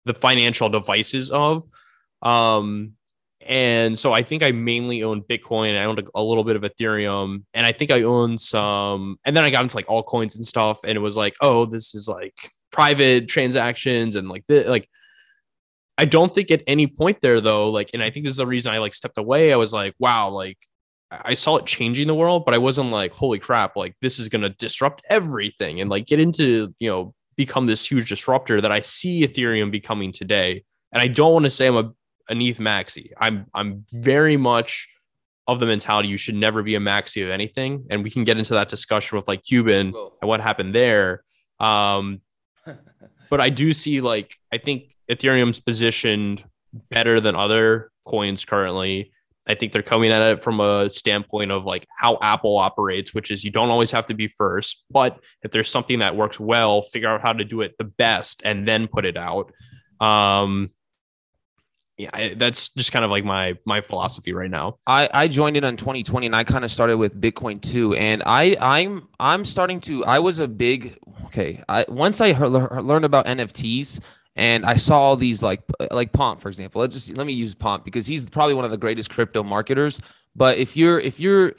the 0.05 0.15
financial 0.15 0.69
devices 0.69 1.31
of. 1.31 1.65
Um, 2.23 2.95
and 3.49 3.99
so 3.99 4.13
I 4.13 4.23
think 4.23 4.43
I 4.43 4.53
mainly 4.53 5.03
own 5.03 5.23
Bitcoin. 5.23 5.79
I 5.79 5.85
owned 5.85 6.01
a, 6.01 6.05
a, 6.15 6.23
little 6.23 6.45
bit 6.45 6.57
of 6.57 6.63
Ethereum, 6.63 7.45
and 7.55 7.65
I 7.65 7.73
think 7.73 7.91
I 7.91 8.03
owned 8.03 8.41
some. 8.41 9.17
And 9.25 9.37
then 9.37 9.45
I 9.45 9.51
got 9.51 9.63
into 9.63 9.77
like 9.77 9.87
altcoins 9.87 10.35
and 10.35 10.45
stuff, 10.45 10.81
and 10.85 10.97
it 10.97 11.01
was 11.01 11.17
like, 11.17 11.35
oh, 11.41 11.65
this 11.65 11.95
is 11.95 12.09
like 12.09 12.35
private 12.73 13.29
transactions 13.29 14.17
and 14.17 14.29
like 14.29 14.45
the 14.49 14.65
like. 14.69 14.89
I 16.01 16.05
don't 16.05 16.33
think 16.33 16.53
at 16.53 16.63
any 16.69 16.87
point 16.87 17.21
there 17.21 17.41
though, 17.41 17.71
like, 17.71 17.91
and 17.93 18.05
I 18.05 18.11
think 18.11 18.25
this 18.25 18.33
is 18.33 18.37
the 18.37 18.47
reason 18.47 18.73
I 18.73 18.79
like 18.79 18.95
stepped 18.95 19.19
away. 19.19 19.53
I 19.53 19.57
was 19.57 19.73
like, 19.73 19.95
wow, 19.99 20.29
like 20.29 20.59
I 21.11 21.35
saw 21.35 21.57
it 21.57 21.67
changing 21.67 22.07
the 22.07 22.15
world, 22.15 22.45
but 22.45 22.55
I 22.55 22.59
wasn't 22.59 22.91
like, 22.91 23.13
holy 23.13 23.41
crap, 23.41 23.75
like 23.77 23.95
this 24.01 24.21
is 24.21 24.29
gonna 24.29 24.51
disrupt 24.51 25.03
everything 25.11 25.81
and 25.81 25.91
like 25.91 26.07
get 26.07 26.21
into 26.21 26.75
you 26.79 26.91
know 26.91 27.15
become 27.37 27.67
this 27.67 27.91
huge 27.91 28.11
disruptor 28.11 28.61
that 28.61 28.73
I 28.73 28.81
see 28.81 29.27
Ethereum 29.27 29.71
becoming 29.71 30.13
today. 30.13 30.65
And 30.93 31.01
I 31.01 31.09
don't 31.09 31.33
want 31.33 31.45
to 31.47 31.51
say 31.51 31.67
I'm 31.67 31.77
a 31.77 31.93
an 32.29 32.41
ETH 32.41 32.59
maxi. 32.59 33.11
I'm 33.19 33.47
I'm 33.55 33.85
very 33.93 34.37
much 34.37 34.89
of 35.47 35.61
the 35.61 35.67
mentality 35.67 36.09
you 36.09 36.19
should 36.19 36.35
never 36.35 36.63
be 36.63 36.75
a 36.75 36.81
maxi 36.81 37.23
of 37.25 37.31
anything, 37.31 37.87
and 37.91 38.05
we 38.05 38.11
can 38.11 38.25
get 38.25 38.39
into 38.39 38.55
that 38.55 38.69
discussion 38.69 39.17
with 39.17 39.27
like 39.29 39.43
Cuban 39.43 39.93
Whoa. 39.93 40.13
and 40.21 40.29
what 40.29 40.41
happened 40.41 40.75
there. 40.75 41.25
Um, 41.59 42.21
but 43.31 43.41
I 43.41 43.51
do 43.51 43.73
see 43.73 44.01
like 44.01 44.35
I 44.53 44.59
think 44.59 44.95
Ethereum's 45.11 45.61
positioned 45.61 46.45
better 46.91 47.21
than 47.21 47.35
other 47.35 47.91
coins 48.05 48.45
currently. 48.45 49.13
I 49.47 49.55
think 49.55 49.73
they're 49.73 49.83
coming 49.83 50.13
at 50.13 50.21
it 50.21 50.45
from 50.45 50.61
a 50.61 50.91
standpoint 50.91 51.51
of 51.51 51.65
like 51.65 51.87
how 51.97 52.19
Apple 52.21 52.59
operates, 52.59 53.15
which 53.15 53.31
is 53.31 53.45
you 53.45 53.51
don't 53.51 53.71
always 53.71 53.91
have 53.93 54.05
to 54.07 54.15
be 54.15 54.29
first, 54.29 54.85
but 54.91 55.25
if 55.43 55.51
there's 55.51 55.71
something 55.71 56.01
that 56.01 56.15
works 56.15 56.39
well, 56.39 56.83
figure 56.83 57.09
out 57.09 57.23
how 57.23 57.33
to 57.33 57.45
do 57.45 57.63
it 57.63 57.75
the 57.79 57.85
best 57.85 58.43
and 58.45 58.69
then 58.69 58.87
put 58.87 59.07
it 59.07 59.17
out. 59.17 59.51
Um, 60.01 60.71
yeah, 61.99 62.11
I, 62.15 62.35
that's 62.37 62.69
just 62.71 62.93
kind 62.93 63.05
of 63.05 63.11
like 63.11 63.25
my 63.25 63.59
my 63.65 63.81
philosophy 63.81 64.33
right 64.33 64.51
now. 64.51 64.79
I 64.87 65.11
I 65.13 65.29
joined 65.29 65.57
in 65.57 65.65
on 65.65 65.77
2020 65.77 66.27
and 66.27 66.37
I 66.37 66.45
kind 66.45 66.65
of 66.65 66.71
started 66.71 66.97
with 66.97 67.21
Bitcoin 67.21 67.61
too, 67.61 67.95
and 67.95 68.23
I 68.25 68.57
I'm 68.61 69.09
I'm 69.19 69.45
starting 69.45 69.81
to. 69.81 70.05
I 70.05 70.21
was 70.21 70.39
a 70.39 70.47
big 70.47 70.97
okay. 71.27 71.65
I 71.69 71.85
once 71.89 72.21
I 72.21 72.35
heard, 72.35 72.51
learned 72.51 73.05
about 73.05 73.27
NFTs 73.27 74.01
and 74.37 74.65
I 74.65 74.77
saw 74.77 75.01
all 75.01 75.17
these 75.17 75.43
like 75.43 75.63
like 75.91 76.13
Pomp 76.13 76.41
for 76.41 76.49
example. 76.49 76.81
Let's 76.81 76.95
just 76.95 77.17
let 77.17 77.27
me 77.27 77.33
use 77.33 77.57
Pomp 77.57 77.85
because 77.85 78.07
he's 78.07 78.31
probably 78.31 78.55
one 78.55 78.65
of 78.65 78.71
the 78.71 78.77
greatest 78.77 79.11
crypto 79.11 79.43
marketers. 79.43 80.01
But 80.37 80.59
if 80.59 80.77
you're 80.77 81.01
if 81.01 81.19
you're 81.19 81.55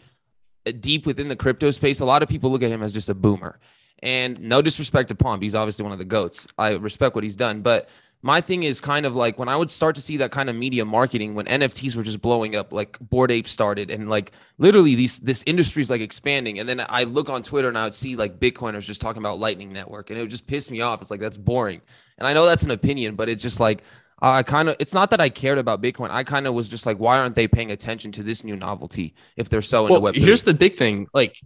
deep 0.79 1.05
within 1.05 1.27
the 1.27 1.35
crypto 1.35 1.71
space, 1.71 1.99
a 1.99 2.05
lot 2.05 2.23
of 2.23 2.29
people 2.29 2.49
look 2.49 2.63
at 2.63 2.71
him 2.71 2.81
as 2.81 2.93
just 2.93 3.09
a 3.09 3.13
boomer. 3.13 3.59
And 4.01 4.39
no 4.39 4.61
disrespect 4.61 5.09
to 5.09 5.15
Pomp, 5.15 5.43
he's 5.43 5.55
obviously 5.55 5.83
one 5.83 5.91
of 5.91 5.99
the 5.99 6.05
goats. 6.05 6.47
I 6.57 6.69
respect 6.75 7.15
what 7.15 7.25
he's 7.25 7.35
done, 7.35 7.61
but 7.61 7.89
my 8.21 8.41
thing 8.41 8.63
is 8.63 8.81
kind 8.81 9.05
of 9.05 9.15
like 9.15 9.39
when 9.39 9.47
I 9.47 9.55
would 9.55 9.71
start 9.71 9.95
to 9.95 10.01
see 10.01 10.17
that 10.17 10.31
kind 10.31 10.49
of 10.49 10.55
media 10.55 10.83
marketing 10.83 11.35
when 11.35 11.45
NFTs 11.45 11.95
were 11.95 12.03
just 12.03 12.21
blowing 12.21 12.55
up, 12.55 12.73
like 12.73 12.97
Bored 12.99 13.31
Ape 13.31 13.47
started, 13.47 13.89
and 13.89 14.09
like 14.09 14.33
literally 14.57 14.95
these 14.95 15.19
this 15.19 15.41
industry 15.45 15.81
is 15.81 15.89
like 15.89 16.01
expanding. 16.01 16.59
And 16.59 16.67
then 16.67 16.85
I 16.89 17.03
look 17.03 17.29
on 17.29 17.43
Twitter 17.43 17.69
and 17.69 17.77
I 17.77 17.85
would 17.85 17.93
see 17.93 18.17
like 18.17 18.37
Bitcoiners 18.39 18.81
just 18.81 18.99
talking 18.99 19.21
about 19.21 19.39
Lightning 19.39 19.71
Network, 19.71 20.09
and 20.09 20.19
it 20.19 20.21
would 20.21 20.31
just 20.31 20.47
piss 20.47 20.69
me 20.69 20.81
off. 20.81 21.01
It's 21.01 21.11
like 21.11 21.21
that's 21.21 21.37
boring. 21.37 21.81
And 22.17 22.27
I 22.27 22.33
know 22.33 22.45
that's 22.45 22.63
an 22.63 22.71
opinion, 22.71 23.15
but 23.15 23.29
it's 23.29 23.41
just 23.41 23.61
like 23.61 23.83
I 24.21 24.43
kind 24.43 24.67
of 24.67 24.75
it's 24.79 24.93
not 24.93 25.11
that 25.11 25.21
I 25.21 25.29
cared 25.29 25.57
about 25.57 25.81
Bitcoin. 25.81 26.09
I 26.09 26.25
kind 26.25 26.45
of 26.45 26.53
was 26.53 26.67
just 26.67 26.85
like, 26.85 26.97
why 26.97 27.17
aren't 27.17 27.35
they 27.35 27.47
paying 27.47 27.71
attention 27.71 28.11
to 28.13 28.23
this 28.23 28.43
new 28.43 28.57
novelty 28.57 29.15
if 29.37 29.47
they're 29.47 29.61
so 29.61 29.83
into 29.83 29.93
well, 29.93 30.01
Web? 30.01 30.15
Here's 30.15 30.43
the 30.43 30.53
big 30.53 30.75
thing, 30.75 31.07
like 31.13 31.39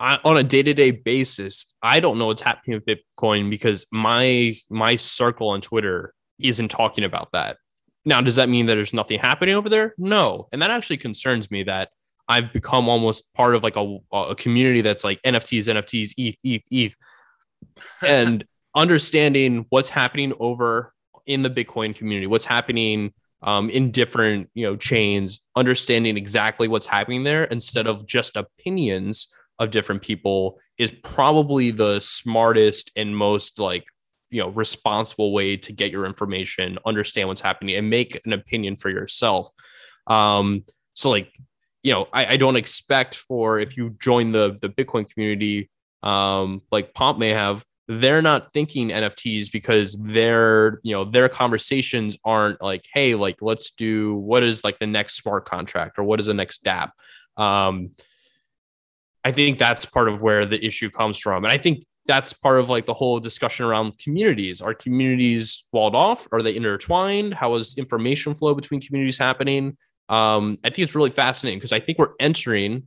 I, 0.00 0.18
on 0.24 0.36
a 0.36 0.44
day-to-day 0.44 0.92
basis, 0.92 1.74
I 1.82 2.00
don't 2.00 2.18
know 2.18 2.26
what's 2.26 2.42
happening 2.42 2.80
with 2.80 2.98
Bitcoin 2.98 3.50
because 3.50 3.86
my 3.90 4.54
my 4.70 4.96
circle 4.96 5.48
on 5.48 5.60
Twitter 5.60 6.14
isn't 6.38 6.68
talking 6.68 7.04
about 7.04 7.32
that. 7.32 7.56
Now, 8.04 8.20
does 8.20 8.36
that 8.36 8.48
mean 8.48 8.66
that 8.66 8.76
there's 8.76 8.94
nothing 8.94 9.18
happening 9.18 9.54
over 9.54 9.68
there? 9.68 9.94
No, 9.98 10.48
and 10.52 10.62
that 10.62 10.70
actually 10.70 10.98
concerns 10.98 11.50
me 11.50 11.64
that 11.64 11.90
I've 12.28 12.52
become 12.52 12.88
almost 12.88 13.34
part 13.34 13.54
of 13.54 13.62
like 13.62 13.76
a, 13.76 13.98
a 14.12 14.34
community 14.34 14.82
that's 14.82 15.02
like 15.02 15.20
NFTs, 15.22 15.64
NFTs, 15.64 16.14
ETH, 16.16 16.36
ETH, 16.44 16.62
ETH, 16.70 16.96
and 18.06 18.44
understanding 18.74 19.66
what's 19.70 19.88
happening 19.88 20.32
over 20.38 20.94
in 21.26 21.42
the 21.42 21.50
Bitcoin 21.50 21.94
community, 21.94 22.26
what's 22.26 22.44
happening 22.44 23.12
um, 23.42 23.68
in 23.70 23.90
different 23.90 24.48
you 24.54 24.64
know 24.64 24.76
chains, 24.76 25.40
understanding 25.56 26.16
exactly 26.16 26.68
what's 26.68 26.86
happening 26.86 27.24
there 27.24 27.44
instead 27.44 27.86
of 27.86 28.06
just 28.06 28.36
opinions 28.36 29.26
of 29.58 29.70
different 29.70 30.02
people 30.02 30.58
is 30.78 30.90
probably 31.02 31.70
the 31.70 32.00
smartest 32.00 32.92
and 32.96 33.16
most 33.16 33.58
like 33.58 33.84
you 34.30 34.40
know 34.40 34.48
responsible 34.50 35.32
way 35.32 35.56
to 35.56 35.72
get 35.72 35.90
your 35.90 36.04
information 36.04 36.78
understand 36.86 37.28
what's 37.28 37.40
happening 37.40 37.76
and 37.76 37.90
make 37.90 38.20
an 38.24 38.32
opinion 38.32 38.76
for 38.76 38.90
yourself. 38.90 39.50
Um 40.06 40.64
so 40.94 41.10
like 41.10 41.32
you 41.82 41.92
know 41.92 42.08
I, 42.12 42.26
I 42.26 42.36
don't 42.36 42.56
expect 42.56 43.14
for 43.14 43.58
if 43.58 43.76
you 43.76 43.96
join 44.00 44.32
the 44.32 44.56
the 44.60 44.68
bitcoin 44.68 45.08
community 45.08 45.70
um 46.02 46.62
like 46.70 46.94
pomp 46.94 47.18
may 47.18 47.30
have 47.30 47.64
they're 47.88 48.22
not 48.22 48.52
thinking 48.52 48.90
nfts 48.90 49.50
because 49.50 49.94
their 49.94 50.78
you 50.82 50.94
know 50.94 51.04
their 51.04 51.28
conversations 51.28 52.18
aren't 52.24 52.60
like 52.60 52.84
hey 52.92 53.14
like 53.14 53.40
let's 53.40 53.70
do 53.70 54.14
what 54.14 54.42
is 54.42 54.62
like 54.62 54.78
the 54.78 54.86
next 54.86 55.16
smart 55.16 55.44
contract 55.46 55.98
or 55.98 56.04
what 56.04 56.20
is 56.20 56.26
the 56.26 56.34
next 56.34 56.62
dapp 56.62 56.90
um 57.36 57.90
I 59.24 59.32
think 59.32 59.58
that's 59.58 59.84
part 59.84 60.08
of 60.08 60.22
where 60.22 60.44
the 60.44 60.64
issue 60.64 60.90
comes 60.90 61.18
from. 61.18 61.44
And 61.44 61.52
I 61.52 61.58
think 61.58 61.84
that's 62.06 62.32
part 62.32 62.58
of 62.58 62.68
like 62.70 62.86
the 62.86 62.94
whole 62.94 63.20
discussion 63.20 63.66
around 63.66 63.98
communities. 63.98 64.60
Are 64.62 64.74
communities 64.74 65.68
walled 65.72 65.94
off? 65.94 66.26
Are 66.32 66.42
they 66.42 66.56
intertwined? 66.56 67.34
How 67.34 67.54
is 67.54 67.76
information 67.76 68.34
flow 68.34 68.54
between 68.54 68.80
communities 68.80 69.18
happening? 69.18 69.76
Um, 70.08 70.56
I 70.64 70.70
think 70.70 70.80
it's 70.80 70.94
really 70.94 71.10
fascinating 71.10 71.58
because 71.58 71.72
I 71.72 71.80
think 71.80 71.98
we're 71.98 72.14
entering 72.18 72.84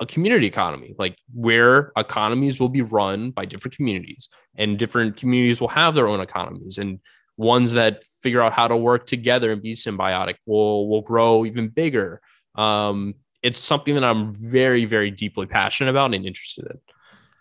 a 0.00 0.06
community 0.06 0.46
economy, 0.46 0.94
like 0.98 1.18
where 1.34 1.92
economies 1.96 2.58
will 2.58 2.70
be 2.70 2.80
run 2.80 3.30
by 3.30 3.44
different 3.44 3.76
communities, 3.76 4.30
and 4.56 4.78
different 4.78 5.18
communities 5.18 5.60
will 5.60 5.68
have 5.68 5.94
their 5.94 6.08
own 6.08 6.20
economies, 6.20 6.78
and 6.78 6.98
ones 7.36 7.72
that 7.72 8.04
figure 8.22 8.40
out 8.40 8.54
how 8.54 8.66
to 8.66 8.76
work 8.76 9.06
together 9.06 9.52
and 9.52 9.62
be 9.62 9.74
symbiotic 9.74 10.36
will 10.46 10.88
will 10.88 11.02
grow 11.02 11.44
even 11.44 11.68
bigger. 11.68 12.22
Um, 12.54 13.14
it's 13.42 13.58
something 13.58 13.94
that 13.94 14.04
I'm 14.04 14.32
very, 14.32 14.84
very 14.84 15.10
deeply 15.10 15.46
passionate 15.46 15.90
about 15.90 16.14
and 16.14 16.26
interested 16.26 16.66
in. 16.66 16.78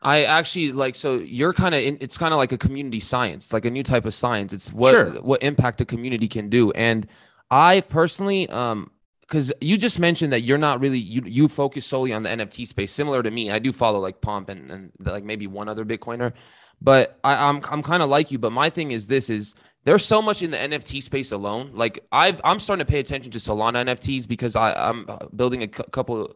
I 0.02 0.24
actually 0.24 0.72
like 0.72 0.96
so 0.96 1.16
you're 1.16 1.52
kind 1.52 1.76
of 1.76 1.82
it's 1.82 2.18
kind 2.18 2.34
of 2.34 2.38
like 2.38 2.54
a 2.54 2.58
community 2.58 3.02
science. 3.02 3.46
It's 3.46 3.54
like 3.54 3.66
a 3.66 3.70
new 3.70 3.84
type 3.84 4.06
of 4.06 4.14
science. 4.14 4.54
It's 4.54 4.72
what 4.72 4.92
sure. 4.92 5.12
what 5.22 5.44
impact 5.44 5.82
a 5.82 5.86
community 5.86 6.28
can 6.30 6.50
do. 6.50 6.72
And 6.72 7.06
I 7.52 7.82
personally 7.82 8.48
um 8.50 8.92
because 9.22 9.52
you 9.60 9.78
just 9.78 10.00
mentioned 10.00 10.32
that 10.34 10.42
you're 10.42 10.58
not 10.58 10.80
really 10.80 11.00
you 11.00 11.22
you 11.26 11.48
focus 11.50 11.86
solely 11.86 12.14
on 12.14 12.24
the 12.24 12.30
NFT 12.30 12.66
space, 12.66 12.94
similar 12.94 13.22
to 13.22 13.30
me. 13.30 13.52
I 13.52 13.60
do 13.60 13.74
follow 13.74 14.00
like 14.00 14.22
Pomp 14.22 14.48
and, 14.48 14.72
and 14.72 14.92
like 15.00 15.26
maybe 15.26 15.48
one 15.48 15.68
other 15.68 15.84
Bitcoiner, 15.84 16.32
but 16.82 17.20
I, 17.24 17.36
I'm 17.50 17.62
I'm 17.70 17.84
kind 17.84 18.02
of 18.02 18.10
like 18.10 18.32
you. 18.32 18.40
But 18.40 18.52
my 18.52 18.70
thing 18.70 18.92
is 18.92 19.08
this 19.08 19.30
is 19.30 19.54
there's 19.90 20.06
so 20.06 20.22
much 20.22 20.44
in 20.44 20.52
the 20.52 20.58
NFT 20.58 21.02
space 21.02 21.32
alone. 21.32 21.72
Like 21.74 22.06
I've 22.12 22.40
I'm 22.44 22.60
starting 22.60 22.86
to 22.86 22.92
pay 22.92 23.00
attention 23.00 23.32
to 23.32 23.40
Solana 23.40 23.84
NFTs 23.88 24.28
because 24.28 24.56
I 24.56 24.72
I'm 24.72 25.08
building 25.36 25.64
a 25.64 25.68
couple 25.68 26.36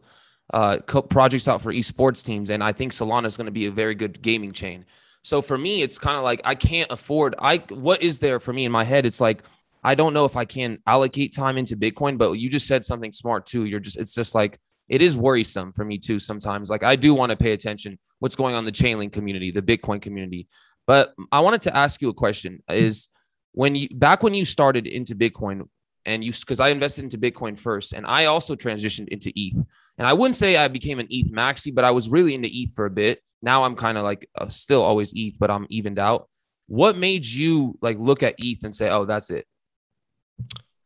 uh 0.52 0.78
projects 0.78 1.46
out 1.46 1.62
for 1.62 1.72
esports 1.72 2.24
teams, 2.24 2.50
and 2.50 2.64
I 2.64 2.72
think 2.72 2.90
Solana 2.90 3.26
is 3.26 3.36
going 3.36 3.44
to 3.44 3.52
be 3.52 3.66
a 3.66 3.70
very 3.70 3.94
good 3.94 4.20
gaming 4.22 4.50
chain. 4.50 4.86
So 5.22 5.40
for 5.40 5.56
me, 5.56 5.82
it's 5.82 5.98
kind 5.98 6.16
of 6.16 6.24
like 6.24 6.40
I 6.44 6.56
can't 6.56 6.90
afford. 6.90 7.36
I 7.38 7.58
what 7.68 8.02
is 8.02 8.18
there 8.18 8.40
for 8.40 8.52
me 8.52 8.64
in 8.64 8.72
my 8.72 8.82
head? 8.82 9.06
It's 9.06 9.20
like 9.20 9.44
I 9.84 9.94
don't 9.94 10.14
know 10.14 10.24
if 10.24 10.36
I 10.36 10.46
can 10.46 10.78
allocate 10.84 11.32
time 11.32 11.56
into 11.56 11.76
Bitcoin, 11.76 12.18
but 12.18 12.32
you 12.32 12.50
just 12.50 12.66
said 12.66 12.84
something 12.84 13.12
smart 13.12 13.46
too. 13.46 13.66
You're 13.66 13.78
just 13.78 13.96
it's 13.96 14.14
just 14.14 14.34
like 14.34 14.58
it 14.88 15.00
is 15.00 15.16
worrisome 15.16 15.72
for 15.72 15.84
me 15.84 15.98
too 15.98 16.18
sometimes. 16.18 16.70
Like 16.70 16.82
I 16.82 16.96
do 16.96 17.14
want 17.14 17.30
to 17.30 17.36
pay 17.36 17.52
attention 17.52 18.00
what's 18.18 18.34
going 18.34 18.56
on 18.56 18.64
the 18.64 18.72
Chainlink 18.72 19.12
community, 19.12 19.52
the 19.52 19.62
Bitcoin 19.62 20.02
community. 20.02 20.48
But 20.88 21.14
I 21.30 21.38
wanted 21.38 21.62
to 21.62 21.76
ask 21.76 22.02
you 22.02 22.08
a 22.08 22.14
question: 22.14 22.64
Is 22.68 23.10
when 23.54 23.74
you 23.74 23.88
back 23.88 24.22
when 24.22 24.34
you 24.34 24.44
started 24.44 24.86
into 24.86 25.14
Bitcoin 25.14 25.68
and 26.04 26.22
you 26.22 26.32
because 26.32 26.60
I 26.60 26.68
invested 26.68 27.04
into 27.04 27.18
Bitcoin 27.18 27.58
first 27.58 27.92
and 27.92 28.04
I 28.04 28.26
also 28.26 28.54
transitioned 28.54 29.08
into 29.08 29.32
ETH. 29.34 29.56
And 29.96 30.06
I 30.08 30.12
wouldn't 30.12 30.34
say 30.34 30.56
I 30.56 30.66
became 30.68 30.98
an 30.98 31.06
ETH 31.08 31.32
maxi, 31.32 31.72
but 31.72 31.84
I 31.84 31.92
was 31.92 32.08
really 32.08 32.34
into 32.34 32.48
ETH 32.52 32.74
for 32.74 32.84
a 32.84 32.90
bit. 32.90 33.22
Now 33.42 33.64
I'm 33.64 33.76
kind 33.76 33.96
of 33.96 34.02
like 34.02 34.28
uh, 34.36 34.48
still 34.48 34.82
always 34.82 35.12
ETH, 35.14 35.38
but 35.38 35.50
I'm 35.50 35.66
evened 35.70 36.00
out. 36.00 36.28
What 36.66 36.96
made 36.96 37.24
you 37.24 37.78
like 37.80 37.96
look 37.98 38.22
at 38.22 38.34
ETH 38.38 38.64
and 38.64 38.74
say, 38.74 38.88
"Oh, 38.88 39.04
that's 39.04 39.30
it," 39.30 39.46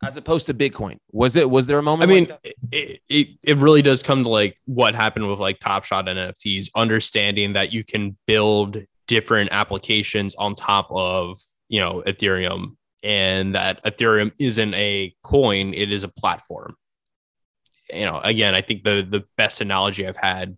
as 0.03 0.17
opposed 0.17 0.47
to 0.47 0.55
Bitcoin? 0.55 0.99
Was 1.13 1.37
it 1.37 1.49
was 1.49 1.69
there 1.69 1.79
a 1.79 1.83
moment? 1.83 2.11
I 2.11 2.13
mean, 2.13 2.29
like 2.29 2.57
it, 2.73 3.01
it 3.09 3.29
it 3.45 3.57
really 3.59 3.81
does 3.81 4.03
come 4.03 4.25
to 4.25 4.29
like 4.29 4.59
what 4.67 4.97
happened 4.97 5.31
with 5.31 5.39
like 5.39 5.61
Top 5.61 5.85
Shot 5.85 6.07
NFTs, 6.07 6.71
understanding 6.75 7.53
that 7.53 7.73
you 7.73 7.85
can 7.85 8.19
build 8.27 8.85
different 9.07 9.51
applications 9.53 10.35
on 10.35 10.57
top 10.57 10.89
of 10.91 11.39
you 11.69 11.81
know 11.81 12.03
ethereum 12.07 12.77
and 13.03 13.55
that 13.55 13.83
ethereum 13.85 14.33
isn't 14.39 14.75
a 14.75 15.15
coin 15.23 15.73
it 15.75 15.93
is 15.93 16.05
a 16.05 16.09
platform. 16.09 16.75
You 17.93 18.05
know 18.05 18.19
again 18.19 18.55
i 18.55 18.61
think 18.61 18.85
the 18.85 19.01
the 19.01 19.25
best 19.39 19.63
analogy 19.63 20.07
i've 20.07 20.17
had 20.17 20.57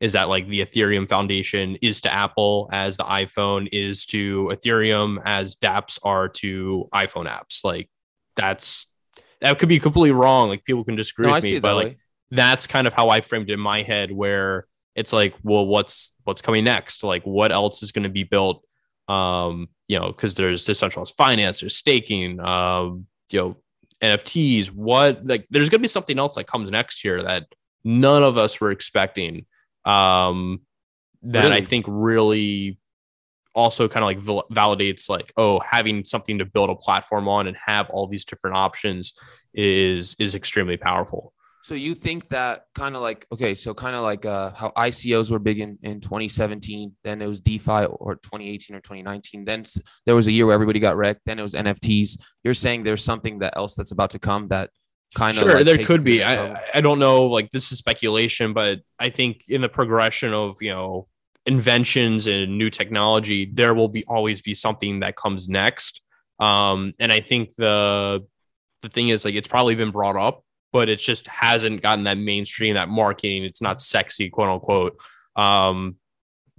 is 0.00 0.12
that 0.12 0.28
like 0.28 0.46
the 0.48 0.60
ethereum 0.60 1.08
foundation 1.08 1.76
is 1.82 2.00
to 2.02 2.12
apple 2.12 2.68
as 2.72 2.96
the 2.96 3.04
iphone 3.04 3.68
is 3.72 4.04
to 4.06 4.50
ethereum 4.52 5.20
as 5.24 5.56
dapps 5.56 5.98
are 6.04 6.28
to 6.28 6.88
iphone 6.94 7.26
apps. 7.26 7.64
Like 7.64 7.90
that's 8.36 8.86
that 9.40 9.58
could 9.58 9.68
be 9.68 9.78
completely 9.78 10.12
wrong. 10.12 10.48
Like 10.48 10.64
people 10.64 10.84
can 10.84 10.96
disagree 10.96 11.26
no, 11.26 11.32
with 11.32 11.44
I 11.44 11.50
me 11.50 11.58
but 11.58 11.74
like 11.74 11.86
way. 11.86 11.96
that's 12.30 12.66
kind 12.66 12.86
of 12.86 12.92
how 12.92 13.08
i 13.08 13.20
framed 13.20 13.50
it 13.50 13.54
in 13.54 13.60
my 13.60 13.82
head 13.82 14.10
where 14.10 14.66
it's 14.94 15.12
like 15.12 15.34
well 15.42 15.66
what's 15.66 16.12
what's 16.24 16.42
coming 16.42 16.64
next? 16.64 17.02
Like 17.02 17.24
what 17.24 17.52
else 17.52 17.82
is 17.82 17.92
going 17.92 18.04
to 18.04 18.08
be 18.08 18.24
built 18.24 18.64
um, 19.08 19.68
you 19.88 19.98
know, 19.98 20.08
because 20.08 20.34
there's 20.34 20.64
decentralized 20.64 21.14
finance, 21.14 21.60
there's 21.60 21.76
staking, 21.76 22.40
um, 22.40 23.06
you 23.32 23.40
know, 23.40 23.56
NFTs. 24.02 24.68
What 24.68 25.26
like 25.26 25.46
there's 25.50 25.68
gonna 25.68 25.82
be 25.82 25.88
something 25.88 26.18
else 26.18 26.36
that 26.36 26.46
comes 26.46 26.70
next 26.70 27.04
year 27.04 27.22
that 27.22 27.46
none 27.84 28.22
of 28.22 28.38
us 28.38 28.60
were 28.60 28.70
expecting. 28.70 29.46
Um, 29.84 30.60
that 31.22 31.44
really? 31.44 31.56
I 31.56 31.60
think 31.62 31.86
really 31.88 32.78
also 33.54 33.88
kind 33.88 34.04
of 34.04 34.06
like 34.06 34.46
validates 34.52 35.08
like 35.08 35.32
oh 35.36 35.58
having 35.60 36.04
something 36.04 36.38
to 36.38 36.44
build 36.44 36.70
a 36.70 36.76
platform 36.76 37.26
on 37.26 37.48
and 37.48 37.56
have 37.56 37.90
all 37.90 38.06
these 38.06 38.24
different 38.24 38.56
options 38.56 39.14
is 39.52 40.14
is 40.20 40.34
extremely 40.36 40.76
powerful 40.76 41.32
so 41.68 41.74
you 41.74 41.94
think 41.94 42.28
that 42.28 42.64
kind 42.74 42.96
of 42.96 43.02
like 43.02 43.26
okay, 43.30 43.54
so 43.54 43.74
kind 43.74 43.94
of 43.94 44.02
like 44.02 44.24
uh, 44.24 44.52
how 44.54 44.70
ICOs 44.70 45.30
were 45.30 45.38
big 45.38 45.60
in, 45.60 45.78
in 45.82 46.00
2017, 46.00 46.96
then 47.04 47.20
it 47.20 47.26
was 47.26 47.42
DeFi 47.42 47.84
or 47.84 48.14
2018 48.14 48.74
or 48.74 48.80
2019. 48.80 49.44
Then 49.44 49.64
there 50.06 50.14
was 50.14 50.28
a 50.28 50.32
year 50.32 50.46
where 50.46 50.54
everybody 50.54 50.80
got 50.80 50.96
wrecked. 50.96 51.20
Then 51.26 51.38
it 51.38 51.42
was 51.42 51.52
NFTs. 51.52 52.18
You're 52.42 52.54
saying 52.54 52.84
there's 52.84 53.04
something 53.04 53.40
that 53.40 53.52
else 53.54 53.74
that's 53.74 53.90
about 53.90 54.08
to 54.12 54.18
come 54.18 54.48
that 54.48 54.70
kind 55.14 55.36
of 55.36 55.42
sure 55.42 55.56
like 55.56 55.66
there 55.66 55.84
could 55.84 56.02
be. 56.04 56.24
I 56.24 56.58
I 56.72 56.80
don't 56.80 56.98
know. 56.98 57.26
Like 57.26 57.50
this 57.50 57.70
is 57.70 57.76
speculation, 57.76 58.54
but 58.54 58.78
I 58.98 59.10
think 59.10 59.42
in 59.50 59.60
the 59.60 59.68
progression 59.68 60.32
of 60.32 60.56
you 60.62 60.70
know 60.70 61.06
inventions 61.44 62.28
and 62.28 62.56
new 62.56 62.70
technology, 62.70 63.44
there 63.44 63.74
will 63.74 63.88
be 63.88 64.04
always 64.08 64.40
be 64.40 64.54
something 64.54 65.00
that 65.00 65.16
comes 65.16 65.50
next. 65.50 66.00
Um, 66.40 66.94
and 66.98 67.12
I 67.12 67.20
think 67.20 67.56
the 67.56 68.24
the 68.80 68.88
thing 68.88 69.08
is 69.08 69.26
like 69.26 69.34
it's 69.34 69.48
probably 69.48 69.74
been 69.74 69.90
brought 69.90 70.16
up 70.16 70.44
but 70.72 70.88
it 70.88 70.98
just 70.98 71.26
hasn't 71.26 71.82
gotten 71.82 72.04
that 72.04 72.18
mainstream, 72.18 72.74
that 72.74 72.88
marketing. 72.88 73.44
It's 73.44 73.62
not 73.62 73.80
sexy, 73.80 74.28
quote 74.30 74.48
unquote. 74.48 75.00
Um, 75.36 75.96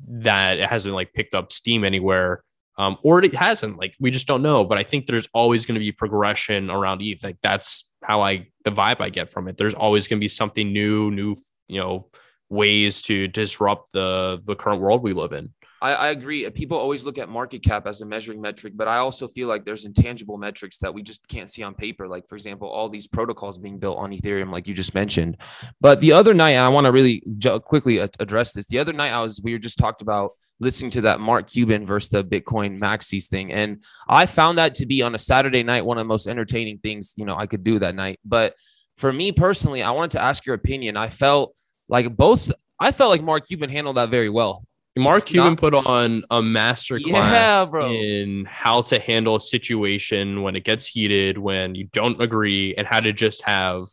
that 0.07 0.59
it 0.59 0.69
hasn't 0.69 0.95
like 0.95 1.13
picked 1.13 1.35
up 1.35 1.51
steam 1.51 1.83
anywhere. 1.83 2.43
Um, 2.77 2.97
or 3.03 3.21
it 3.21 3.33
hasn't. 3.33 3.77
Like 3.77 3.95
we 3.99 4.09
just 4.09 4.27
don't 4.27 4.41
know. 4.41 4.63
But 4.63 4.77
I 4.77 4.83
think 4.83 5.05
there's 5.05 5.27
always 5.33 5.65
going 5.65 5.75
to 5.75 5.79
be 5.79 5.91
progression 5.91 6.69
around 6.69 7.01
ETH. 7.01 7.23
Like 7.23 7.37
that's 7.41 7.91
how 8.01 8.21
I 8.21 8.47
the 8.63 8.71
vibe 8.71 9.01
I 9.01 9.09
get 9.09 9.29
from 9.29 9.47
it. 9.47 9.57
There's 9.57 9.73
always 9.73 10.07
going 10.07 10.17
to 10.19 10.23
be 10.23 10.29
something 10.29 10.71
new, 10.71 11.11
new, 11.11 11.35
you 11.67 11.79
know, 11.79 12.07
ways 12.49 13.01
to 13.03 13.27
disrupt 13.27 13.91
the 13.91 14.41
the 14.45 14.55
current 14.55 14.81
world 14.81 15.03
we 15.03 15.13
live 15.13 15.33
in. 15.33 15.53
I, 15.81 15.93
I, 15.93 16.07
agree. 16.09 16.45
Uh, 16.45 16.49
people 16.49 16.77
always 16.77 17.05
look 17.05 17.17
at 17.17 17.29
market 17.29 17.63
cap 17.63 17.87
as 17.87 18.01
a 18.01 18.05
measuring 18.05 18.41
metric, 18.41 18.73
but 18.75 18.87
I 18.87 18.97
also 18.97 19.27
feel 19.27 19.47
like 19.47 19.65
there's 19.65 19.85
intangible 19.85 20.37
metrics 20.37 20.77
that 20.79 20.93
we 20.93 21.03
just 21.03 21.27
can't 21.27 21.49
see 21.49 21.63
on 21.63 21.73
paper. 21.73 22.07
Like, 22.07 22.27
for 22.27 22.35
example, 22.35 22.67
all 22.69 22.89
these 22.89 23.07
protocols 23.07 23.57
being 23.57 23.79
built 23.79 23.97
on 23.97 24.11
Ethereum, 24.11 24.51
like 24.51 24.67
you 24.67 24.73
just 24.73 24.93
mentioned. 24.93 25.37
But 25.79 25.99
the 26.01 26.11
other 26.11 26.33
night, 26.33 26.51
and 26.51 26.65
I 26.65 26.69
want 26.69 26.85
to 26.85 26.91
really 26.91 27.23
quickly 27.65 27.97
address 27.97 28.53
this. 28.53 28.67
The 28.67 28.79
other 28.79 28.93
night, 28.93 29.13
I 29.13 29.21
was 29.21 29.41
we 29.41 29.53
were 29.53 29.59
just 29.59 29.77
talked 29.77 30.01
about 30.01 30.31
listening 30.59 30.91
to 30.91 31.01
that 31.01 31.21
Mark 31.21 31.49
Cuban 31.49 31.85
versus 31.85 32.09
the 32.09 32.23
Bitcoin 32.23 32.77
maxis 32.77 33.27
thing, 33.27 33.51
and 33.51 33.83
I 34.07 34.25
found 34.25 34.57
that 34.57 34.75
to 34.75 34.85
be 34.85 35.01
on 35.01 35.15
a 35.15 35.19
Saturday 35.19 35.63
night 35.63 35.85
one 35.85 35.97
of 35.97 36.01
the 36.01 36.09
most 36.09 36.27
entertaining 36.27 36.79
things 36.79 37.13
you 37.15 37.25
know 37.25 37.35
I 37.35 37.47
could 37.47 37.63
do 37.63 37.79
that 37.79 37.95
night. 37.95 38.19
But 38.25 38.55
for 38.97 39.13
me 39.13 39.31
personally, 39.31 39.81
I 39.81 39.91
wanted 39.91 40.11
to 40.11 40.21
ask 40.21 40.45
your 40.45 40.55
opinion. 40.55 40.97
I 40.97 41.07
felt 41.07 41.55
like 41.87 42.15
both. 42.15 42.51
I 42.81 42.91
felt 42.91 43.11
like 43.11 43.23
Mark 43.23 43.47
Cuban 43.47 43.69
handled 43.69 43.97
that 43.97 44.09
very 44.09 44.29
well. 44.29 44.65
Mark 44.99 45.25
Cuban 45.25 45.51
Not, 45.51 45.57
put 45.59 45.73
on 45.73 46.23
a 46.29 46.41
master 46.41 46.99
class 46.99 47.69
yeah, 47.73 47.87
in 47.87 48.45
how 48.45 48.81
to 48.83 48.99
handle 48.99 49.35
a 49.35 49.41
situation 49.41 50.41
when 50.43 50.55
it 50.55 50.63
gets 50.63 50.85
heated, 50.87 51.37
when 51.37 51.75
you 51.75 51.85
don't 51.91 52.21
agree, 52.21 52.75
and 52.75 52.85
how 52.85 52.99
to 52.99 53.13
just 53.13 53.43
have 53.43 53.85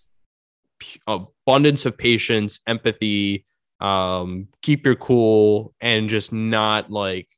abundance 1.06 1.86
of 1.86 1.96
patience, 1.96 2.60
empathy, 2.66 3.44
um, 3.80 4.48
keep 4.62 4.84
your 4.84 4.96
cool, 4.96 5.74
and 5.80 6.08
just 6.08 6.32
not 6.32 6.90
like 6.90 7.28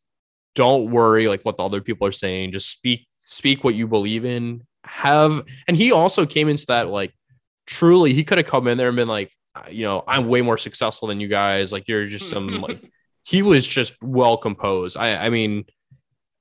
don't 0.54 0.90
worry 0.90 1.28
like 1.28 1.42
what 1.42 1.57
the 1.57 1.64
other 1.64 1.81
people 1.81 2.07
are 2.07 2.12
saying. 2.12 2.52
Just 2.52 2.70
speak 2.70 3.07
speak 3.24 3.62
what 3.62 3.74
you 3.74 3.87
believe 3.87 4.24
in. 4.24 4.66
Have 4.85 5.44
and 5.66 5.76
he 5.76 5.92
also 5.92 6.26
came 6.26 6.48
into 6.48 6.66
that 6.66 6.88
like 6.88 7.14
truly 7.66 8.12
he 8.12 8.24
could 8.24 8.38
have 8.38 8.46
come 8.46 8.66
in 8.66 8.78
there 8.78 8.88
and 8.88 8.96
been 8.96 9.09
like, 9.09 9.33
you 9.70 9.83
know, 9.83 10.02
I'm 10.07 10.28
way 10.28 10.42
more 10.42 10.59
successful 10.59 11.09
than 11.09 11.20
you 11.20 11.28
guys. 11.28 11.72
Like 11.72 11.87
you're 11.87 12.07
just 12.07 12.28
some 12.31 12.61
like 12.61 12.83
he 13.28 13.42
was 13.42 13.66
just 13.66 14.02
well 14.02 14.38
composed. 14.38 14.96
I, 14.96 15.26
I 15.26 15.28
mean, 15.28 15.66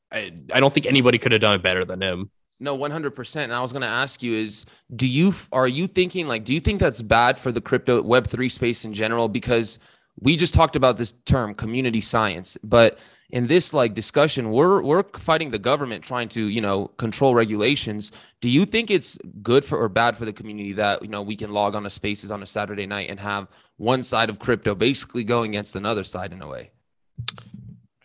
I, 0.09 0.31
I 0.53 0.61
don't 0.61 0.73
think 0.73 0.85
anybody 0.85 1.17
could 1.17 1.33
have 1.33 1.41
done 1.41 1.55
it 1.55 1.61
better 1.61 1.83
than 1.83 2.01
him. 2.01 2.31
No, 2.61 2.77
100%. 2.77 3.35
And 3.35 3.53
I 3.53 3.59
was 3.59 3.73
going 3.73 3.81
to 3.81 3.87
ask 3.89 4.23
you 4.23 4.33
is 4.33 4.63
do 4.95 5.05
you 5.05 5.33
are 5.51 5.67
you 5.67 5.87
thinking 5.87 6.29
like 6.29 6.45
do 6.45 6.53
you 6.53 6.61
think 6.61 6.79
that's 6.79 7.01
bad 7.01 7.37
for 7.37 7.51
the 7.51 7.59
crypto 7.59 8.01
web3 8.01 8.49
space 8.49 8.85
in 8.85 8.93
general 8.93 9.27
because 9.27 9.79
we 10.17 10.37
just 10.37 10.53
talked 10.53 10.77
about 10.77 10.97
this 10.97 11.11
term 11.25 11.53
community 11.53 11.99
science, 11.99 12.57
but 12.63 12.97
in 13.29 13.47
this 13.47 13.73
like 13.73 13.93
discussion 13.93 14.51
we're 14.51 14.81
we're 14.81 15.03
fighting 15.17 15.51
the 15.51 15.59
government 15.59 16.01
trying 16.03 16.29
to 16.29 16.47
you 16.47 16.61
know 16.61 16.87
control 16.97 17.35
regulations 17.35 18.09
do 18.39 18.49
you 18.49 18.65
think 18.65 18.89
it's 18.89 19.17
good 19.41 19.65
for 19.65 19.77
or 19.77 19.89
bad 19.89 20.15
for 20.15 20.23
the 20.23 20.31
community 20.31 20.71
that 20.71 21.01
you 21.01 21.09
know 21.09 21.21
we 21.21 21.35
can 21.35 21.51
log 21.51 21.75
on 21.75 21.83
to 21.83 21.89
spaces 21.89 22.31
on 22.31 22.41
a 22.41 22.45
saturday 22.45 22.85
night 22.85 23.09
and 23.09 23.19
have 23.19 23.47
one 23.75 24.01
side 24.01 24.29
of 24.29 24.39
crypto 24.39 24.73
basically 24.73 25.25
going 25.25 25.51
against 25.51 25.75
another 25.75 26.05
side 26.05 26.31
in 26.31 26.41
a 26.41 26.47
way 26.47 26.71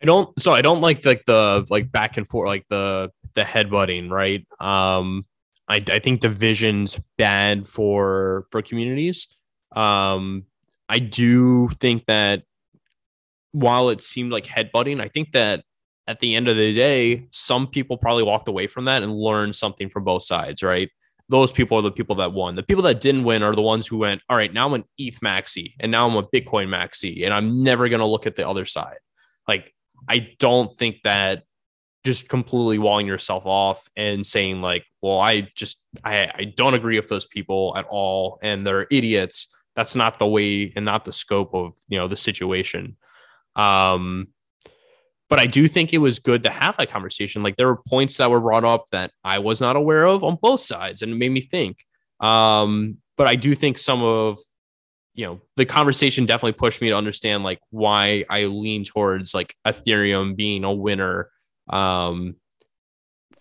I 0.03 0.07
don't 0.07 0.39
so 0.41 0.53
I 0.53 0.63
don't 0.63 0.81
like 0.81 1.05
like 1.05 1.25
the 1.27 1.65
like 1.71 1.93
back 1.93 2.17
and 2.17 2.27
forth 2.27 2.49
like 2.49 2.67
the 2.69 3.11
the 3.35 3.43
headbutting, 3.43 4.11
right? 4.11 4.45
Um 4.61 5.27
I 5.69 5.81
I 5.89 5.99
think 6.01 6.21
division's 6.21 7.01
bad 7.19 7.69
for 7.69 8.45
for 8.51 8.63
communities. 8.63 9.29
Um 9.75 10.45
I 10.89 10.99
do 10.99 11.69
think 11.81 12.07
that 12.07 12.43
while 13.53 13.91
it 13.91 14.03
seemed 14.03 14.33
like 14.33 14.45
headbutting, 14.45 15.01
I 15.01 15.09
think 15.09 15.33
that 15.33 15.63
at 16.09 16.19
the 16.19 16.35
end 16.35 16.49
of 16.49 16.57
the 16.57 16.75
day, 16.75 17.27
some 17.31 17.69
people 17.69 17.97
probably 17.97 18.25
walked 18.25 18.49
away 18.49 18.67
from 18.67 18.87
that 18.87 19.03
and 19.03 19.15
learned 19.15 19.55
something 19.55 19.89
from 19.89 20.05
both 20.05 20.25
sides, 20.25 20.63
right? 20.63 20.91
Those 21.29 21.53
people 21.53 21.79
are 21.79 21.83
the 21.83 21.91
people 21.91 22.17
that 22.17 22.33
won. 22.33 22.57
The 22.57 22.63
people 22.63 22.83
that 22.85 23.01
didn't 23.01 23.25
win 23.25 23.43
are 23.43 23.55
the 23.55 23.63
ones 23.63 23.87
who 23.87 23.99
went, 23.99 24.23
all 24.29 24.37
right, 24.37 24.53
now 24.53 24.67
I'm 24.67 24.75
an 24.75 24.85
ETH 24.99 25.21
maxi 25.21 25.75
and 25.81 25.91
now 25.91 26.07
I'm 26.09 26.17
a 26.17 26.23
Bitcoin 26.25 26.69
maxi 26.69 27.25
and 27.25 27.33
I'm 27.33 27.63
never 27.63 27.89
going 27.89 28.01
to 28.01 28.07
look 28.07 28.27
at 28.27 28.37
the 28.37 28.49
other 28.49 28.65
side. 28.65 28.99
Like, 29.49 29.75
I 30.09 30.35
don't 30.39 30.77
think 30.79 30.97
that 31.05 31.45
just 32.05 32.29
completely 32.29 32.79
walling 32.79 33.07
yourself 33.07 33.47
off 33.47 33.87
and 33.97 34.27
saying 34.27 34.61
like, 34.61 34.85
well, 35.01 35.21
I 35.21 35.43
just, 35.55 35.85
I, 36.05 36.31
I 36.35 36.45
don't 36.57 36.75
agree 36.75 36.99
with 36.99 37.09
those 37.09 37.27
people 37.27 37.75
at 37.77 37.87
all. 37.89 38.39
And 38.43 38.67
they're 38.67 38.87
idiots. 38.91 39.49
That's 39.77 39.95
not 39.95 40.19
the 40.19 40.27
way 40.27 40.73
and 40.75 40.85
not 40.85 41.05
the 41.05 41.13
scope 41.13 41.55
of, 41.55 41.75
you 41.89 41.99
know, 41.99 42.09
the 42.09 42.17
situation. 42.17 42.97
Um, 43.55 44.29
but 45.33 45.41
I 45.41 45.47
do 45.47 45.67
think 45.67 45.95
it 45.95 45.99
was 45.99 46.19
good 46.19 46.43
to 46.43 46.51
have 46.51 46.77
that 46.77 46.91
conversation. 46.91 47.43
Like 47.43 47.57
there 47.57 47.67
were 47.67 47.81
points 47.89 48.19
that 48.19 48.31
were 48.31 48.39
brought 48.39 48.67
up 48.67 48.91
that 48.91 49.13
I 49.25 49.39
was 49.39 49.63
not 49.63 49.77
aware 49.77 50.05
of 50.05 50.23
on 50.23 50.37
both 50.43 50.61
sides, 50.61 51.01
and 51.01 51.11
it 51.11 51.15
made 51.15 51.33
me 51.33 51.41
think. 51.41 51.87
Um, 52.21 52.99
but 53.17 53.29
I 53.29 53.37
do 53.37 53.55
think 53.55 53.79
some 53.79 54.03
of 54.03 54.39
you 55.15 55.25
know 55.25 55.41
the 55.57 55.65
conversation 55.65 56.27
definitely 56.27 56.53
pushed 56.53 56.83
me 56.83 56.91
to 56.91 56.97
understand 56.99 57.45
like 57.45 57.61
why 57.71 58.27
I 58.29 58.45
lean 58.45 58.85
towards 58.85 59.33
like 59.33 59.57
Ethereum 59.67 60.37
being 60.37 60.65
a 60.65 60.73
winner 60.75 61.31
um, 61.71 62.37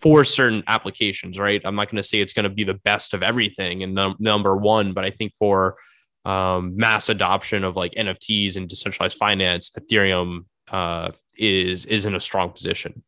for 0.00 0.24
certain 0.24 0.62
applications. 0.68 1.38
Right, 1.38 1.60
I'm 1.62 1.74
not 1.74 1.90
going 1.90 2.02
to 2.02 2.08
say 2.08 2.22
it's 2.22 2.32
going 2.32 2.44
to 2.44 2.48
be 2.48 2.64
the 2.64 2.80
best 2.84 3.12
of 3.12 3.22
everything 3.22 3.82
and 3.82 3.94
the 3.94 4.14
number 4.18 4.56
one, 4.56 4.94
but 4.94 5.04
I 5.04 5.10
think 5.10 5.34
for 5.34 5.76
um, 6.24 6.74
mass 6.74 7.10
adoption 7.10 7.64
of 7.64 7.76
like 7.76 7.92
NFTs 7.98 8.56
and 8.56 8.66
decentralized 8.66 9.18
finance, 9.18 9.70
Ethereum 9.78 10.46
uh, 10.70 11.10
is 11.42 11.86
is 11.86 12.06
in 12.06 12.14
a 12.14 12.20
strong 12.20 12.50
position. 12.50 13.02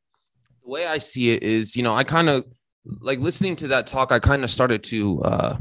The 0.64 0.70
way 0.70 0.86
I 0.86 0.98
see 0.98 1.30
it 1.30 1.42
is, 1.42 1.76
you 1.76 1.82
know, 1.82 1.94
I 1.94 2.04
kind 2.04 2.28
of 2.28 2.44
like 3.00 3.18
listening 3.18 3.56
to 3.56 3.68
that 3.68 3.86
talk. 3.86 4.12
I 4.12 4.18
kind 4.18 4.44
of 4.44 4.50
started 4.50 4.82
to, 4.84 5.22
uh, 5.22 5.56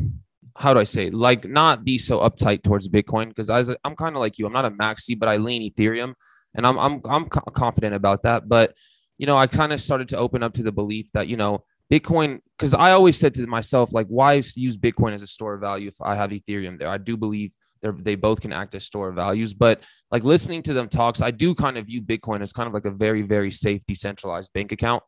how 0.55 0.73
do 0.73 0.79
I 0.79 0.83
say, 0.83 1.09
like 1.09 1.45
not 1.45 1.83
be 1.83 1.97
so 1.97 2.19
uptight 2.19 2.63
towards 2.63 2.89
Bitcoin 2.89 3.29
because 3.29 3.49
I 3.49 3.59
was, 3.59 3.75
I'm 3.83 3.95
kind 3.95 4.15
of 4.15 4.19
like 4.19 4.39
you. 4.39 4.45
I'm 4.45 4.53
not 4.53 4.65
a 4.65 4.71
maxi, 4.71 5.17
but 5.17 5.29
I 5.29 5.37
lean 5.37 5.69
Ethereum, 5.69 6.13
and 6.55 6.65
I'm 6.65 6.77
I'm 6.77 7.01
I'm 7.05 7.27
confident 7.27 7.95
about 7.95 8.23
that. 8.23 8.49
But 8.49 8.75
you 9.17 9.27
know, 9.27 9.37
I 9.37 9.47
kind 9.47 9.71
of 9.71 9.81
started 9.81 10.09
to 10.09 10.17
open 10.17 10.43
up 10.43 10.53
to 10.55 10.63
the 10.63 10.71
belief 10.71 11.11
that 11.13 11.27
you 11.27 11.37
know 11.37 11.63
Bitcoin, 11.91 12.39
because 12.57 12.73
I 12.73 12.91
always 12.91 13.19
said 13.19 13.33
to 13.35 13.45
myself, 13.45 13.93
like, 13.93 14.07
why 14.07 14.41
use 14.55 14.77
Bitcoin 14.77 15.13
as 15.13 15.21
a 15.21 15.27
store 15.27 15.53
of 15.53 15.61
value 15.61 15.89
if 15.89 15.95
I 16.01 16.15
have 16.15 16.31
Ethereum 16.31 16.79
there? 16.79 16.87
I 16.87 16.97
do 16.97 17.17
believe 17.17 17.53
they 17.83 17.91
they 17.91 18.15
both 18.15 18.41
can 18.41 18.51
act 18.51 18.73
as 18.73 18.83
store 18.83 19.09
of 19.09 19.15
values, 19.15 19.53
but 19.53 19.81
like 20.09 20.23
listening 20.23 20.63
to 20.63 20.73
them 20.73 20.89
talks, 20.89 21.21
I 21.21 21.31
do 21.31 21.53
kind 21.53 21.77
of 21.77 21.85
view 21.85 22.01
Bitcoin 22.01 22.41
as 22.41 22.53
kind 22.53 22.67
of 22.67 22.73
like 22.73 22.85
a 22.85 22.91
very, 22.91 23.21
very 23.21 23.51
safe, 23.51 23.85
decentralized 23.85 24.51
bank 24.53 24.71
account 24.71 25.03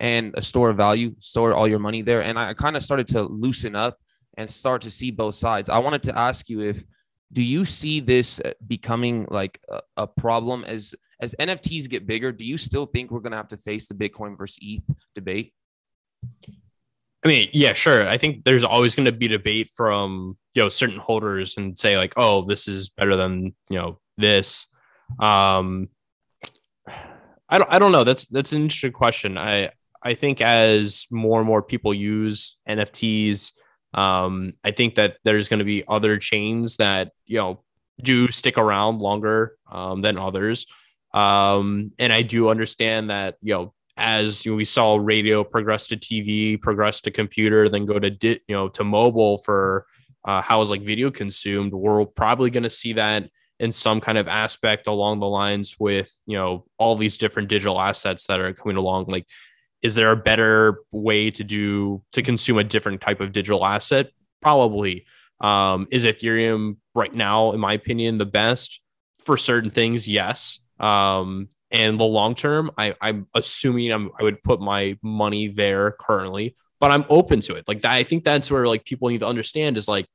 and 0.00 0.34
a 0.36 0.42
store 0.42 0.70
of 0.70 0.76
value, 0.76 1.14
store 1.18 1.54
all 1.54 1.68
your 1.68 1.78
money 1.78 2.02
there. 2.02 2.22
And 2.22 2.38
I 2.38 2.54
kind 2.54 2.76
of 2.76 2.82
started 2.82 3.06
to 3.08 3.22
loosen 3.22 3.76
up 3.76 3.98
and 4.36 4.50
start 4.50 4.82
to 4.82 4.90
see 4.90 5.10
both 5.10 5.36
sides. 5.36 5.68
I 5.68 5.78
wanted 5.78 6.02
to 6.04 6.18
ask 6.18 6.48
you 6.48 6.60
if 6.60 6.84
do 7.32 7.42
you 7.42 7.64
see 7.64 8.00
this 8.00 8.40
uh, 8.40 8.52
becoming 8.66 9.26
like 9.30 9.60
a, 9.68 9.80
a 9.96 10.06
problem 10.06 10.64
as 10.64 10.94
as 11.20 11.34
NFTs 11.38 11.88
get 11.88 12.06
bigger? 12.06 12.32
Do 12.32 12.44
you 12.44 12.56
still 12.58 12.86
think 12.86 13.10
we're 13.10 13.20
going 13.20 13.32
to 13.32 13.36
have 13.36 13.48
to 13.48 13.56
face 13.56 13.86
the 13.88 13.94
Bitcoin 13.94 14.36
versus 14.36 14.58
ETH 14.60 14.82
debate? 15.14 15.52
I 17.24 17.28
mean, 17.28 17.48
yeah, 17.52 17.72
sure. 17.72 18.06
I 18.06 18.18
think 18.18 18.44
there's 18.44 18.64
always 18.64 18.94
going 18.94 19.06
to 19.06 19.12
be 19.12 19.28
debate 19.28 19.70
from 19.74 20.36
you 20.54 20.62
know 20.62 20.68
certain 20.68 20.98
holders 20.98 21.56
and 21.56 21.78
say 21.78 21.96
like, 21.96 22.14
oh, 22.16 22.44
this 22.44 22.68
is 22.68 22.90
better 22.90 23.16
than 23.16 23.54
you 23.70 23.78
know 23.78 23.98
this. 24.18 24.66
Um, 25.18 25.88
I 27.48 27.58
don't, 27.58 27.70
I 27.70 27.78
don't 27.78 27.92
know. 27.92 28.04
That's 28.04 28.26
that's 28.26 28.52
an 28.52 28.62
interesting 28.62 28.92
question. 28.92 29.38
I 29.38 29.70
I 30.02 30.14
think 30.14 30.42
as 30.42 31.06
more 31.10 31.40
and 31.40 31.46
more 31.46 31.62
people 31.62 31.94
use 31.94 32.58
NFTs, 32.68 33.52
um, 33.94 34.52
I 34.62 34.72
think 34.72 34.96
that 34.96 35.16
there's 35.24 35.48
going 35.48 35.60
to 35.60 35.64
be 35.64 35.82
other 35.88 36.18
chains 36.18 36.76
that 36.76 37.12
you 37.24 37.38
know 37.38 37.64
do 38.02 38.30
stick 38.30 38.58
around 38.58 38.98
longer 38.98 39.56
um, 39.70 40.02
than 40.02 40.18
others. 40.18 40.66
Um, 41.14 41.92
and 41.98 42.12
I 42.12 42.22
do 42.22 42.50
understand 42.50 43.08
that 43.08 43.36
you 43.40 43.54
know 43.54 43.74
as 43.96 44.44
you 44.44 44.52
know, 44.52 44.56
we 44.56 44.64
saw 44.64 44.96
radio 44.96 45.44
progress 45.44 45.86
to 45.88 45.96
TV, 45.96 46.60
progress 46.60 47.00
to 47.02 47.10
computer, 47.10 47.68
then 47.68 47.86
go 47.86 47.98
to 47.98 48.10
di- 48.10 48.40
you 48.48 48.54
know 48.54 48.68
to 48.68 48.84
mobile 48.84 49.38
for 49.38 49.86
uh, 50.24 50.40
how 50.40 50.60
is 50.60 50.70
like 50.70 50.82
video 50.82 51.10
consumed. 51.10 51.72
We're 51.72 52.04
probably 52.04 52.50
going 52.50 52.64
to 52.64 52.70
see 52.70 52.94
that 52.94 53.30
in 53.60 53.70
some 53.70 54.00
kind 54.00 54.18
of 54.18 54.26
aspect 54.26 54.86
along 54.88 55.20
the 55.20 55.28
lines 55.28 55.76
with 55.78 56.12
you 56.26 56.36
know 56.36 56.64
all 56.78 56.96
these 56.96 57.18
different 57.18 57.48
digital 57.48 57.80
assets 57.80 58.26
that 58.26 58.40
are 58.40 58.52
coming 58.52 58.76
along. 58.76 59.06
Like, 59.08 59.28
is 59.82 59.94
there 59.94 60.10
a 60.10 60.16
better 60.16 60.80
way 60.90 61.30
to 61.30 61.44
do 61.44 62.02
to 62.12 62.22
consume 62.22 62.58
a 62.58 62.64
different 62.64 63.00
type 63.00 63.20
of 63.20 63.32
digital 63.32 63.64
asset? 63.64 64.10
Probably. 64.42 65.06
Um, 65.40 65.88
is 65.90 66.04
Ethereum 66.04 66.76
right 66.94 67.12
now, 67.12 67.52
in 67.52 67.60
my 67.60 67.74
opinion, 67.74 68.18
the 68.18 68.26
best 68.26 68.80
for 69.24 69.36
certain 69.36 69.70
things? 69.70 70.08
Yes. 70.08 70.60
Um, 70.80 71.48
and 71.74 71.98
the 71.98 72.04
long 72.04 72.36
term, 72.36 72.70
I, 72.78 72.94
I'm 73.00 73.26
assuming 73.34 73.90
I'm, 73.90 74.10
I 74.18 74.22
would 74.22 74.42
put 74.44 74.60
my 74.60 74.96
money 75.02 75.48
there 75.48 75.90
currently, 75.98 76.54
but 76.78 76.92
I'm 76.92 77.04
open 77.08 77.40
to 77.40 77.56
it. 77.56 77.66
Like 77.66 77.80
that, 77.80 77.92
I 77.92 78.04
think 78.04 78.22
that's 78.22 78.48
where 78.48 78.68
like 78.68 78.84
people 78.84 79.08
need 79.08 79.20
to 79.20 79.26
understand 79.26 79.76
is 79.76 79.88
like, 79.88 80.06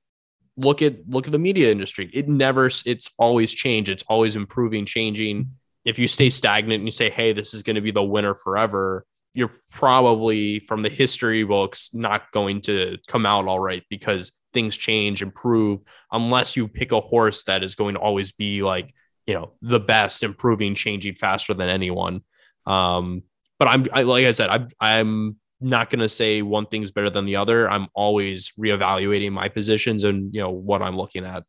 look 0.55 0.81
at 0.81 1.09
look 1.09 1.25
at 1.27 1.33
the 1.33 1.39
media 1.39 1.69
industry. 1.69 2.09
It 2.13 2.29
never, 2.29 2.67
it's 2.85 3.11
always 3.19 3.53
changed. 3.53 3.91
It's 3.91 4.03
always 4.03 4.37
improving, 4.37 4.85
changing. 4.85 5.51
If 5.83 5.99
you 5.99 6.07
stay 6.07 6.29
stagnant 6.29 6.79
and 6.79 6.87
you 6.87 6.91
say, 6.91 7.09
hey, 7.09 7.33
this 7.33 7.53
is 7.53 7.61
going 7.61 7.75
to 7.75 7.81
be 7.81 7.91
the 7.91 8.03
winner 8.03 8.35
forever, 8.35 9.05
you're 9.33 9.51
probably 9.69 10.59
from 10.59 10.81
the 10.81 10.89
history 10.89 11.43
books 11.43 11.93
not 11.93 12.31
going 12.31 12.61
to 12.61 12.97
come 13.09 13.25
out 13.25 13.47
all 13.47 13.59
right 13.59 13.83
because 13.89 14.31
things 14.53 14.77
change, 14.77 15.21
improve, 15.21 15.81
unless 16.09 16.55
you 16.55 16.69
pick 16.69 16.93
a 16.93 17.01
horse 17.01 17.43
that 17.43 17.63
is 17.63 17.75
going 17.75 17.95
to 17.95 17.99
always 17.99 18.31
be 18.31 18.63
like 18.63 18.93
you 19.29 19.35
know 19.35 19.51
the 19.61 19.79
best, 19.79 20.23
improving, 20.23 20.73
changing 20.73 21.13
faster 21.13 21.53
than 21.53 21.69
anyone. 21.69 22.21
Um, 22.65 23.21
but 23.59 23.67
I'm 23.67 23.85
I, 23.93 24.01
like 24.01 24.25
I 24.25 24.31
said, 24.31 24.49
I'm 24.49 24.67
I'm 24.79 25.35
not 25.61 25.91
going 25.91 25.99
to 25.99 26.09
say 26.09 26.41
one 26.41 26.65
thing's 26.65 26.89
better 26.89 27.11
than 27.11 27.25
the 27.25 27.35
other. 27.35 27.69
I'm 27.69 27.89
always 27.93 28.51
reevaluating 28.59 29.31
my 29.31 29.47
positions 29.47 30.03
and 30.03 30.33
you 30.33 30.41
know 30.41 30.49
what 30.49 30.81
I'm 30.81 30.97
looking 30.97 31.25
at. 31.25 31.43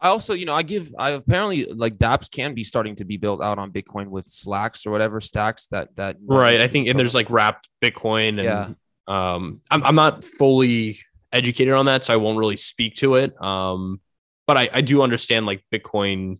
I 0.00 0.08
also, 0.08 0.34
you 0.34 0.46
know, 0.46 0.54
I 0.54 0.62
give 0.62 0.94
I 0.96 1.10
apparently 1.10 1.64
like 1.64 1.96
DApps 1.96 2.30
can 2.30 2.54
be 2.54 2.62
starting 2.62 2.94
to 2.96 3.04
be 3.04 3.16
built 3.16 3.42
out 3.42 3.58
on 3.58 3.72
Bitcoin 3.72 4.06
with 4.06 4.26
slacks 4.26 4.86
or 4.86 4.92
whatever 4.92 5.20
stacks 5.20 5.66
that 5.72 5.96
that 5.96 6.18
right. 6.24 6.60
I 6.60 6.68
think 6.68 6.86
and 6.86 6.96
there's 6.96 7.14
like 7.14 7.28
wrapped 7.28 7.68
Bitcoin 7.82 8.38
and 8.38 8.44
yeah. 8.44 8.68
um 9.08 9.62
I'm 9.68 9.82
I'm 9.82 9.96
not 9.96 10.22
fully 10.22 10.98
educated 11.32 11.74
on 11.74 11.86
that, 11.86 12.04
so 12.04 12.14
I 12.14 12.18
won't 12.18 12.38
really 12.38 12.56
speak 12.56 12.94
to 12.96 13.16
it. 13.16 13.42
Um 13.42 14.00
but 14.46 14.56
I, 14.56 14.70
I 14.74 14.80
do 14.80 15.02
understand 15.02 15.44
like 15.44 15.64
Bitcoin 15.74 16.38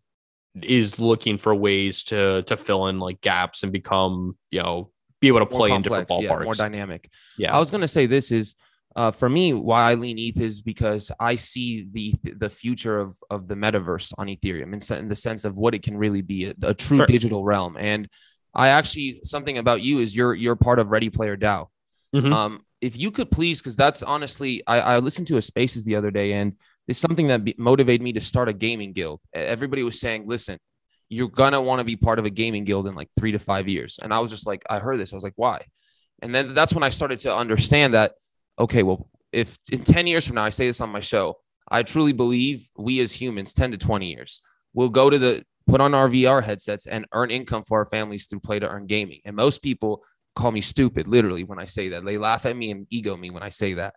is 0.62 0.98
looking 0.98 1.38
for 1.38 1.54
ways 1.54 2.02
to 2.04 2.42
to 2.42 2.56
fill 2.56 2.86
in 2.88 2.98
like 2.98 3.20
gaps 3.20 3.62
and 3.62 3.72
become, 3.72 4.36
you 4.50 4.62
know, 4.62 4.90
be 5.20 5.28
able 5.28 5.40
to 5.40 5.46
play 5.46 5.70
complex, 5.70 5.76
in 5.76 6.04
different 6.04 6.08
ballparks. 6.08 6.38
Yeah, 6.38 6.44
more 6.44 6.54
dynamic. 6.54 7.10
Yeah. 7.38 7.54
I 7.54 7.58
was 7.58 7.70
gonna 7.70 7.88
say 7.88 8.06
this 8.06 8.30
is 8.30 8.54
uh, 8.96 9.10
for 9.10 9.28
me, 9.28 9.52
why 9.52 9.90
I 9.90 9.94
lean 9.94 10.18
ETH 10.18 10.40
is 10.40 10.62
because 10.62 11.12
I 11.20 11.36
see 11.36 11.86
the 11.92 12.14
the 12.22 12.48
future 12.48 12.98
of 12.98 13.18
of 13.28 13.46
the 13.46 13.54
metaverse 13.54 14.14
on 14.16 14.28
Ethereum 14.28 14.72
in, 14.72 14.98
in 14.98 15.08
the 15.08 15.16
sense 15.16 15.44
of 15.44 15.58
what 15.58 15.74
it 15.74 15.82
can 15.82 15.98
really 15.98 16.22
be 16.22 16.46
a, 16.46 16.54
a 16.62 16.72
true 16.72 16.96
sure. 16.96 17.06
digital 17.06 17.44
realm. 17.44 17.76
And 17.78 18.08
I 18.54 18.68
actually 18.68 19.20
something 19.22 19.58
about 19.58 19.82
you 19.82 19.98
is 19.98 20.16
you're 20.16 20.34
you're 20.34 20.56
part 20.56 20.78
of 20.78 20.88
Ready 20.88 21.10
Player 21.10 21.36
DAO. 21.36 21.66
Mm-hmm. 22.14 22.32
Um, 22.32 22.60
if 22.80 22.96
you 22.96 23.10
could 23.10 23.30
please, 23.30 23.60
because 23.60 23.76
that's 23.76 24.02
honestly, 24.02 24.62
I, 24.66 24.80
I 24.80 24.98
listened 25.00 25.26
to 25.26 25.36
a 25.36 25.42
Spaces 25.42 25.84
the 25.84 25.96
other 25.96 26.10
day, 26.10 26.32
and 26.32 26.54
it's 26.88 26.98
something 26.98 27.28
that 27.28 27.44
be, 27.44 27.54
motivated 27.58 28.02
me 28.02 28.12
to 28.14 28.20
start 28.20 28.48
a 28.48 28.52
gaming 28.52 28.92
guild. 28.92 29.20
Everybody 29.32 29.82
was 29.82 30.00
saying, 30.00 30.26
"Listen, 30.26 30.58
you're 31.08 31.28
gonna 31.28 31.60
want 31.60 31.80
to 31.80 31.84
be 31.84 31.96
part 31.96 32.18
of 32.18 32.24
a 32.24 32.30
gaming 32.30 32.64
guild 32.64 32.86
in 32.86 32.94
like 32.94 33.08
three 33.18 33.32
to 33.32 33.38
five 33.38 33.68
years," 33.68 33.98
and 34.02 34.12
I 34.12 34.20
was 34.20 34.30
just 34.30 34.46
like, 34.46 34.62
I 34.68 34.78
heard 34.78 34.98
this, 34.98 35.12
I 35.12 35.16
was 35.16 35.24
like, 35.24 35.34
why? 35.36 35.66
And 36.22 36.34
then 36.34 36.54
that's 36.54 36.72
when 36.72 36.82
I 36.82 36.88
started 36.88 37.18
to 37.20 37.34
understand 37.34 37.94
that 37.94 38.14
okay, 38.58 38.82
well, 38.82 39.08
if 39.32 39.58
in 39.70 39.84
10 39.84 40.06
years 40.06 40.26
from 40.26 40.36
now, 40.36 40.44
I 40.44 40.50
say 40.50 40.66
this 40.66 40.80
on 40.80 40.88
my 40.88 41.00
show, 41.00 41.38
I 41.68 41.82
truly 41.82 42.12
believe 42.12 42.70
we 42.76 43.00
as 43.00 43.20
humans, 43.20 43.52
10 43.52 43.72
to 43.72 43.76
20 43.76 44.10
years, 44.10 44.40
will 44.72 44.88
go 44.88 45.10
to 45.10 45.18
the 45.18 45.44
put 45.66 45.80
on 45.80 45.94
our 45.94 46.08
VR 46.08 46.44
headsets 46.44 46.86
and 46.86 47.06
earn 47.12 47.30
income 47.30 47.64
for 47.64 47.78
our 47.78 47.86
families 47.86 48.26
through 48.26 48.40
play 48.40 48.58
to 48.58 48.68
earn 48.68 48.86
gaming. 48.86 49.20
And 49.24 49.34
most 49.34 49.62
people 49.62 50.02
call 50.36 50.52
me 50.52 50.60
stupid, 50.60 51.08
literally, 51.08 51.42
when 51.42 51.58
I 51.58 51.64
say 51.64 51.88
that. 51.88 52.04
They 52.04 52.18
laugh 52.18 52.46
at 52.46 52.56
me 52.56 52.70
and 52.70 52.86
ego 52.90 53.16
me 53.16 53.30
when 53.30 53.42
I 53.42 53.48
say 53.48 53.74
that. 53.74 53.94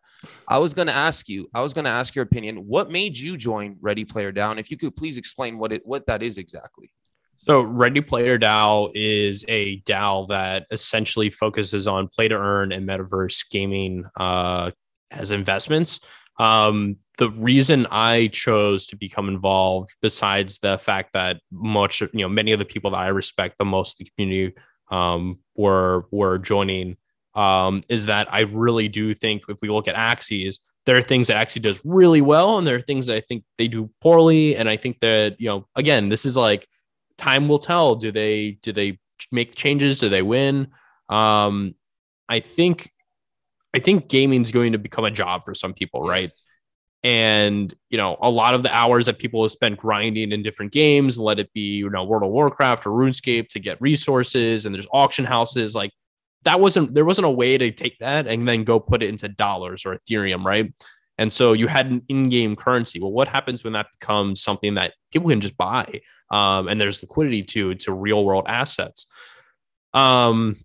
I 0.48 0.58
was 0.58 0.74
going 0.74 0.88
to 0.88 0.94
ask 0.94 1.30
you, 1.30 1.50
I 1.54 1.62
was 1.62 1.74
going 1.74 1.86
to 1.86 1.92
ask 1.92 2.16
your 2.16 2.24
opinion. 2.24 2.68
What 2.68 2.90
made 2.90 3.18
you 3.18 3.38
join 3.38 3.78
Ready 3.82 4.06
Player 4.06 4.32
DAO? 4.32 4.58
If 4.60 4.72
you 4.72 4.78
could 4.78 4.96
please 4.96 5.18
explain 5.18 5.60
what 5.60 5.72
it 5.72 5.82
what 5.86 6.08
that 6.08 6.24
is 6.24 6.38
exactly. 6.38 6.92
So 7.38 7.62
Ready 7.62 8.02
Player 8.02 8.40
DAO 8.40 8.92
is 8.96 9.46
a 9.48 9.82
DAO 9.82 10.28
that 10.30 10.66
essentially 10.72 11.30
focuses 11.30 11.88
on 11.88 12.08
play 12.08 12.28
to 12.28 12.36
earn 12.36 12.72
and 12.72 12.88
metaverse 12.88 13.50
gaming 13.50 14.06
uh, 14.20 14.72
as 15.12 15.32
investments. 15.32 16.00
Um, 16.38 16.98
the 17.18 17.30
reason 17.32 17.86
I 17.92 18.28
chose 18.28 18.86
to 18.88 18.96
become 18.96 19.28
involved, 19.28 19.94
besides 20.02 20.58
the 20.60 20.78
fact 20.78 21.12
that 21.14 21.42
much, 21.52 22.00
you 22.02 22.10
know, 22.14 22.30
many 22.30 22.54
of 22.54 22.60
the 22.60 22.66
people 22.66 22.92
that 22.92 22.98
I 22.98 23.10
respect 23.10 23.58
the 23.58 23.66
most 23.66 23.98
the 23.98 24.06
community 24.06 24.56
um, 24.90 25.40
were 25.56 26.06
were 26.12 26.38
joining, 26.38 26.98
um, 27.36 27.84
is 27.90 28.06
that 28.06 28.32
I 28.34 28.42
really 28.42 28.88
do 28.88 29.14
think 29.14 29.44
if 29.50 29.58
we 29.62 29.70
look 29.70 29.88
at 29.88 29.96
Axies, 29.96 30.60
there 30.86 30.98
are 30.98 31.02
things 31.02 31.28
that 31.28 31.46
Axie 31.46 31.62
does 31.62 31.80
really 31.84 32.22
well, 32.22 32.58
and 32.58 32.66
there 32.66 32.76
are 32.76 32.82
things 32.82 33.08
that 33.08 33.16
I 33.16 33.22
think 33.22 33.44
they 33.58 33.68
do 33.68 33.90
poorly. 34.02 34.56
And 34.56 34.68
I 34.70 34.78
think 34.78 35.00
that 35.00 35.40
you 35.40 35.48
know, 35.48 35.68
again, 35.76 36.10
this 36.10 36.26
is 36.26 36.36
like 36.36 36.68
time 37.18 37.48
will 37.48 37.60
tell. 37.60 37.96
Do 37.96 38.12
they 38.12 38.52
do 38.64 38.72
they 38.72 39.00
make 39.32 39.56
changes? 39.56 40.00
Do 40.00 40.10
they 40.10 40.22
win? 40.22 40.68
Um, 41.10 41.76
I 42.28 42.40
think 42.40 42.92
I 43.76 43.80
think 43.80 44.10
gaming 44.10 44.42
is 44.42 44.52
going 44.52 44.72
to 44.72 44.80
become 44.80 45.06
a 45.06 45.12
job 45.12 45.44
for 45.46 45.54
some 45.54 45.74
people, 45.74 46.02
right? 46.02 46.32
And 47.04 47.74
you 47.90 47.98
know, 47.98 48.18
a 48.22 48.30
lot 48.30 48.56
of 48.56 48.64
the 48.64 48.76
hours 48.76 49.06
that 49.06 49.20
people 49.20 49.44
have 49.44 49.52
spent 49.52 49.78
grinding 49.78 50.32
in 50.32 50.44
different 50.44 50.74
games, 50.74 51.18
let 51.18 51.40
it 51.40 51.52
be 51.54 51.78
you 51.78 51.90
know 51.90 52.04
World 52.04 52.24
of 52.24 52.30
Warcraft 52.30 52.86
or 52.86 52.92
RuneScape 52.92 53.48
to 53.50 53.60
get 53.60 53.82
resources, 53.82 54.66
and 54.66 54.76
there's 54.76 54.88
auction 54.92 55.26
houses 55.26 55.76
like 55.76 55.92
that 56.44 56.60
wasn't 56.60 56.94
there 56.94 57.06
wasn't 57.06 57.26
a 57.26 57.32
way 57.32 57.58
to 57.58 57.72
take 57.72 57.98
that 58.00 58.28
and 58.28 58.48
then 58.48 58.64
go 58.64 58.80
put 58.80 59.04
it 59.04 59.10
into 59.10 59.28
dollars 59.28 59.86
or 59.86 59.98
Ethereum, 59.98 60.44
right? 60.44 60.74
And 61.18 61.32
so 61.34 61.52
you 61.52 61.68
had 61.68 61.88
an 61.88 62.02
in-game 62.08 62.56
currency. 62.56 62.98
Well, 62.98 63.12
what 63.12 63.28
happens 63.28 63.62
when 63.64 63.74
that 63.74 63.88
becomes 64.00 64.42
something 64.42 64.76
that 64.76 64.94
people 65.12 65.30
can 65.30 65.42
just 65.42 65.58
buy? 65.58 66.00
Um, 66.32 66.70
and 66.70 66.80
there's 66.80 67.02
liquidity 67.02 67.44
to 67.44 67.76
to 67.76 67.94
real 67.94 68.24
world 68.24 68.46
assets. 68.48 69.08
Um, 69.94 70.56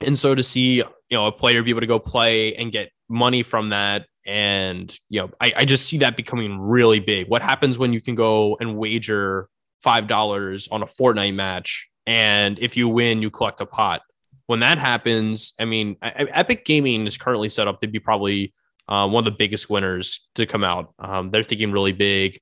and 0.00 0.18
so 0.18 0.34
to 0.34 0.42
see 0.42 0.76
you 0.76 0.84
know 1.10 1.26
a 1.26 1.32
player 1.32 1.62
be 1.62 1.70
able 1.70 1.80
to 1.80 1.86
go 1.86 1.98
play 1.98 2.54
and 2.56 2.72
get 2.72 2.90
money 3.08 3.42
from 3.42 3.68
that, 3.70 4.06
and 4.26 4.96
you 5.08 5.20
know 5.20 5.30
I, 5.40 5.52
I 5.58 5.64
just 5.64 5.86
see 5.86 5.98
that 5.98 6.16
becoming 6.16 6.58
really 6.58 7.00
big. 7.00 7.28
What 7.28 7.42
happens 7.42 7.78
when 7.78 7.92
you 7.92 8.00
can 8.00 8.14
go 8.14 8.56
and 8.60 8.76
wager 8.76 9.48
five 9.82 10.06
dollars 10.06 10.68
on 10.68 10.82
a 10.82 10.86
Fortnite 10.86 11.34
match, 11.34 11.88
and 12.06 12.58
if 12.58 12.76
you 12.76 12.88
win, 12.88 13.22
you 13.22 13.30
collect 13.30 13.60
a 13.60 13.66
pot? 13.66 14.02
When 14.46 14.60
that 14.60 14.78
happens, 14.78 15.54
I 15.58 15.64
mean, 15.64 15.96
Epic 16.02 16.64
Gaming 16.64 17.06
is 17.06 17.16
currently 17.16 17.48
set 17.48 17.68
up 17.68 17.80
to 17.80 17.86
be 17.86 18.00
probably 18.00 18.52
uh, 18.88 19.08
one 19.08 19.20
of 19.20 19.24
the 19.24 19.30
biggest 19.30 19.70
winners 19.70 20.28
to 20.34 20.46
come 20.46 20.64
out. 20.64 20.92
Um, 20.98 21.30
they're 21.30 21.42
thinking 21.42 21.72
really 21.72 21.92
big. 21.92 22.38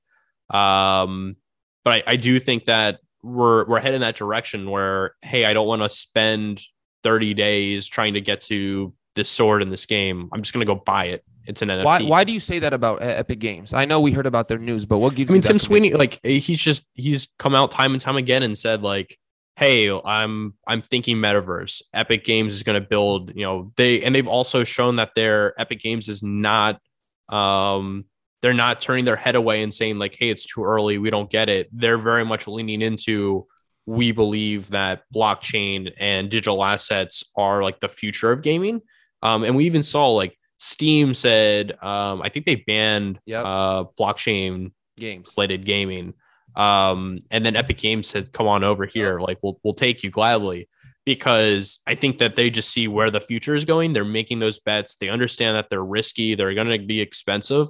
Um, 0.49 1.37
but 1.85 1.93
I, 1.93 2.11
I, 2.11 2.15
do 2.17 2.37
think 2.39 2.65
that 2.65 2.99
we're 3.23 3.65
we're 3.65 3.79
heading 3.79 4.01
that 4.01 4.15
direction 4.15 4.69
where, 4.69 5.15
hey, 5.21 5.45
I 5.45 5.53
don't 5.53 5.67
want 5.67 5.81
to 5.81 5.89
spend 5.89 6.61
30 7.03 7.33
days 7.33 7.87
trying 7.87 8.15
to 8.15 8.21
get 8.21 8.41
to 8.43 8.93
this 9.15 9.29
sword 9.29 9.61
in 9.61 9.69
this 9.69 9.85
game. 9.85 10.29
I'm 10.33 10.41
just 10.41 10.53
gonna 10.53 10.65
go 10.65 10.75
buy 10.75 11.05
it. 11.05 11.23
It's 11.45 11.61
an 11.61 11.69
NFT. 11.69 11.83
Why, 11.83 12.01
why 12.03 12.23
do 12.23 12.31
you 12.31 12.39
say 12.39 12.59
that 12.59 12.73
about 12.73 13.01
Epic 13.01 13.39
Games? 13.39 13.73
I 13.73 13.85
know 13.85 13.99
we 13.99 14.11
heard 14.11 14.27
about 14.27 14.47
their 14.47 14.57
news, 14.57 14.85
but 14.85 14.99
what 14.99 15.15
gives? 15.15 15.31
I 15.31 15.33
mean, 15.33 15.41
Tim 15.41 15.59
Sweeney, 15.59 15.93
like 15.93 16.19
he's 16.23 16.59
just 16.59 16.85
he's 16.93 17.29
come 17.39 17.55
out 17.55 17.71
time 17.71 17.93
and 17.93 18.01
time 18.01 18.17
again 18.17 18.43
and 18.43 18.57
said 18.57 18.81
like, 18.81 19.17
hey, 19.55 19.91
I'm 19.91 20.53
I'm 20.67 20.81
thinking 20.81 21.17
metaverse. 21.17 21.81
Epic 21.93 22.23
Games 22.23 22.55
is 22.55 22.63
going 22.63 22.81
to 22.81 22.87
build, 22.87 23.35
you 23.35 23.43
know, 23.43 23.69
they 23.75 24.03
and 24.03 24.13
they've 24.13 24.27
also 24.27 24.63
shown 24.63 24.97
that 24.97 25.11
their 25.15 25.59
Epic 25.59 25.79
Games 25.81 26.09
is 26.09 26.21
not 26.23 26.79
um 27.29 28.05
they're 28.41 28.53
not 28.53 28.81
turning 28.81 29.05
their 29.05 29.15
head 29.15 29.35
away 29.35 29.61
and 29.61 29.73
saying 29.73 29.99
like, 29.99 30.15
hey, 30.17 30.29
it's 30.29 30.45
too 30.45 30.63
early, 30.63 30.97
we 30.97 31.09
don't 31.09 31.29
get 31.29 31.47
it. 31.49 31.69
They're 31.71 31.97
very 31.97 32.25
much 32.25 32.47
leaning 32.47 32.81
into 32.81 33.47
we 33.85 34.11
believe 34.11 34.69
that 34.71 35.03
blockchain 35.13 35.91
and 35.99 36.29
digital 36.29 36.63
assets 36.63 37.23
are 37.35 37.63
like 37.63 37.79
the 37.79 37.89
future 37.89 38.31
of 38.31 38.41
gaming. 38.41 38.81
Um, 39.23 39.43
and 39.43 39.55
we 39.55 39.65
even 39.65 39.83
saw 39.83 40.09
like 40.09 40.37
Steam 40.63 41.15
said, 41.15 41.71
um, 41.81 42.21
I 42.21 42.29
think 42.29 42.45
they 42.45 42.53
banned 42.53 43.19
yep. 43.25 43.43
uh, 43.43 43.85
blockchain 43.99 44.73
games 44.95 45.33
related 45.35 45.65
gaming. 45.65 46.13
Um, 46.55 47.17
and 47.31 47.43
then 47.43 47.55
Epic 47.55 47.79
Games 47.79 48.07
said, 48.07 48.31
"Come 48.31 48.47
on 48.47 48.63
over 48.63 48.85
here, 48.85 49.19
like 49.19 49.39
we'll 49.41 49.59
we'll 49.63 49.73
take 49.73 50.03
you 50.03 50.11
gladly." 50.11 50.69
Because 51.03 51.79
I 51.87 51.95
think 51.95 52.19
that 52.19 52.35
they 52.35 52.51
just 52.51 52.71
see 52.71 52.87
where 52.87 53.09
the 53.09 53.19
future 53.19 53.55
is 53.55 53.65
going. 53.65 53.93
They're 53.93 54.05
making 54.05 54.37
those 54.37 54.59
bets. 54.59 54.97
They 54.97 55.09
understand 55.09 55.57
that 55.57 55.71
they're 55.71 55.83
risky. 55.83 56.35
They're 56.35 56.53
going 56.53 56.67
to 56.67 56.85
be 56.85 57.01
expensive. 57.01 57.67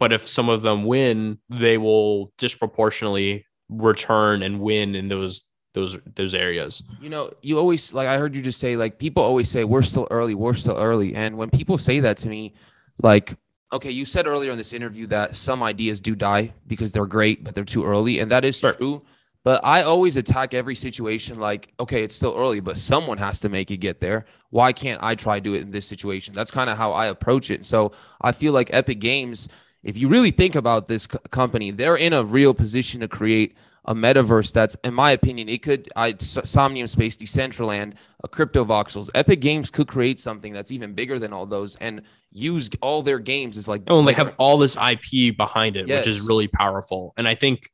But 0.00 0.12
if 0.12 0.26
some 0.26 0.48
of 0.48 0.62
them 0.62 0.82
win, 0.82 1.38
they 1.48 1.78
will 1.78 2.32
disproportionately 2.38 3.46
return 3.68 4.42
and 4.42 4.58
win 4.58 4.96
in 4.96 5.06
those 5.06 5.46
those 5.74 5.98
those 6.14 6.34
areas. 6.34 6.82
You 7.00 7.08
know, 7.08 7.32
you 7.42 7.58
always 7.58 7.92
like 7.92 8.08
I 8.08 8.18
heard 8.18 8.36
you 8.36 8.42
just 8.42 8.60
say 8.60 8.76
like 8.76 8.98
people 8.98 9.22
always 9.22 9.48
say 9.50 9.64
we're 9.64 9.82
still 9.82 10.06
early, 10.10 10.34
we're 10.34 10.54
still 10.54 10.76
early. 10.76 11.14
And 11.14 11.36
when 11.36 11.50
people 11.50 11.78
say 11.78 12.00
that 12.00 12.16
to 12.18 12.28
me, 12.28 12.54
like 13.02 13.36
okay, 13.72 13.90
you 13.90 14.04
said 14.04 14.26
earlier 14.26 14.52
in 14.52 14.58
this 14.58 14.72
interview 14.72 15.06
that 15.06 15.34
some 15.34 15.62
ideas 15.62 16.00
do 16.00 16.14
die 16.14 16.52
because 16.66 16.92
they're 16.92 17.06
great, 17.06 17.42
but 17.42 17.54
they're 17.54 17.64
too 17.64 17.84
early. 17.84 18.18
And 18.18 18.30
that 18.30 18.44
is 18.44 18.58
sure. 18.58 18.74
true. 18.74 19.02
But 19.44 19.64
I 19.64 19.82
always 19.82 20.16
attack 20.16 20.54
every 20.54 20.76
situation 20.76 21.40
like, 21.40 21.72
okay, 21.80 22.04
it's 22.04 22.14
still 22.14 22.34
early, 22.36 22.60
but 22.60 22.78
someone 22.78 23.18
has 23.18 23.40
to 23.40 23.48
make 23.48 23.70
it 23.70 23.78
get 23.78 23.98
there. 24.00 24.24
Why 24.50 24.72
can't 24.72 25.02
I 25.02 25.16
try 25.16 25.38
to 25.38 25.40
do 25.40 25.54
it 25.54 25.62
in 25.62 25.72
this 25.72 25.86
situation? 25.86 26.32
That's 26.32 26.52
kind 26.52 26.70
of 26.70 26.76
how 26.76 26.92
I 26.92 27.06
approach 27.06 27.50
it. 27.50 27.66
So 27.66 27.92
I 28.20 28.30
feel 28.32 28.52
like 28.52 28.68
Epic 28.72 29.00
Games, 29.00 29.48
if 29.82 29.96
you 29.96 30.06
really 30.06 30.30
think 30.30 30.54
about 30.54 30.86
this 30.86 31.06
company, 31.06 31.72
they're 31.72 31.96
in 31.96 32.12
a 32.12 32.22
real 32.22 32.54
position 32.54 33.00
to 33.00 33.08
create 33.08 33.56
a 33.84 33.94
metaverse 33.94 34.52
that's, 34.52 34.76
in 34.84 34.94
my 34.94 35.10
opinion, 35.10 35.48
it 35.48 35.62
could, 35.62 35.90
I, 35.96 36.14
Somnium 36.18 36.86
Space, 36.86 37.16
Decentraland, 37.16 37.94
a 38.22 38.28
Crypto 38.28 38.64
Voxels, 38.64 39.10
Epic 39.14 39.40
Games 39.40 39.70
could 39.70 39.88
create 39.88 40.20
something 40.20 40.52
that's 40.52 40.70
even 40.70 40.94
bigger 40.94 41.18
than 41.18 41.32
all 41.32 41.46
those 41.46 41.76
and 41.76 42.02
use 42.30 42.70
all 42.80 43.02
their 43.02 43.18
games 43.18 43.58
as 43.58 43.66
like. 43.66 43.82
Oh, 43.88 43.98
and 43.98 44.08
they 44.08 44.12
have 44.12 44.34
all 44.38 44.58
this 44.58 44.76
IP 44.76 45.36
behind 45.36 45.76
it, 45.76 45.88
yes. 45.88 46.06
which 46.06 46.14
is 46.14 46.20
really 46.20 46.48
powerful. 46.48 47.12
And 47.16 47.26
I 47.26 47.34
think 47.34 47.70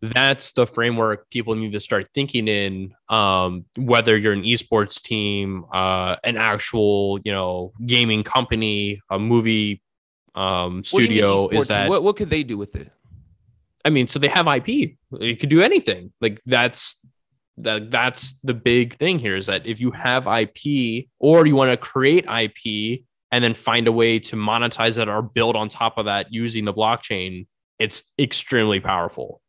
that's 0.00 0.52
the 0.52 0.66
framework 0.66 1.28
people 1.30 1.54
need 1.54 1.72
to 1.72 1.80
start 1.80 2.08
thinking 2.14 2.48
in 2.48 2.94
um, 3.08 3.64
whether 3.76 4.16
you're 4.16 4.32
an 4.32 4.42
esports 4.42 5.00
team 5.00 5.64
uh, 5.72 6.16
an 6.24 6.36
actual 6.36 7.18
you 7.24 7.32
know 7.32 7.72
gaming 7.84 8.22
company 8.22 9.00
a 9.10 9.18
movie 9.18 9.82
um, 10.34 10.84
studio 10.84 11.48
is 11.48 11.66
that 11.66 11.88
what, 11.88 12.02
what 12.02 12.16
could 12.16 12.30
they 12.30 12.42
do 12.42 12.56
with 12.56 12.76
it 12.76 12.92
I 13.88 13.90
mean, 13.90 14.06
so 14.06 14.18
they 14.18 14.28
have 14.28 14.46
IP. 14.46 14.68
You 15.18 15.34
could 15.34 15.48
do 15.48 15.62
anything. 15.62 16.12
Like 16.20 16.42
that's 16.44 17.02
that 17.56 17.90
that's 17.90 18.38
the 18.40 18.52
big 18.52 18.92
thing 18.92 19.18
here 19.18 19.34
is 19.34 19.46
that 19.46 19.66
if 19.66 19.80
you 19.80 19.92
have 19.92 20.26
IP 20.26 21.06
or 21.18 21.46
you 21.46 21.56
want 21.56 21.70
to 21.70 21.78
create 21.78 22.26
IP 22.26 23.00
and 23.32 23.42
then 23.42 23.54
find 23.54 23.88
a 23.88 23.92
way 23.92 24.18
to 24.18 24.36
monetize 24.36 24.96
that 24.96 25.08
or 25.08 25.22
build 25.22 25.56
on 25.56 25.70
top 25.70 25.96
of 25.96 26.04
that 26.04 26.34
using 26.34 26.66
the 26.66 26.74
blockchain, 26.74 27.46
it's 27.78 28.12
extremely 28.18 28.78
powerful. 28.78 29.40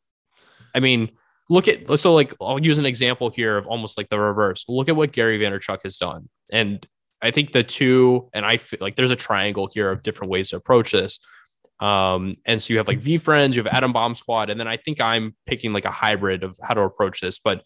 I 0.73 0.79
mean, 0.79 1.11
look 1.49 1.67
at 1.67 1.99
so 1.99 2.13
like 2.13 2.33
I'll 2.39 2.65
use 2.65 2.79
an 2.79 2.85
example 2.85 3.29
here 3.29 3.57
of 3.57 3.67
almost 3.67 3.97
like 3.97 4.07
the 4.07 4.21
reverse. 4.21 4.63
Look 4.69 4.87
at 4.87 4.95
what 4.95 5.11
Gary 5.11 5.37
Vaynerchuk 5.37 5.79
has 5.83 5.97
done. 5.97 6.29
And 6.49 6.87
I 7.21 7.31
think 7.31 7.51
the 7.51 7.63
two, 7.63 8.29
and 8.33 8.45
I 8.45 8.55
feel 8.55 8.79
like 8.79 8.95
there's 8.95 9.11
a 9.11 9.17
triangle 9.17 9.69
here 9.73 9.91
of 9.91 10.01
different 10.01 10.31
ways 10.31 10.51
to 10.51 10.55
approach 10.55 10.93
this. 10.93 11.19
Um, 11.79 12.35
and 12.45 12.61
so 12.61 12.73
you 12.73 12.77
have 12.77 12.87
like 12.87 12.99
VeeFriends, 12.99 13.55
you 13.55 13.63
have 13.63 13.73
Adam 13.73 13.93
Bomb 13.93 14.15
Squad, 14.15 14.49
and 14.49 14.59
then 14.59 14.67
I 14.67 14.77
think 14.77 14.99
I'm 14.99 15.35
picking 15.45 15.71
like 15.71 15.85
a 15.85 15.91
hybrid 15.91 16.43
of 16.43 16.57
how 16.61 16.73
to 16.73 16.81
approach 16.81 17.21
this. 17.21 17.39
But 17.39 17.63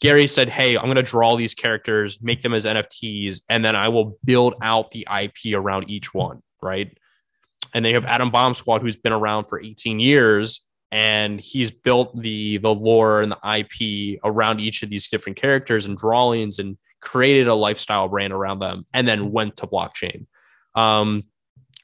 Gary 0.00 0.26
said, 0.26 0.48
Hey, 0.48 0.76
I'm 0.76 0.84
going 0.84 0.96
to 0.96 1.02
draw 1.02 1.36
these 1.36 1.54
characters, 1.54 2.18
make 2.20 2.42
them 2.42 2.54
as 2.54 2.64
NFTs, 2.64 3.42
and 3.48 3.64
then 3.64 3.76
I 3.76 3.88
will 3.88 4.18
build 4.24 4.54
out 4.62 4.90
the 4.90 5.06
IP 5.22 5.54
around 5.54 5.88
each 5.88 6.12
one. 6.12 6.42
Right. 6.60 6.96
And 7.72 7.84
they 7.84 7.92
have 7.92 8.04
Adam 8.06 8.30
Bomb 8.30 8.54
Squad, 8.54 8.82
who's 8.82 8.96
been 8.96 9.12
around 9.12 9.44
for 9.44 9.60
18 9.60 10.00
years, 10.00 10.60
and 10.90 11.40
he's 11.40 11.70
built 11.70 12.20
the 12.20 12.58
the 12.58 12.74
lore 12.74 13.20
and 13.20 13.32
the 13.32 13.58
IP 13.58 14.20
around 14.24 14.60
each 14.60 14.82
of 14.82 14.90
these 14.90 15.08
different 15.08 15.38
characters 15.38 15.86
and 15.86 15.96
drawings 15.96 16.58
and 16.58 16.76
created 17.00 17.48
a 17.48 17.54
lifestyle 17.54 18.08
brand 18.08 18.32
around 18.32 18.58
them, 18.58 18.86
and 18.92 19.06
then 19.06 19.30
went 19.30 19.56
to 19.56 19.66
blockchain. 19.66 20.26
Um, 20.74 21.22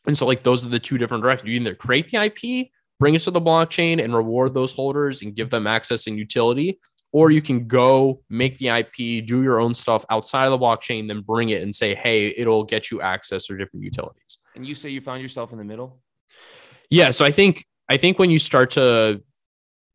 and 0.06 0.16
so, 0.16 0.26
like, 0.26 0.42
those 0.42 0.64
are 0.64 0.68
the 0.68 0.78
two 0.78 0.98
different 0.98 1.22
directions. 1.22 1.48
You 1.48 1.60
either 1.60 1.74
create 1.74 2.10
the 2.10 2.24
IP, 2.24 2.68
bring 2.98 3.14
it 3.14 3.20
to 3.22 3.30
the 3.30 3.40
blockchain, 3.40 4.02
and 4.02 4.14
reward 4.14 4.54
those 4.54 4.72
holders 4.72 5.22
and 5.22 5.34
give 5.34 5.50
them 5.50 5.66
access 5.66 6.06
and 6.06 6.18
utility, 6.18 6.78
or 7.12 7.30
you 7.30 7.42
can 7.42 7.66
go 7.66 8.22
make 8.28 8.58
the 8.58 8.68
IP, 8.68 9.26
do 9.26 9.42
your 9.42 9.60
own 9.60 9.74
stuff 9.74 10.04
outside 10.10 10.46
of 10.46 10.52
the 10.52 10.58
blockchain, 10.58 11.08
then 11.08 11.20
bring 11.20 11.50
it 11.50 11.62
and 11.62 11.74
say, 11.74 11.94
hey, 11.94 12.28
it'll 12.36 12.64
get 12.64 12.90
you 12.90 13.00
access 13.00 13.50
or 13.50 13.56
different 13.56 13.84
utilities. 13.84 14.38
And 14.54 14.66
you 14.66 14.74
say 14.74 14.90
you 14.90 15.00
found 15.00 15.22
yourself 15.22 15.52
in 15.52 15.58
the 15.58 15.64
middle? 15.64 16.00
Yeah. 16.88 17.10
So 17.10 17.24
I 17.24 17.30
think 17.30 17.64
I 17.88 17.96
think 17.96 18.18
when 18.18 18.30
you 18.30 18.38
start 18.38 18.70
to 18.72 19.22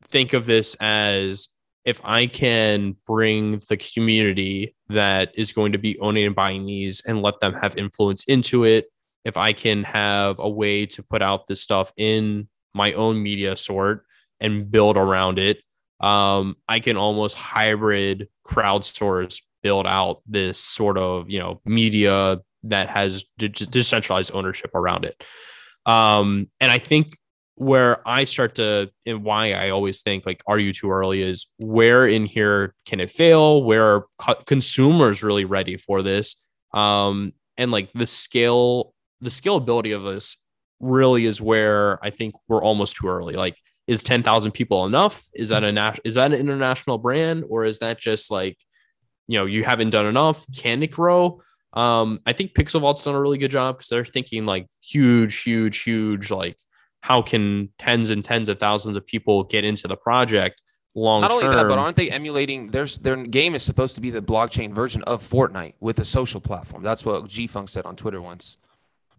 think 0.03 0.33
of 0.33 0.45
this 0.45 0.75
as 0.81 1.49
if 1.85 2.01
I 2.03 2.25
can 2.27 2.95
bring 3.05 3.61
the 3.69 3.77
community 3.77 4.75
that 4.89 5.31
is 5.35 5.53
going 5.53 5.71
to 5.73 5.77
be 5.77 5.99
owning 5.99 6.25
and 6.25 6.35
buying 6.35 6.65
these 6.65 7.01
and 7.05 7.21
let 7.21 7.39
them 7.39 7.53
have 7.53 7.77
influence 7.77 8.25
into 8.25 8.63
it, 8.63 8.87
if 9.25 9.37
I 9.37 9.53
can 9.53 9.83
have 9.83 10.39
a 10.39 10.49
way 10.49 10.85
to 10.85 11.03
put 11.03 11.21
out 11.21 11.47
this 11.47 11.61
stuff 11.61 11.91
in 11.97 12.47
my 12.73 12.93
own 12.93 13.21
media 13.21 13.57
sort 13.57 14.05
and 14.39 14.69
build 14.69 14.95
around 14.95 15.39
it, 15.39 15.57
um, 15.99 16.55
I 16.67 16.79
can 16.79 16.95
almost 16.95 17.35
hybrid 17.35 18.29
crowdsource 18.47 19.41
build 19.63 19.87
out 19.87 20.21
this 20.27 20.59
sort 20.59 20.97
of 20.97 21.29
you 21.29 21.39
know 21.39 21.59
media 21.65 22.39
that 22.63 22.89
has 22.89 23.25
de- 23.37 23.49
decentralized 23.49 24.31
ownership 24.33 24.73
around 24.75 25.05
it. 25.05 25.23
Um, 25.85 26.47
and 26.59 26.71
I 26.71 26.77
think 26.77 27.17
where 27.55 28.05
I 28.07 28.25
start 28.25 28.55
to 28.55 28.91
and 29.05 29.23
why 29.23 29.53
I 29.53 29.69
always 29.69 30.01
think 30.01 30.25
like 30.25 30.43
are 30.45 30.59
you 30.59 30.73
too 30.73 30.91
early 30.91 31.21
is 31.21 31.47
where 31.57 32.05
in 32.05 32.25
here 32.25 32.75
can 32.85 32.99
it 32.99 33.09
fail? 33.09 33.63
Where 33.63 33.95
are 33.95 34.05
co- 34.17 34.43
consumers 34.45 35.23
really 35.23 35.45
ready 35.45 35.77
for 35.77 36.01
this? 36.01 36.35
Um, 36.73 37.33
and 37.57 37.71
like 37.71 37.91
the 37.93 38.07
scale, 38.07 38.93
the 39.21 39.29
scalability 39.29 39.95
of 39.95 40.03
this 40.03 40.37
really 40.79 41.25
is 41.25 41.41
where 41.41 42.03
I 42.03 42.09
think 42.09 42.35
we're 42.47 42.63
almost 42.63 42.97
too 42.97 43.07
early. 43.07 43.35
Like 43.35 43.57
is 43.87 44.01
10,000 44.01 44.51
people 44.51 44.85
enough? 44.85 45.29
Is 45.33 45.49
that 45.49 45.63
a 45.63 45.71
nas- 45.71 45.99
is 46.03 46.15
that 46.15 46.33
an 46.33 46.39
international 46.39 46.97
brand 46.97 47.43
or 47.47 47.65
is 47.65 47.79
that 47.79 47.99
just 47.99 48.31
like 48.31 48.57
you 49.27 49.39
know, 49.39 49.45
you 49.45 49.63
haven't 49.63 49.89
done 49.89 50.05
enough? 50.05 50.45
Can 50.55 50.83
it 50.83 50.91
grow? 50.91 51.41
Um, 51.73 52.19
I 52.25 52.33
think 52.33 52.53
Pixel 52.53 52.81
Vault's 52.81 53.03
done 53.03 53.15
a 53.15 53.21
really 53.21 53.37
good 53.37 53.51
job 53.51 53.77
because 53.77 53.89
they're 53.89 54.05
thinking 54.05 54.45
like 54.45 54.67
huge, 54.83 55.41
huge, 55.41 55.81
huge, 55.81 56.31
like 56.31 56.57
how 57.01 57.21
can 57.21 57.69
tens 57.77 58.09
and 58.09 58.23
tens 58.23 58.49
of 58.49 58.59
thousands 58.59 58.95
of 58.95 59.05
people 59.05 59.43
get 59.43 59.63
into 59.63 59.87
the 59.87 59.97
project 59.97 60.61
long 60.95 61.21
Not 61.21 61.33
only 61.33 61.47
that, 61.47 61.67
but 61.67 61.77
aren't 61.77 61.97
they 61.97 62.09
emulating 62.09 62.71
there's 62.71 62.97
their 62.99 63.17
game 63.17 63.53
is 63.53 63.63
supposed 63.63 63.95
to 63.95 64.01
be 64.01 64.09
the 64.09 64.21
blockchain 64.21 64.73
version 64.73 65.03
of 65.03 65.21
Fortnite 65.21 65.73
with 65.79 65.99
a 65.99 66.05
social 66.05 66.39
platform. 66.39 66.81
That's 66.83 67.05
what 67.05 67.27
G 67.27 67.47
Funk 67.47 67.69
said 67.69 67.85
on 67.85 67.95
Twitter 67.95 68.21
once. 68.21 68.57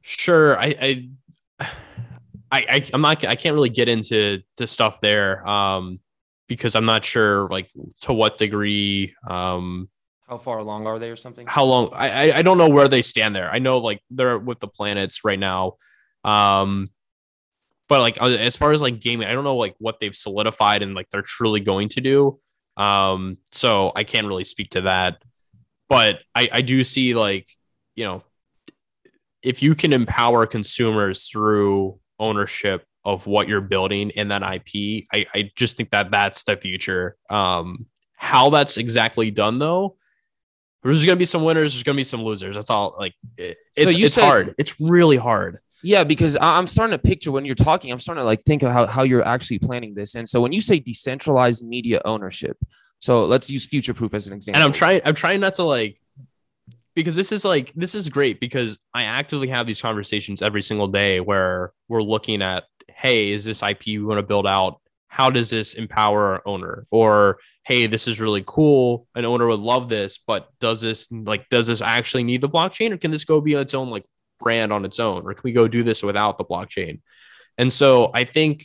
Sure. 0.08 0.56
I, 0.56 0.76
I 0.80 1.08
I, 2.52 2.64
I 2.70 2.90
am 2.94 3.00
not 3.00 3.24
I 3.24 3.34
can't 3.34 3.54
really 3.54 3.70
get 3.70 3.88
into 3.88 4.40
the 4.56 4.68
stuff 4.68 5.00
there 5.00 5.46
um 5.46 5.98
because 6.46 6.76
I'm 6.76 6.84
not 6.84 7.04
sure 7.04 7.48
like 7.48 7.68
to 8.02 8.12
what 8.12 8.38
degree 8.38 9.16
um 9.28 9.88
how 10.28 10.38
far 10.38 10.58
along 10.58 10.86
are 10.86 11.00
they 11.00 11.10
or 11.10 11.16
something 11.16 11.44
how 11.48 11.64
long 11.64 11.90
I 11.92 12.30
I 12.30 12.42
don't 12.42 12.56
know 12.56 12.68
where 12.68 12.86
they 12.86 13.02
stand 13.02 13.34
there 13.34 13.50
I 13.50 13.58
know 13.58 13.78
like 13.78 14.00
they're 14.08 14.38
with 14.38 14.60
the 14.60 14.68
planets 14.68 15.24
right 15.24 15.40
now 15.40 15.72
um 16.22 16.88
but 17.88 17.98
like 17.98 18.22
uh, 18.22 18.26
as 18.26 18.56
far 18.56 18.70
as 18.70 18.80
like 18.80 19.00
gaming 19.00 19.26
I 19.26 19.32
don't 19.32 19.42
know 19.42 19.56
like 19.56 19.74
what 19.80 19.98
they've 19.98 20.14
solidified 20.14 20.82
and 20.82 20.94
like 20.94 21.10
they're 21.10 21.22
truly 21.22 21.58
going 21.58 21.88
to 21.90 22.00
do 22.00 22.38
um 22.76 23.38
so 23.50 23.90
I 23.96 24.04
can't 24.04 24.28
really 24.28 24.44
speak 24.44 24.70
to 24.70 24.82
that 24.82 25.20
but 25.88 26.20
I 26.32 26.48
I 26.52 26.60
do 26.60 26.84
see 26.84 27.16
like 27.16 27.48
you 27.96 28.04
know 28.04 28.22
if 29.46 29.62
you 29.62 29.74
can 29.74 29.92
empower 29.92 30.44
consumers 30.46 31.28
through 31.28 31.98
ownership 32.18 32.84
of 33.06 33.24
what 33.26 33.46
you're 33.46 33.60
building 33.60 34.10
in 34.10 34.28
that 34.28 34.42
IP. 34.42 35.04
I, 35.12 35.26
I 35.32 35.52
just 35.54 35.76
think 35.76 35.90
that 35.90 36.10
that's 36.10 36.42
the 36.42 36.56
future. 36.56 37.16
Um, 37.30 37.86
how 38.16 38.50
that's 38.50 38.76
exactly 38.78 39.30
done 39.30 39.60
though, 39.60 39.96
there's 40.82 41.04
going 41.04 41.16
to 41.16 41.18
be 41.18 41.24
some 41.24 41.44
winners. 41.44 41.74
There's 41.74 41.84
going 41.84 41.94
to 41.94 42.00
be 42.00 42.04
some 42.04 42.22
losers. 42.22 42.56
That's 42.56 42.70
all. 42.70 42.96
Like 42.98 43.14
it, 43.36 43.56
it's 43.76 43.94
so 43.94 44.00
it's 44.00 44.14
said, 44.14 44.24
hard. 44.24 44.54
It's 44.58 44.80
really 44.80 45.16
hard. 45.16 45.60
Yeah, 45.82 46.02
because 46.02 46.36
I'm 46.40 46.66
starting 46.66 46.98
to 46.98 47.02
picture 47.02 47.30
when 47.30 47.44
you're 47.44 47.54
talking. 47.54 47.92
I'm 47.92 48.00
starting 48.00 48.22
to 48.22 48.26
like 48.26 48.42
think 48.44 48.64
of 48.64 48.72
how 48.72 48.86
how 48.86 49.02
you're 49.02 49.26
actually 49.26 49.60
planning 49.60 49.94
this. 49.94 50.16
And 50.16 50.28
so 50.28 50.40
when 50.40 50.52
you 50.52 50.60
say 50.60 50.80
decentralized 50.80 51.64
media 51.64 52.00
ownership, 52.04 52.56
so 52.98 53.24
let's 53.24 53.48
use 53.48 53.66
future 53.66 53.94
proof 53.94 54.14
as 54.14 54.26
an 54.26 54.32
example. 54.32 54.60
And 54.60 54.64
I'm 54.64 54.72
trying. 54.72 55.00
I'm 55.04 55.14
trying 55.14 55.40
not 55.40 55.56
to 55.56 55.62
like 55.64 56.00
because 56.96 57.14
this 57.14 57.30
is 57.30 57.44
like 57.44 57.72
this 57.74 57.94
is 57.94 58.08
great 58.08 58.40
because 58.40 58.78
I 58.92 59.04
actively 59.04 59.48
have 59.48 59.66
these 59.66 59.82
conversations 59.82 60.42
every 60.42 60.62
single 60.62 60.88
day 60.88 61.20
where 61.20 61.72
we're 61.88 62.02
looking 62.02 62.42
at, 62.42 62.64
hey, 62.88 63.30
is 63.30 63.44
this 63.44 63.62
IP 63.62 63.86
we 63.86 64.02
want 64.02 64.18
to 64.18 64.26
build 64.26 64.46
out? 64.46 64.80
How 65.06 65.30
does 65.30 65.50
this 65.50 65.74
empower 65.74 66.32
our 66.32 66.42
owner? 66.46 66.86
Or 66.90 67.38
hey, 67.64 67.86
this 67.86 68.08
is 68.08 68.18
really 68.18 68.42
cool. 68.46 69.06
An 69.14 69.26
owner 69.26 69.46
would 69.46 69.60
love 69.60 69.88
this, 69.88 70.18
but 70.26 70.48
does 70.58 70.80
this 70.80 71.12
like 71.12 71.48
does 71.50 71.66
this 71.66 71.82
actually 71.82 72.24
need 72.24 72.40
the 72.40 72.48
blockchain, 72.48 72.92
or 72.92 72.96
can 72.96 73.10
this 73.10 73.24
go 73.24 73.42
be 73.42 73.52
its 73.52 73.74
own 73.74 73.90
like 73.90 74.06
brand 74.40 74.72
on 74.72 74.86
its 74.86 74.98
own, 74.98 75.22
or 75.26 75.34
can 75.34 75.42
we 75.44 75.52
go 75.52 75.68
do 75.68 75.82
this 75.82 76.02
without 76.02 76.38
the 76.38 76.44
blockchain? 76.44 77.00
And 77.58 77.70
so 77.70 78.10
I 78.14 78.24
think 78.24 78.64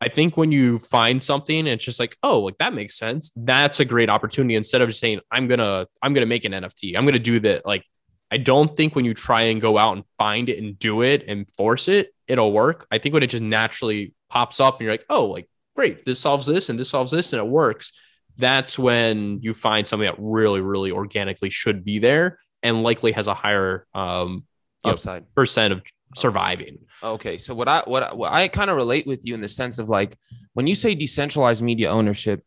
I 0.00 0.08
think 0.08 0.36
when 0.36 0.52
you 0.52 0.78
find 0.78 1.22
something 1.22 1.58
and 1.58 1.68
it's 1.68 1.84
just 1.84 1.98
like, 1.98 2.16
oh, 2.22 2.40
like 2.40 2.58
that 2.58 2.74
makes 2.74 2.98
sense. 2.98 3.32
That's 3.34 3.80
a 3.80 3.84
great 3.84 4.10
opportunity 4.10 4.54
instead 4.54 4.82
of 4.82 4.88
just 4.88 5.00
saying, 5.00 5.20
I'm 5.30 5.48
gonna, 5.48 5.86
I'm 6.02 6.12
gonna 6.12 6.26
make 6.26 6.44
an 6.44 6.52
NFT. 6.52 6.96
I'm 6.96 7.06
gonna 7.06 7.18
do 7.18 7.40
that. 7.40 7.64
Like, 7.64 7.84
I 8.30 8.36
don't 8.38 8.76
think 8.76 8.94
when 8.94 9.04
you 9.04 9.14
try 9.14 9.42
and 9.42 9.60
go 9.60 9.78
out 9.78 9.96
and 9.96 10.04
find 10.18 10.48
it 10.48 10.62
and 10.62 10.78
do 10.78 11.02
it 11.02 11.24
and 11.26 11.50
force 11.52 11.88
it, 11.88 12.12
it'll 12.26 12.52
work. 12.52 12.86
I 12.90 12.98
think 12.98 13.14
when 13.14 13.22
it 13.22 13.28
just 13.28 13.42
naturally 13.42 14.14
pops 14.28 14.60
up 14.60 14.74
and 14.74 14.82
you're 14.82 14.92
like, 14.92 15.06
oh, 15.08 15.26
like 15.26 15.48
great, 15.74 16.04
this 16.04 16.18
solves 16.18 16.46
this 16.46 16.68
and 16.68 16.78
this 16.78 16.90
solves 16.90 17.12
this 17.12 17.32
and 17.32 17.40
it 17.40 17.46
works. 17.46 17.92
That's 18.36 18.78
when 18.78 19.40
you 19.42 19.54
find 19.54 19.86
something 19.86 20.06
that 20.06 20.16
really, 20.18 20.60
really 20.60 20.90
organically 20.90 21.50
should 21.50 21.84
be 21.84 22.00
there 22.00 22.38
and 22.62 22.82
likely 22.82 23.12
has 23.12 23.28
a 23.28 23.34
higher 23.34 23.86
um, 23.94 24.44
upside 24.84 25.22
know, 25.22 25.28
percent 25.34 25.72
of 25.72 25.82
surviving. 26.14 26.78
Okay, 27.02 27.38
so 27.38 27.54
what 27.54 27.68
I 27.68 27.82
what 27.86 28.02
I, 28.02 28.14
what 28.14 28.32
I 28.32 28.48
kind 28.48 28.70
of 28.70 28.76
relate 28.76 29.06
with 29.06 29.24
you 29.26 29.34
in 29.34 29.40
the 29.40 29.48
sense 29.48 29.78
of 29.78 29.88
like 29.88 30.16
when 30.54 30.66
you 30.66 30.74
say 30.74 30.94
decentralized 30.94 31.62
media 31.62 31.90
ownership, 31.90 32.44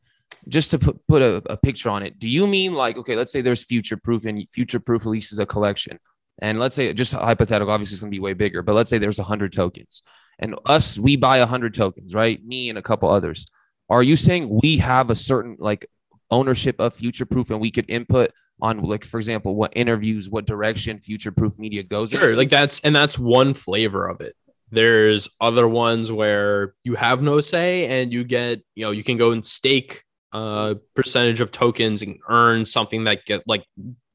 just 0.48 0.72
to 0.72 0.80
put 0.80 1.06
put 1.08 1.22
a, 1.22 1.36
a 1.50 1.58
picture 1.58 1.89
on 1.89 2.04
it, 2.04 2.19
do 2.19 2.28
you 2.28 2.48
mean 2.48 2.74
like 2.74 2.98
okay, 2.98 3.15
let's 3.15 3.31
say 3.31 3.42
there's 3.42 3.63
future 3.63 3.98
proof 3.98 4.25
and 4.25 4.48
future 4.50 4.79
proof 4.79 5.06
releases 5.06 5.40
a 5.40 5.46
collection, 5.46 6.00
and 6.42 6.60
let's 6.60 6.75
say 6.75 6.92
just 6.94 7.13
hypothetical, 7.13 7.73
obviously 7.73 7.96
it's 7.96 8.02
gonna 8.02 8.12
be 8.12 8.19
way 8.19 8.34
bigger, 8.34 8.62
but 8.62 8.73
let's 8.75 8.90
say 8.90 8.98
there's 8.98 9.19
hundred 9.19 9.54
tokens, 9.54 10.02
and 10.40 10.56
us 10.65 10.98
we 10.98 11.15
buy 11.15 11.40
hundred 11.40 11.73
tokens, 11.73 12.15
right? 12.15 12.44
Me 12.46 12.69
and 12.69 12.77
a 12.77 12.84
couple 12.84 13.10
others. 13.10 13.46
Are 13.90 14.04
you 14.04 14.15
saying 14.15 14.48
we 14.62 14.77
have 14.77 15.10
a 15.10 15.15
certain 15.15 15.58
like 15.60 15.90
ownership 16.31 16.79
of 16.79 16.94
future 16.94 17.25
proof 17.25 17.50
and 17.50 17.60
we 17.60 17.71
could 17.71 17.90
input 17.90 18.31
on 18.62 18.82
like 18.82 19.06
for 19.06 19.18
example 19.18 19.56
what 19.56 19.72
interviews 19.76 20.30
what 20.30 20.46
direction 20.46 21.00
future 21.00 21.32
proof 21.32 21.58
media 21.58 21.84
goes 21.84 22.12
sure 22.12 22.32
in. 22.32 22.38
like 22.38 22.50
that's 22.50 22.80
and 22.82 22.96
that's 22.96 23.18
one 23.18 23.54
flavor 23.54 24.08
of 24.08 24.22
it 24.22 24.36
there's 24.72 25.30
other 25.42 25.68
ones 25.68 26.12
where 26.12 26.76
you 26.84 26.96
have 26.96 27.22
no 27.22 27.42
say 27.42 27.88
and 27.88 28.14
you 28.14 28.24
get 28.24 28.62
you 28.76 28.86
know 28.86 28.92
you 28.92 29.04
can 29.04 29.18
go 29.18 29.32
and 29.32 29.46
stake 29.46 30.04
a 30.34 30.76
percentage 30.96 31.42
of 31.42 31.52
tokens 31.52 32.02
and 32.02 32.20
earn 32.28 32.66
something 32.66 33.06
that 33.06 33.26
get 33.26 33.42
like 33.48 33.64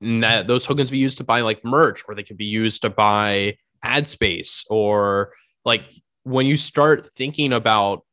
that 0.00 0.46
those 0.46 0.64
tokens 0.64 0.90
be 0.90 0.98
used 0.98 1.18
to 1.18 1.24
buy 1.24 1.40
like 1.40 1.64
merch 1.64 2.02
or 2.06 2.14
they 2.14 2.22
can 2.22 2.36
be 2.36 2.44
used 2.44 2.82
to 2.82 2.90
buy 2.90 3.56
ad 3.82 4.08
space 4.08 4.64
or 4.70 5.32
like 5.64 5.82
when 6.22 6.46
you 6.46 6.56
start 6.56 7.06
thinking 7.06 7.52
about 7.52 8.04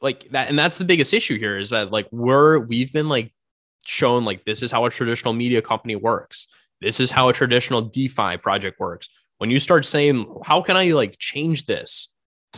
like 0.00 0.28
that 0.30 0.48
and 0.48 0.58
that's 0.58 0.78
the 0.78 0.84
biggest 0.84 1.14
issue 1.14 1.38
here 1.38 1.58
is 1.58 1.70
that 1.70 1.92
like 1.92 2.08
we're 2.10 2.58
we've 2.58 2.92
been 2.92 3.08
like 3.08 3.32
shown 3.88 4.24
like 4.24 4.44
this 4.44 4.62
is 4.62 4.70
how 4.70 4.84
a 4.84 4.90
traditional 4.90 5.32
media 5.32 5.62
company 5.62 5.96
works. 5.96 6.46
This 6.80 7.00
is 7.00 7.10
how 7.10 7.28
a 7.28 7.32
traditional 7.32 7.82
defi 7.82 8.36
project 8.38 8.80
works. 8.80 9.08
When 9.38 9.50
you 9.50 9.58
start 9.58 9.84
saying 9.84 10.26
how 10.44 10.60
can 10.60 10.76
i 10.76 10.92
like 10.92 11.18
change 11.18 11.66
this 11.66 12.12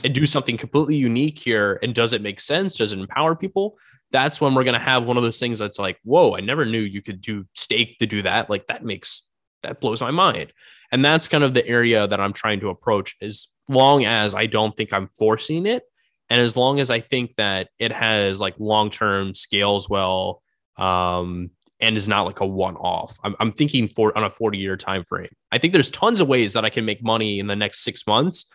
and 0.05 0.14
do 0.14 0.27
something 0.27 0.57
completely 0.57 0.97
unique 0.97 1.39
here? 1.39 1.79
And 1.83 1.95
does 1.95 2.12
it 2.12 2.22
make 2.22 2.41
sense? 2.41 2.77
Does 2.77 2.93
it 2.93 2.99
empower 2.99 3.35
people? 3.35 3.79
That's 4.11 4.41
when 4.41 4.55
we're 4.55 4.64
going 4.64 4.79
to 4.79 4.81
have 4.81 5.05
one 5.05 5.16
of 5.16 5.22
those 5.22 5.41
things 5.41 5.59
that's 5.59 5.79
like 5.79 5.99
whoa 6.05 6.37
i 6.37 6.41
never 6.41 6.64
knew 6.64 6.81
you 6.81 7.03
could 7.03 7.20
do 7.20 7.47
stake 7.55 7.99
to 7.99 8.07
do 8.07 8.22
that. 8.22 8.51
Like 8.51 8.66
that 8.68 8.85
makes 8.85 9.22
that 9.62 9.81
blows 9.81 10.01
my 10.01 10.11
mind. 10.11 10.53
And 10.93 11.05
that's 11.05 11.29
kind 11.29 11.43
of 11.43 11.55
the 11.55 11.66
area 11.66 12.07
that 12.07 12.20
i'm 12.20 12.33
trying 12.33 12.61
to 12.61 12.70
approach. 12.70 13.16
As 13.20 13.49
long 13.68 14.05
as 14.05 14.35
i 14.35 14.47
don't 14.47 14.77
think 14.77 14.93
i'm 14.93 15.09
forcing 15.18 15.66
it 15.66 15.83
and 16.29 16.41
as 16.41 16.57
long 16.57 16.81
as 16.81 16.91
I 16.91 17.01
think 17.01 17.37
that 17.37 17.68
it 17.79 17.93
has 17.93 18.41
like 18.41 18.59
long 18.59 18.91
term 18.91 19.35
scales 19.35 19.89
well, 19.89 20.43
um, 20.79 21.51
and 21.81 21.97
is 21.97 22.09
not 22.09 22.27
like 22.27 22.41
a 22.41 22.47
one 22.47 22.77
off, 22.77 23.18
I'm, 23.22 23.37
I'm 23.41 23.53
thinking 23.53 23.89
for 23.89 24.16
on 24.16 24.24
a 24.24 24.31
40 24.31 24.59
year 24.59 24.77
time 24.77 25.05
frame. 25.05 25.31
I 25.53 25.59
think 25.59 25.72
there's 25.72 25.91
tons 25.91 26.20
of 26.20 26.29
ways 26.29 26.53
that 26.55 26.64
I 26.64 26.70
can 26.70 26.85
make 26.85 27.03
money 27.03 27.39
in 27.39 27.47
the 27.47 27.57
next 27.57 27.83
six 27.83 28.07
months, 28.07 28.53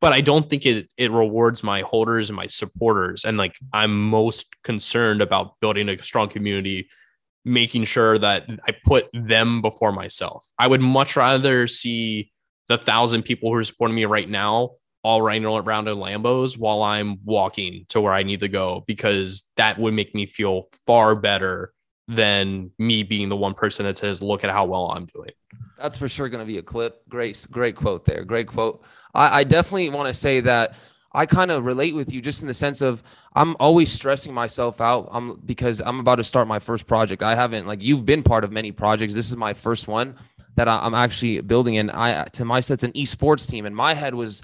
but 0.00 0.12
I 0.12 0.20
don't 0.20 0.48
think 0.48 0.66
it 0.66 0.88
it 0.96 1.10
rewards 1.10 1.62
my 1.62 1.82
holders 1.82 2.30
and 2.30 2.36
my 2.36 2.46
supporters. 2.46 3.24
And 3.24 3.36
like 3.36 3.56
I'm 3.72 4.08
most 4.08 4.54
concerned 4.62 5.22
about 5.22 5.58
building 5.60 5.88
a 5.88 5.98
strong 5.98 6.28
community, 6.28 6.88
making 7.44 7.84
sure 7.84 8.18
that 8.18 8.48
I 8.66 8.72
put 8.84 9.08
them 9.12 9.62
before 9.62 9.92
myself. 9.92 10.46
I 10.58 10.66
would 10.66 10.80
much 10.80 11.16
rather 11.16 11.66
see 11.66 12.32
the 12.68 12.76
thousand 12.76 13.22
people 13.22 13.50
who 13.50 13.56
are 13.56 13.64
supporting 13.64 13.94
me 13.94 14.04
right 14.04 14.28
now 14.28 14.72
all 15.06 15.22
riding 15.22 15.46
around 15.46 15.86
in 15.86 15.98
Lambos 15.98 16.58
while 16.58 16.82
I'm 16.82 17.20
walking 17.24 17.86
to 17.90 18.00
where 18.00 18.12
I 18.12 18.24
need 18.24 18.40
to 18.40 18.48
go 18.48 18.82
because 18.88 19.44
that 19.56 19.78
would 19.78 19.94
make 19.94 20.16
me 20.16 20.26
feel 20.26 20.66
far 20.84 21.14
better 21.14 21.72
than 22.08 22.72
me 22.76 23.04
being 23.04 23.28
the 23.28 23.36
one 23.36 23.54
person 23.54 23.86
that 23.86 23.96
says, 23.96 24.20
"Look 24.20 24.42
at 24.42 24.50
how 24.50 24.64
well 24.64 24.90
I'm 24.90 25.06
doing." 25.06 25.30
That's 25.78 25.96
for 25.96 26.08
sure 26.08 26.28
going 26.28 26.44
to 26.44 26.52
be 26.52 26.58
a 26.58 26.62
clip. 26.62 27.08
Great, 27.08 27.46
great 27.52 27.76
quote 27.76 28.04
there. 28.04 28.24
Great 28.24 28.48
quote. 28.48 28.82
I, 29.14 29.40
I 29.40 29.44
definitely 29.44 29.90
want 29.90 30.08
to 30.08 30.14
say 30.14 30.40
that 30.40 30.74
I 31.12 31.24
kind 31.24 31.52
of 31.52 31.64
relate 31.64 31.94
with 31.94 32.12
you 32.12 32.20
just 32.20 32.42
in 32.42 32.48
the 32.48 32.54
sense 32.54 32.80
of 32.80 33.04
I'm 33.36 33.54
always 33.60 33.92
stressing 33.92 34.34
myself 34.34 34.80
out. 34.80 35.08
I'm 35.12 35.40
because 35.44 35.80
I'm 35.80 36.00
about 36.00 36.16
to 36.16 36.24
start 36.24 36.48
my 36.48 36.58
first 36.58 36.88
project. 36.88 37.22
I 37.22 37.36
haven't 37.36 37.68
like 37.68 37.80
you've 37.80 38.04
been 38.04 38.24
part 38.24 38.42
of 38.42 38.50
many 38.50 38.72
projects. 38.72 39.14
This 39.14 39.30
is 39.30 39.36
my 39.36 39.54
first 39.54 39.86
one 39.86 40.16
that 40.56 40.66
I, 40.66 40.80
I'm 40.80 40.94
actually 40.94 41.40
building, 41.42 41.78
and 41.78 41.92
I 41.92 42.24
to 42.24 42.44
my 42.44 42.58
set, 42.58 42.74
it's 42.74 42.82
an 42.82 42.92
esports 42.92 43.48
team, 43.48 43.66
and 43.66 43.76
my 43.76 43.94
head 43.94 44.16
was 44.16 44.42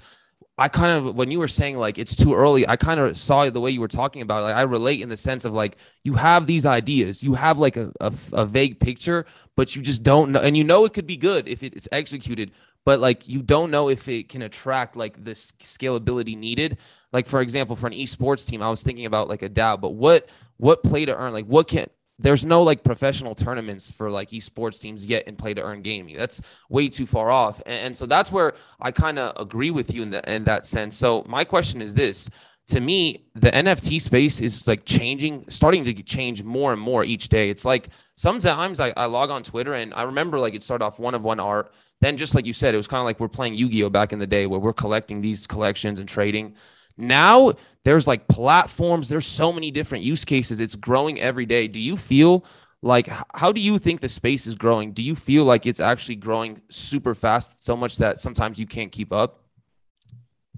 I 0.57 0.67
kind 0.67 0.91
of 0.91 1.15
when 1.15 1.31
you 1.31 1.39
were 1.39 1.47
saying 1.47 1.77
like 1.77 1.97
it's 1.97 2.15
too 2.15 2.35
early, 2.35 2.67
I 2.67 2.75
kind 2.75 2.99
of 2.99 3.17
saw 3.17 3.49
the 3.49 3.59
way 3.59 3.71
you 3.71 3.81
were 3.81 3.87
talking 3.87 4.21
about. 4.21 4.39
It. 4.39 4.47
Like 4.47 4.55
I 4.55 4.61
relate 4.61 5.01
in 5.01 5.09
the 5.09 5.17
sense 5.17 5.45
of 5.45 5.53
like 5.53 5.77
you 6.03 6.13
have 6.15 6.45
these 6.45 6.65
ideas, 6.65 7.23
you 7.23 7.33
have 7.33 7.57
like 7.57 7.75
a, 7.75 7.91
a, 7.99 8.13
a 8.33 8.45
vague 8.45 8.79
picture, 8.79 9.25
but 9.55 9.75
you 9.75 9.81
just 9.81 10.03
don't 10.03 10.31
know, 10.31 10.39
and 10.39 10.55
you 10.55 10.63
know 10.63 10.85
it 10.85 10.93
could 10.93 11.07
be 11.07 11.17
good 11.17 11.47
if 11.47 11.63
it's 11.63 11.87
executed, 11.91 12.51
but 12.85 12.99
like 12.99 13.27
you 13.27 13.41
don't 13.41 13.71
know 13.71 13.89
if 13.89 14.07
it 14.07 14.29
can 14.29 14.43
attract 14.43 14.95
like 14.95 15.23
the 15.23 15.31
scalability 15.31 16.37
needed. 16.37 16.77
Like 17.11 17.25
for 17.25 17.41
example, 17.41 17.75
for 17.75 17.87
an 17.87 17.93
esports 17.93 18.47
team, 18.47 18.61
I 18.61 18.69
was 18.69 18.83
thinking 18.83 19.07
about 19.07 19.29
like 19.29 19.41
a 19.41 19.49
DAO, 19.49 19.81
but 19.81 19.95
what 19.95 20.29
what 20.57 20.83
play 20.83 21.05
to 21.05 21.15
earn? 21.15 21.33
Like 21.33 21.45
what 21.45 21.67
can 21.67 21.87
there's 22.23 22.45
no 22.45 22.63
like 22.63 22.83
professional 22.83 23.35
tournaments 23.35 23.91
for 23.91 24.09
like 24.09 24.31
esports 24.31 24.79
teams 24.79 25.05
yet 25.05 25.27
in 25.27 25.35
play 25.35 25.53
to 25.53 25.61
earn 25.61 25.81
gaming. 25.81 26.17
That's 26.17 26.41
way 26.69 26.87
too 26.87 27.05
far 27.05 27.29
off. 27.29 27.61
And, 27.65 27.85
and 27.87 27.97
so 27.97 28.05
that's 28.05 28.31
where 28.31 28.53
I 28.79 28.91
kind 28.91 29.19
of 29.19 29.39
agree 29.39 29.71
with 29.71 29.93
you 29.93 30.01
in, 30.01 30.09
the, 30.09 30.33
in 30.33 30.45
that 30.45 30.65
sense. 30.65 30.97
So 30.97 31.23
my 31.27 31.43
question 31.43 31.81
is 31.81 31.93
this 31.93 32.29
to 32.67 32.79
me, 32.79 33.25
the 33.35 33.51
NFT 33.51 34.01
space 34.01 34.39
is 34.39 34.67
like 34.67 34.85
changing, 34.85 35.45
starting 35.49 35.83
to 35.83 35.93
change 36.01 36.43
more 36.43 36.71
and 36.71 36.81
more 36.81 37.03
each 37.03 37.27
day. 37.27 37.49
It's 37.49 37.65
like 37.65 37.89
sometimes 38.15 38.79
I, 38.79 38.93
I 38.95 39.05
log 39.05 39.29
on 39.29 39.43
Twitter 39.43 39.73
and 39.73 39.93
I 39.93 40.03
remember 40.03 40.39
like 40.39 40.55
it 40.55 40.63
started 40.63 40.85
off 40.85 40.97
one 40.97 41.13
of 41.13 41.23
one 41.23 41.41
art. 41.41 41.73
Then, 41.99 42.17
just 42.17 42.35
like 42.35 42.45
you 42.45 42.53
said, 42.53 42.73
it 42.73 42.77
was 42.77 42.87
kind 42.87 42.99
of 42.99 43.05
like 43.05 43.19
we're 43.19 43.29
playing 43.29 43.55
Yu 43.55 43.69
Gi 43.69 43.83
Oh! 43.83 43.89
back 43.89 44.11
in 44.11 44.19
the 44.19 44.27
day 44.27 44.45
where 44.45 44.59
we're 44.59 44.73
collecting 44.73 45.21
these 45.21 45.47
collections 45.47 45.99
and 45.99 46.07
trading. 46.07 46.55
Now 46.97 47.53
there's 47.83 48.07
like 48.07 48.27
platforms, 48.27 49.09
there's 49.09 49.25
so 49.25 49.51
many 49.51 49.71
different 49.71 50.03
use 50.03 50.25
cases. 50.25 50.59
It's 50.59 50.75
growing 50.75 51.19
every 51.19 51.45
day. 51.45 51.67
Do 51.67 51.79
you 51.79 51.97
feel 51.97 52.45
like 52.81 53.09
how 53.33 53.51
do 53.51 53.61
you 53.61 53.79
think 53.79 54.01
the 54.01 54.09
space 54.09 54.45
is 54.45 54.55
growing? 54.55 54.91
Do 54.91 55.01
you 55.01 55.15
feel 55.15 55.45
like 55.45 55.65
it's 55.65 55.79
actually 55.79 56.15
growing 56.15 56.61
super 56.69 57.15
fast 57.15 57.63
so 57.63 57.75
much 57.75 57.97
that 57.97 58.19
sometimes 58.19 58.59
you 58.59 58.67
can't 58.67 58.91
keep 58.91 59.11
up? 59.11 59.43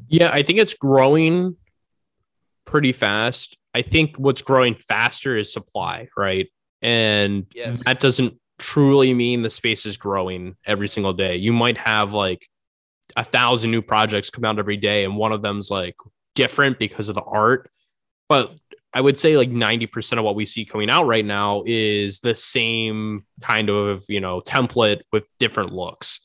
Yeah, 0.08 0.30
I 0.32 0.44
think 0.44 0.60
it's 0.60 0.74
growing 0.74 1.56
pretty 2.66 2.92
fast. 2.92 3.58
I 3.74 3.82
think 3.82 4.18
what's 4.18 4.42
growing 4.42 4.76
faster 4.76 5.38
is 5.38 5.52
supply, 5.52 6.08
right? 6.18 6.50
And 6.82 7.46
yes. 7.54 7.84
that 7.86 8.00
doesn't 8.00 8.40
truly 8.58 9.14
mean 9.14 9.42
the 9.42 9.50
space 9.50 9.86
is 9.86 9.98
growing 9.98 10.56
every 10.66 10.88
single 10.88 11.14
day. 11.14 11.36
You 11.36 11.54
might 11.54 11.78
have 11.78 12.14
like 12.14 12.48
a 13.16 13.24
thousand 13.24 13.72
new 13.72 13.82
projects 13.82 14.30
come 14.30 14.46
out 14.46 14.60
every 14.60 14.78
day, 14.78 15.04
and 15.04 15.16
one 15.16 15.32
of 15.32 15.42
them's 15.42 15.70
like 15.70 15.96
different 16.36 16.80
because 16.80 17.10
of 17.10 17.16
the 17.16 17.24
art. 17.24 17.70
But 18.30 18.54
I 18.94 19.02
would 19.02 19.18
say 19.20 19.36
like 19.38 19.50
90% 19.50 20.18
of 20.18 20.24
what 20.24 20.36
we 20.36 20.46
see 20.46 20.64
coming 20.66 20.90
out 20.90 21.06
right 21.06 21.26
now 21.26 21.64
is 21.66 22.20
the 22.20 22.36
same 22.36 23.26
kind 23.42 23.70
of, 23.70 24.04
you 24.08 24.22
know, 24.22 24.40
template 24.40 25.02
with 25.12 25.28
different 25.38 25.74
looks. 25.74 26.22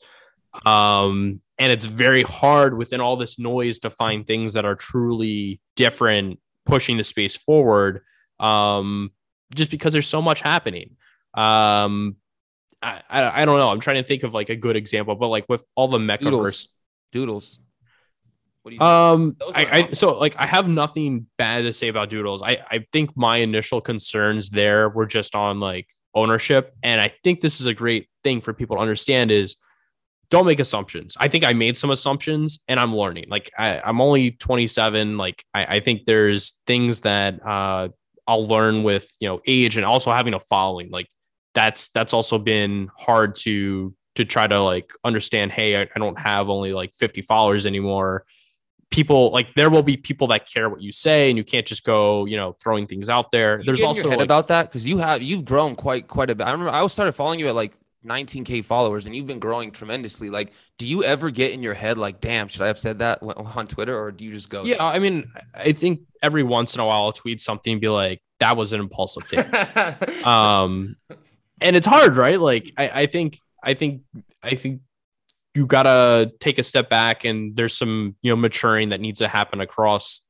Um, 0.65 1.41
and 1.57 1.71
it's 1.71 1.85
very 1.85 2.23
hard 2.23 2.77
within 2.77 3.01
all 3.01 3.17
this 3.17 3.37
noise 3.37 3.79
to 3.79 3.89
find 3.89 4.25
things 4.25 4.53
that 4.53 4.65
are 4.65 4.75
truly 4.75 5.59
different, 5.75 6.39
pushing 6.65 6.97
the 6.97 7.03
space 7.03 7.35
forward. 7.35 8.01
Um, 8.39 9.11
just 9.53 9.69
because 9.69 9.93
there's 9.93 10.07
so 10.07 10.21
much 10.21 10.41
happening. 10.41 10.95
Um, 11.33 12.15
I, 12.81 13.01
I, 13.09 13.41
I 13.41 13.45
don't 13.45 13.59
know. 13.59 13.69
I'm 13.69 13.79
trying 13.79 13.97
to 13.97 14.03
think 14.03 14.23
of 14.23 14.33
like 14.33 14.49
a 14.49 14.55
good 14.55 14.75
example, 14.75 15.15
but 15.15 15.27
like 15.27 15.45
with 15.49 15.65
all 15.75 15.87
the 15.87 15.97
MekaVerse 15.97 16.21
doodles. 16.21 16.67
doodles. 17.11 17.59
What 18.63 18.71
do 18.71 18.75
you 18.75 18.81
um 18.81 19.35
I, 19.55 19.65
I 19.71 19.91
so 19.93 20.17
like 20.17 20.35
I 20.37 20.45
have 20.45 20.67
nothing 20.67 21.27
bad 21.37 21.63
to 21.63 21.73
say 21.73 21.87
about 21.87 22.09
doodles. 22.09 22.43
I 22.43 22.63
I 22.69 22.85
think 22.91 23.15
my 23.15 23.37
initial 23.37 23.81
concerns 23.81 24.49
there 24.49 24.89
were 24.89 25.05
just 25.05 25.35
on 25.35 25.59
like 25.59 25.87
ownership 26.13 26.73
and 26.83 27.01
I 27.01 27.07
think 27.23 27.39
this 27.39 27.59
is 27.59 27.67
a 27.67 27.73
great 27.73 28.07
thing 28.23 28.41
for 28.41 28.53
people 28.53 28.75
to 28.75 28.81
understand 28.81 29.31
is 29.31 29.55
don't 30.31 30.45
make 30.45 30.59
assumptions. 30.59 31.17
I 31.19 31.27
think 31.27 31.43
I 31.43 31.53
made 31.53 31.77
some 31.77 31.91
assumptions 31.91 32.63
and 32.67 32.79
I'm 32.79 32.95
learning. 32.95 33.25
Like 33.27 33.51
I, 33.59 33.81
am 33.83 33.99
only 33.99 34.31
27. 34.31 35.17
Like 35.17 35.43
I, 35.53 35.65
I, 35.75 35.79
think 35.81 36.05
there's 36.05 36.61
things 36.65 37.01
that 37.01 37.45
uh, 37.45 37.89
I'll 38.25 38.47
learn 38.47 38.83
with 38.83 39.11
you 39.19 39.27
know 39.27 39.41
age 39.45 39.75
and 39.75 39.85
also 39.85 40.11
having 40.11 40.33
a 40.33 40.39
following. 40.39 40.89
Like 40.89 41.07
that's 41.53 41.89
that's 41.89 42.13
also 42.13 42.37
been 42.37 42.89
hard 42.97 43.35
to 43.37 43.93
to 44.15 44.23
try 44.23 44.47
to 44.47 44.61
like 44.61 44.93
understand. 45.03 45.51
Hey, 45.51 45.75
I, 45.75 45.81
I 45.81 45.99
don't 45.99 46.17
have 46.17 46.49
only 46.49 46.71
like 46.71 46.95
50 46.95 47.21
followers 47.23 47.65
anymore 47.65 48.25
people 48.91 49.31
like 49.31 49.53
there 49.55 49.69
will 49.69 49.81
be 49.81 49.97
people 49.97 50.27
that 50.27 50.47
care 50.47 50.69
what 50.69 50.81
you 50.81 50.91
say 50.91 51.29
and 51.29 51.37
you 51.37 51.43
can't 51.43 51.65
just 51.65 51.83
go 51.85 52.25
you 52.25 52.37
know 52.37 52.55
throwing 52.61 52.85
things 52.85 53.09
out 53.09 53.31
there. 53.31 53.57
You 53.59 53.65
there's 53.65 53.83
also 53.83 54.09
like, 54.09 54.19
about 54.19 54.49
that? 54.49 54.69
Because 54.69 54.85
you 54.85 54.99
have 54.99 55.21
you've 55.21 55.45
grown 55.45 55.75
quite 55.75 56.07
quite 56.07 56.29
a 56.29 56.35
bit. 56.35 56.45
I 56.45 56.51
remember 56.51 56.71
i 56.71 56.81
was 56.81 56.93
started 56.93 57.13
following 57.13 57.39
you 57.39 57.47
at 57.47 57.55
like 57.55 57.73
19k 58.05 58.65
followers 58.65 59.05
and 59.05 59.15
you've 59.15 59.27
been 59.27 59.39
growing 59.39 59.71
tremendously. 59.71 60.29
Like 60.29 60.51
do 60.77 60.85
you 60.85 61.03
ever 61.03 61.29
get 61.29 61.53
in 61.53 61.63
your 61.63 61.73
head 61.73 61.97
like 61.97 62.19
damn 62.19 62.47
should 62.47 62.61
i 62.61 62.67
have 62.67 62.79
said 62.79 62.99
that 62.99 63.19
on 63.21 63.67
twitter 63.67 63.97
or 63.97 64.11
do 64.11 64.25
you 64.25 64.31
just 64.31 64.49
go 64.49 64.63
yeah 64.63 64.83
i 64.83 64.97
mean 64.97 65.31
i 65.53 65.71
think 65.71 66.01
every 66.23 66.43
once 66.43 66.73
in 66.73 66.81
a 66.81 66.85
while 66.85 67.03
i'll 67.03 67.13
tweet 67.13 67.39
something 67.39 67.73
and 67.73 67.81
be 67.81 67.87
like 67.87 68.19
that 68.39 68.57
was 68.57 68.73
an 68.73 68.79
impulsive 68.79 69.23
thing 69.23 69.45
um 70.25 70.95
and 71.61 71.75
it's 71.75 71.85
hard 71.85 72.17
right? 72.17 72.39
Like 72.39 72.73
I, 72.75 73.01
I 73.01 73.05
think 73.05 73.37
i 73.63 73.75
think 73.75 74.01
i 74.41 74.55
think 74.55 74.81
you 75.53 75.67
gotta 75.67 76.31
take 76.39 76.57
a 76.57 76.63
step 76.63 76.89
back 76.89 77.25
and 77.25 77.55
there's 77.55 77.75
some 77.75 78.15
you 78.21 78.31
know 78.31 78.35
maturing 78.35 78.89
that 78.89 79.01
needs 79.01 79.19
to 79.19 79.27
happen 79.27 79.61
across 79.61 80.21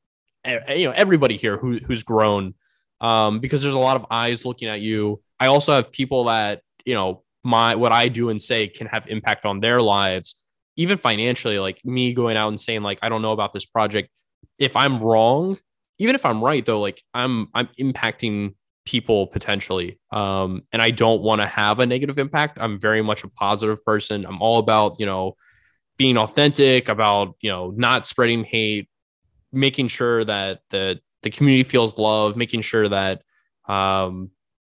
you 0.46 0.86
know 0.86 0.92
everybody 0.92 1.38
here 1.38 1.58
who, 1.58 1.78
who's 1.78 2.04
grown. 2.04 2.56
Um, 3.00 3.40
because 3.40 3.64
there's 3.64 3.74
a 3.74 3.80
lot 3.80 3.96
of 3.96 4.06
eyes 4.12 4.46
looking 4.46 4.68
at 4.68 4.80
you. 4.80 5.24
I 5.40 5.48
also 5.48 5.74
have 5.74 5.92
people 5.92 6.26
that 6.26 6.62
you 6.86 6.94
know 6.94 7.24
my 7.44 7.76
what 7.76 7.92
i 7.92 8.08
do 8.08 8.30
and 8.30 8.42
say 8.42 8.68
can 8.68 8.88
have 8.88 9.08
impact 9.08 9.46
on 9.46 9.60
their 9.60 9.82
lives 9.82 10.36
even 10.78 10.98
financially 10.98 11.60
like 11.60 11.84
me 11.84 12.14
going 12.14 12.38
out 12.38 12.50
and 12.50 12.60
saying 12.60 12.82
like 12.82 13.00
i 13.02 13.10
don't 13.10 13.22
know 13.22 13.32
about 13.32 13.54
this 13.54 13.66
project. 13.66 14.10
If 14.60 14.76
i'm 14.76 15.00
wrong 15.00 15.58
even 15.98 16.16
if 16.16 16.26
i'm 16.26 16.44
right 16.44 16.64
though 16.64 16.80
like 16.80 17.02
i'm 17.14 17.48
i'm 17.54 17.68
impacting 17.80 18.54
people 18.86 19.28
potentially. 19.28 20.00
Um, 20.12 20.64
and 20.72 20.82
I 20.82 20.92
don't 20.92 21.22
want 21.22 21.42
to 21.42 21.48
have 21.48 21.80
a 21.80 21.86
negative 21.86 22.18
impact. 22.18 22.58
I'm 22.60 22.80
very 22.80 23.02
much 23.02 23.24
a 23.24 23.30
positive 23.30 23.84
person. 23.86 24.26
I'm 24.26 24.42
all 24.42 24.60
about, 24.60 25.00
you 25.00 25.06
know, 25.06 25.36
being 25.98 26.18
authentic, 26.18 26.90
about, 26.90 27.36
you 27.42 27.50
know, 27.50 27.72
not 27.76 28.08
spreading 28.08 28.44
hate, 28.44 28.90
making 29.52 29.88
sure 29.88 30.24
that 30.26 30.62
the 30.70 31.00
the 31.22 31.30
community 31.30 31.64
feels 31.64 31.98
love, 31.98 32.36
making 32.36 32.62
sure 32.62 32.90
that 32.90 33.22
um, 33.68 34.32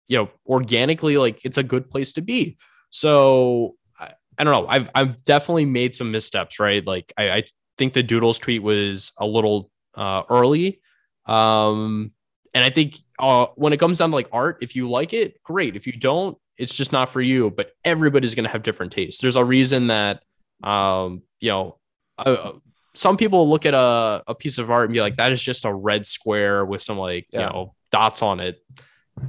you 0.08 0.18
know, 0.18 0.28
organically 0.46 1.16
like 1.16 1.44
it's 1.44 1.56
a 1.56 1.62
good 1.62 1.90
place 1.90 2.12
to 2.12 2.20
be. 2.20 2.58
So 2.90 3.76
I, 3.98 4.12
I 4.38 4.44
don't 4.44 4.52
know. 4.52 4.66
I've 4.68 4.90
I've 4.94 5.24
definitely 5.24 5.64
made 5.64 5.94
some 5.94 6.10
missteps, 6.10 6.60
right? 6.60 6.86
Like 6.86 7.12
I, 7.16 7.30
I 7.30 7.44
think 7.78 7.94
the 7.94 8.02
Doodles 8.02 8.38
tweet 8.38 8.62
was 8.62 9.12
a 9.16 9.26
little 9.26 9.70
uh, 9.94 10.22
early 10.28 10.80
Um, 11.26 12.12
and 12.54 12.64
I 12.64 12.70
think 12.70 12.96
uh, 13.18 13.46
when 13.56 13.72
it 13.72 13.80
comes 13.80 13.98
down 13.98 14.10
to 14.10 14.16
like 14.16 14.28
art, 14.32 14.58
if 14.62 14.76
you 14.76 14.88
like 14.88 15.12
it, 15.12 15.42
great. 15.42 15.74
If 15.74 15.86
you 15.86 15.92
don't, 15.92 16.38
it's 16.56 16.74
just 16.74 16.92
not 16.92 17.10
for 17.10 17.20
you. 17.20 17.50
But 17.50 17.72
everybody's 17.84 18.34
going 18.36 18.44
to 18.44 18.50
have 18.50 18.62
different 18.62 18.92
tastes. 18.92 19.20
There's 19.20 19.36
a 19.36 19.44
reason 19.44 19.88
that, 19.88 20.22
um, 20.62 21.22
you 21.40 21.50
know, 21.50 21.78
uh, 22.16 22.52
some 22.94 23.16
people 23.16 23.50
look 23.50 23.66
at 23.66 23.74
a, 23.74 24.22
a 24.28 24.34
piece 24.36 24.58
of 24.58 24.70
art 24.70 24.84
and 24.84 24.94
be 24.94 25.00
like, 25.00 25.16
that 25.16 25.32
is 25.32 25.42
just 25.42 25.64
a 25.64 25.74
red 25.74 26.06
square 26.06 26.64
with 26.64 26.80
some 26.80 26.96
like, 26.96 27.26
yeah. 27.30 27.40
you 27.40 27.46
know, 27.46 27.74
dots 27.90 28.22
on 28.22 28.38
it. 28.38 28.64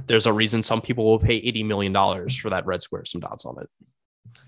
There's 0.06 0.26
a 0.26 0.32
reason 0.32 0.62
some 0.62 0.80
people 0.80 1.04
will 1.04 1.18
pay 1.18 1.40
$80 1.40 1.66
million 1.66 2.28
for 2.30 2.50
that 2.50 2.64
red 2.64 2.82
square, 2.82 3.04
some 3.04 3.20
dots 3.20 3.44
on 3.44 3.60
it. 3.60 3.68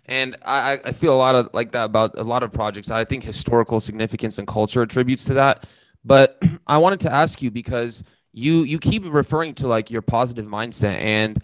And 0.05 0.37
I, 0.45 0.81
I 0.85 0.93
feel 0.93 1.12
a 1.12 1.18
lot 1.18 1.35
of 1.35 1.51
like 1.53 1.72
that 1.72 1.85
about 1.85 2.16
a 2.16 2.22
lot 2.22 2.43
of 2.43 2.53
projects. 2.53 2.91
I 2.91 3.05
think 3.05 3.24
historical 3.24 3.81
significance 3.81 4.39
and 4.39 4.47
culture 4.47 4.83
attributes 4.83 5.24
to 5.26 5.35
that. 5.35 5.66
But 6.05 6.41
I 6.66 6.79
wanted 6.79 7.01
to 7.01 7.12
ask 7.12 7.43
you 7.43 7.51
because 7.51 8.05
you 8.33 8.62
you 8.62 8.79
keep 8.79 9.05
referring 9.07 9.55
to 9.55 9.68
like 9.68 9.91
your 9.91 10.03
positive 10.03 10.47
mindset 10.47 11.01
and 11.01 11.43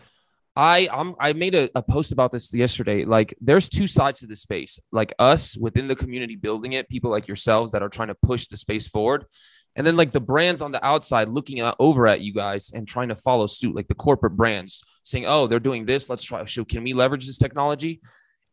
I 0.57 0.89
I'm, 0.93 1.17
I 1.19 1.33
made 1.33 1.55
a, 1.55 1.69
a 1.75 1.83
post 1.83 2.13
about 2.13 2.31
this 2.31 2.55
yesterday. 2.55 3.05
Like, 3.05 3.35
there's 3.41 3.69
two 3.69 3.87
sides 3.87 4.21
to 4.21 4.27
the 4.27 4.37
space. 4.37 4.79
Like 4.93 5.13
us 5.19 5.57
within 5.59 5.89
the 5.89 5.97
community 5.97 6.37
building 6.37 6.75
it, 6.75 6.89
people 6.89 7.11
like 7.11 7.27
yourselves 7.27 7.73
that 7.73 7.83
are 7.83 7.89
trying 7.89 8.09
to 8.09 8.15
push 8.15 8.47
the 8.47 8.57
space 8.57 8.87
forward, 8.87 9.27
and 9.75 9.87
then 9.87 9.97
like 9.97 10.13
the 10.13 10.21
brands 10.21 10.63
on 10.63 10.71
the 10.71 10.85
outside 10.85 11.29
looking 11.29 11.61
at, 11.61 11.75
over 11.81 12.07
at 12.07 12.21
you 12.21 12.33
guys 12.33 12.71
and 12.73 12.87
trying 12.87 13.09
to 13.09 13.17
follow 13.17 13.47
suit. 13.49 13.75
Like 13.75 13.89
the 13.89 13.95
corporate 13.95 14.37
brands 14.37 14.83
saying, 15.03 15.27
"Oh, 15.27 15.49
they're 15.49 15.59
doing 15.59 15.87
this. 15.87 16.09
Let's 16.09 16.23
try. 16.23 16.45
So 16.45 16.65
can 16.65 16.85
we 16.85 16.93
leverage 16.93 17.27
this 17.27 17.39
technology?" 17.39 18.01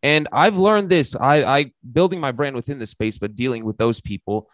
And 0.01 0.27
I've 0.32 0.57
learned 0.57 0.89
this. 0.89 1.15
I 1.15 1.43
I 1.43 1.71
building 1.89 2.19
my 2.19 2.32
brand 2.32 2.55
within 2.55 2.79
the 2.79 2.88
space, 2.88 3.19
but 3.19 3.36
dealing 3.36 3.63
with 3.63 3.77
those 3.77 4.01
people 4.01 4.49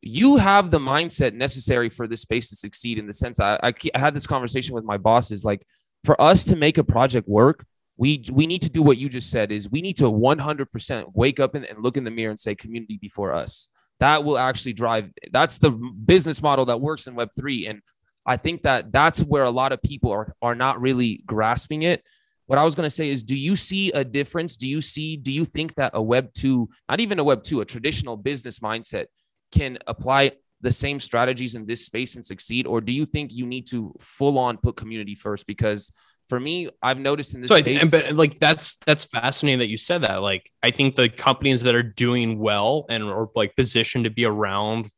you 0.00 0.36
have 0.36 0.70
the 0.70 0.78
mindset 0.78 1.34
necessary 1.34 1.90
for 1.90 2.06
this 2.06 2.22
space 2.22 2.48
to 2.50 2.56
succeed 2.56 2.98
in 2.98 3.06
the 3.06 3.12
sense 3.12 3.40
I, 3.40 3.58
I, 3.62 3.74
I 3.94 3.98
had 3.98 4.14
this 4.14 4.26
conversation 4.26 4.74
with 4.74 4.84
my 4.84 4.96
bosses 4.96 5.44
like 5.44 5.66
for 6.04 6.20
us 6.20 6.44
to 6.44 6.56
make 6.56 6.78
a 6.78 6.84
project 6.84 7.28
work 7.28 7.64
we 7.98 8.24
we 8.32 8.46
need 8.46 8.62
to 8.62 8.70
do 8.70 8.80
what 8.80 8.96
you 8.96 9.10
just 9.10 9.28
said 9.28 9.52
is 9.52 9.68
we 9.68 9.82
need 9.82 9.96
to 9.98 10.04
100% 10.04 11.04
wake 11.14 11.40
up 11.40 11.54
and, 11.54 11.64
and 11.66 11.82
look 11.82 11.96
in 11.96 12.04
the 12.04 12.10
mirror 12.10 12.30
and 12.30 12.40
say 12.40 12.54
community 12.54 12.96
before 12.96 13.34
us. 13.34 13.68
That 14.00 14.24
will 14.24 14.38
actually 14.38 14.72
drive 14.72 15.10
that's 15.32 15.58
the 15.58 15.72
business 15.72 16.40
model 16.40 16.64
that 16.66 16.80
works 16.80 17.06
in 17.08 17.16
web3 17.16 17.68
and 17.68 17.80
i 18.24 18.36
think 18.36 18.62
that 18.62 18.92
that's 18.92 19.20
where 19.20 19.42
a 19.42 19.50
lot 19.50 19.72
of 19.72 19.82
people 19.82 20.12
are 20.12 20.34
are 20.40 20.54
not 20.54 20.80
really 20.80 21.24
grasping 21.26 21.82
it. 21.82 22.04
What 22.46 22.60
i 22.60 22.64
was 22.64 22.76
going 22.76 22.86
to 22.86 22.94
say 22.94 23.10
is 23.10 23.24
do 23.24 23.36
you 23.36 23.56
see 23.56 23.90
a 23.90 24.04
difference? 24.04 24.56
Do 24.56 24.68
you 24.68 24.80
see 24.80 25.16
do 25.16 25.32
you 25.32 25.44
think 25.44 25.74
that 25.74 25.90
a 25.94 26.00
web 26.00 26.32
2 26.34 26.68
not 26.88 27.00
even 27.00 27.18
a 27.18 27.24
web 27.24 27.42
2 27.42 27.60
a 27.60 27.64
traditional 27.64 28.16
business 28.16 28.60
mindset 28.60 29.06
can 29.52 29.78
apply 29.86 30.32
the 30.60 30.72
same 30.72 30.98
strategies 30.98 31.54
in 31.54 31.66
this 31.66 31.86
space 31.86 32.16
and 32.16 32.24
succeed 32.24 32.66
or 32.66 32.80
do 32.80 32.92
you 32.92 33.06
think 33.06 33.32
you 33.32 33.46
need 33.46 33.66
to 33.68 33.94
full 34.00 34.38
on 34.38 34.56
put 34.56 34.76
community 34.76 35.14
first? 35.14 35.46
Because 35.46 35.92
for 36.28 36.38
me 36.38 36.68
i've 36.82 36.98
noticed 36.98 37.34
in 37.34 37.40
this 37.40 37.48
so 37.48 37.58
space, 37.58 37.80
think, 37.80 37.90
but 37.90 38.12
like 38.12 38.38
that's 38.38 38.76
that's 38.84 39.06
fascinating 39.06 39.60
that 39.60 39.68
you 39.68 39.76
said 39.76 40.02
that. 40.02 40.16
Like 40.16 40.50
i 40.62 40.70
think 40.70 40.94
the 40.94 41.08
companies 41.08 41.62
that 41.62 41.74
are 41.74 41.82
doing 41.82 42.38
well 42.38 42.86
and 42.90 43.02
are 43.04 43.28
like 43.34 43.56
positioned 43.56 44.04
to 44.04 44.10
be 44.10 44.24
around 44.24 44.88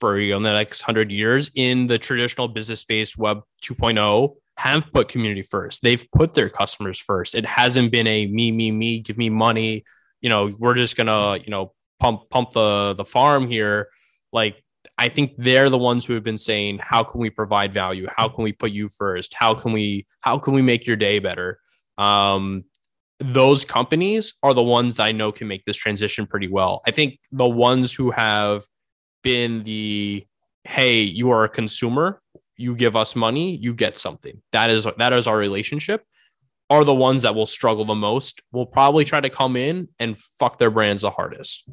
for 0.00 0.18
you 0.18 0.34
know 0.34 0.40
the 0.40 0.52
next 0.52 0.82
100 0.82 1.10
years 1.10 1.50
in 1.54 1.86
the 1.86 1.98
traditional 1.98 2.48
business 2.48 2.80
space 2.80 3.16
web 3.16 3.40
2.0 3.64 4.34
have 4.58 4.90
put 4.90 5.08
community 5.08 5.42
first. 5.42 5.82
They've 5.82 6.02
put 6.12 6.32
their 6.32 6.48
customers 6.48 6.98
first. 6.98 7.34
It 7.34 7.44
hasn't 7.44 7.92
been 7.92 8.06
a 8.06 8.26
me 8.26 8.50
me 8.50 8.70
me 8.70 9.00
give 9.00 9.18
me 9.18 9.30
money 9.30 9.84
you 10.20 10.28
know 10.28 10.50
we're 10.58 10.74
just 10.74 10.96
gonna 10.96 11.36
you 11.36 11.50
know 11.50 11.72
pump 11.98 12.28
pump 12.30 12.50
the 12.52 12.94
the 12.96 13.04
farm 13.04 13.48
here 13.48 13.88
like 14.32 14.62
i 14.98 15.08
think 15.08 15.32
they're 15.38 15.70
the 15.70 15.78
ones 15.78 16.04
who 16.04 16.12
have 16.12 16.24
been 16.24 16.38
saying 16.38 16.78
how 16.82 17.02
can 17.02 17.20
we 17.20 17.30
provide 17.30 17.72
value? 17.72 18.06
How 18.14 18.28
can 18.28 18.44
we 18.44 18.52
put 18.52 18.70
you 18.70 18.88
first? 18.88 19.34
How 19.34 19.54
can 19.54 19.72
we 19.72 20.06
how 20.20 20.38
can 20.38 20.54
we 20.54 20.62
make 20.62 20.86
your 20.86 20.96
day 20.96 21.18
better? 21.18 21.58
Um 21.98 22.64
those 23.18 23.64
companies 23.64 24.34
are 24.42 24.52
the 24.52 24.62
ones 24.62 24.96
that 24.96 25.04
i 25.04 25.12
know 25.12 25.32
can 25.32 25.48
make 25.48 25.64
this 25.64 25.76
transition 25.76 26.26
pretty 26.26 26.48
well. 26.48 26.82
I 26.86 26.90
think 26.90 27.18
the 27.32 27.48
ones 27.48 27.94
who 27.94 28.10
have 28.10 28.64
been 29.22 29.62
the 29.62 30.26
hey 30.64 31.00
you 31.02 31.30
are 31.30 31.44
a 31.44 31.48
consumer 31.48 32.20
you 32.56 32.74
give 32.74 32.96
us 32.96 33.16
money 33.16 33.56
you 33.56 33.74
get 33.74 33.98
something. 33.98 34.42
That 34.52 34.70
is 34.70 34.86
that 34.98 35.12
is 35.12 35.26
our 35.26 35.36
relationship 35.36 36.04
are 36.68 36.84
the 36.84 36.94
ones 36.94 37.22
that 37.22 37.34
will 37.34 37.46
struggle 37.46 37.84
the 37.84 37.94
most 37.94 38.42
will 38.52 38.66
probably 38.66 39.04
try 39.04 39.20
to 39.20 39.30
come 39.30 39.56
in 39.56 39.88
and 39.98 40.18
fuck 40.18 40.58
their 40.58 40.70
brands 40.70 41.02
the 41.02 41.10
hardest 41.10 41.68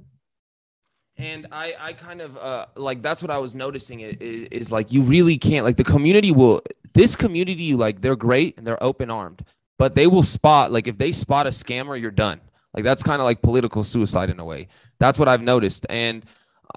and 1.17 1.47
I, 1.51 1.73
I 1.79 1.93
kind 1.93 2.21
of 2.21 2.37
uh, 2.37 2.65
like 2.75 3.01
that's 3.01 3.21
what 3.21 3.29
I 3.31 3.37
was 3.37 3.53
noticing 3.53 3.99
is, 3.99 4.15
is 4.19 4.71
like 4.71 4.91
you 4.91 5.01
really 5.01 5.37
can't 5.37 5.65
like 5.65 5.77
the 5.77 5.83
community 5.83 6.31
will 6.31 6.61
this 6.93 7.15
community 7.15 7.75
like 7.75 8.01
they're 8.01 8.15
great 8.15 8.57
and 8.57 8.65
they're 8.65 8.81
open 8.83 9.09
armed, 9.09 9.45
but 9.77 9.95
they 9.95 10.07
will 10.07 10.23
spot 10.23 10.71
like 10.71 10.87
if 10.87 10.97
they 10.97 11.11
spot 11.11 11.45
a 11.47 11.51
scammer, 11.51 11.99
you're 11.99 12.11
done. 12.11 12.41
Like 12.73 12.83
that's 12.83 13.03
kind 13.03 13.21
of 13.21 13.25
like 13.25 13.41
political 13.41 13.83
suicide 13.83 14.29
in 14.29 14.39
a 14.39 14.45
way. 14.45 14.67
That's 14.99 15.19
what 15.19 15.27
I've 15.27 15.41
noticed. 15.41 15.85
And 15.89 16.25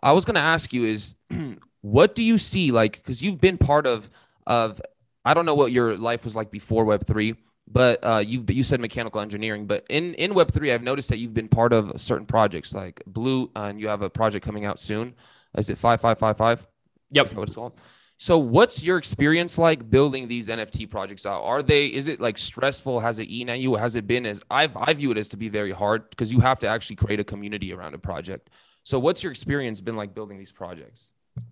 I 0.02 0.12
was 0.12 0.24
gonna 0.24 0.40
ask 0.40 0.72
you 0.72 0.84
is 0.84 1.14
what 1.80 2.14
do 2.14 2.22
you 2.22 2.36
see 2.36 2.72
like 2.72 2.96
because 2.96 3.22
you've 3.22 3.40
been 3.40 3.58
part 3.58 3.86
of 3.86 4.10
of 4.46 4.80
I 5.24 5.34
don't 5.34 5.46
know 5.46 5.54
what 5.54 5.72
your 5.72 5.96
life 5.96 6.24
was 6.24 6.36
like 6.36 6.50
before 6.50 6.84
Web 6.84 7.06
three, 7.06 7.36
but 7.68 8.04
uh, 8.04 8.18
you 8.18 8.44
you 8.48 8.64
said 8.64 8.80
mechanical 8.80 9.20
engineering. 9.20 9.66
But 9.66 9.84
in 9.88 10.14
in 10.14 10.34
Web 10.34 10.52
three, 10.52 10.72
I've 10.72 10.82
noticed 10.82 11.08
that 11.08 11.18
you've 11.18 11.34
been 11.34 11.48
part 11.48 11.72
of 11.72 12.00
certain 12.00 12.26
projects 12.26 12.74
like 12.74 13.02
Blue, 13.06 13.50
uh, 13.56 13.64
and 13.64 13.80
you 13.80 13.88
have 13.88 14.02
a 14.02 14.10
project 14.10 14.44
coming 14.44 14.64
out 14.64 14.78
soon. 14.78 15.14
Is 15.56 15.70
it 15.70 15.78
five 15.78 16.00
five 16.00 16.18
five 16.18 16.36
five? 16.36 16.66
Yep. 17.10 17.34
what 17.34 17.48
it's 17.48 17.54
called. 17.54 17.72
So, 18.18 18.38
what's 18.38 18.82
your 18.82 18.96
experience 18.96 19.58
like 19.58 19.90
building 19.90 20.26
these 20.28 20.48
NFT 20.48 20.88
projects 20.88 21.26
out? 21.26 21.42
Are 21.42 21.62
they? 21.62 21.86
Is 21.86 22.08
it 22.08 22.20
like 22.20 22.38
stressful? 22.38 23.00
Has 23.00 23.18
it 23.18 23.24
eaten 23.24 23.50
at 23.50 23.58
you? 23.58 23.74
Has 23.74 23.94
it 23.94 24.06
been 24.06 24.24
as 24.24 24.40
I've 24.50 24.76
I 24.76 24.94
view 24.94 25.10
it 25.10 25.18
as 25.18 25.28
to 25.28 25.36
be 25.36 25.48
very 25.48 25.72
hard 25.72 26.08
because 26.10 26.32
you 26.32 26.40
have 26.40 26.58
to 26.60 26.66
actually 26.66 26.96
create 26.96 27.20
a 27.20 27.24
community 27.24 27.72
around 27.72 27.94
a 27.94 27.98
project. 27.98 28.48
So, 28.84 28.98
what's 28.98 29.22
your 29.22 29.32
experience 29.32 29.80
been 29.82 29.96
like 29.96 30.14
building 30.14 30.38
these 30.38 30.52
projects? 30.52 31.10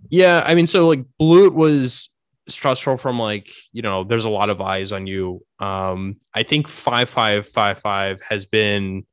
Yeah, 0.08 0.42
I 0.46 0.54
mean, 0.54 0.66
so 0.66 0.88
like 0.88 1.04
Blue 1.18 1.50
was 1.50 2.08
stressful 2.48 2.98
from 2.98 3.18
like 3.18 3.50
you 3.72 3.82
know 3.82 4.04
there's 4.04 4.24
a 4.24 4.30
lot 4.30 4.50
of 4.50 4.60
eyes 4.60 4.92
on 4.92 5.06
you. 5.06 5.40
Um 5.58 6.16
i 6.34 6.42
think 6.42 6.68
5555 6.68 8.20
has 8.22 8.46
been 8.46 9.06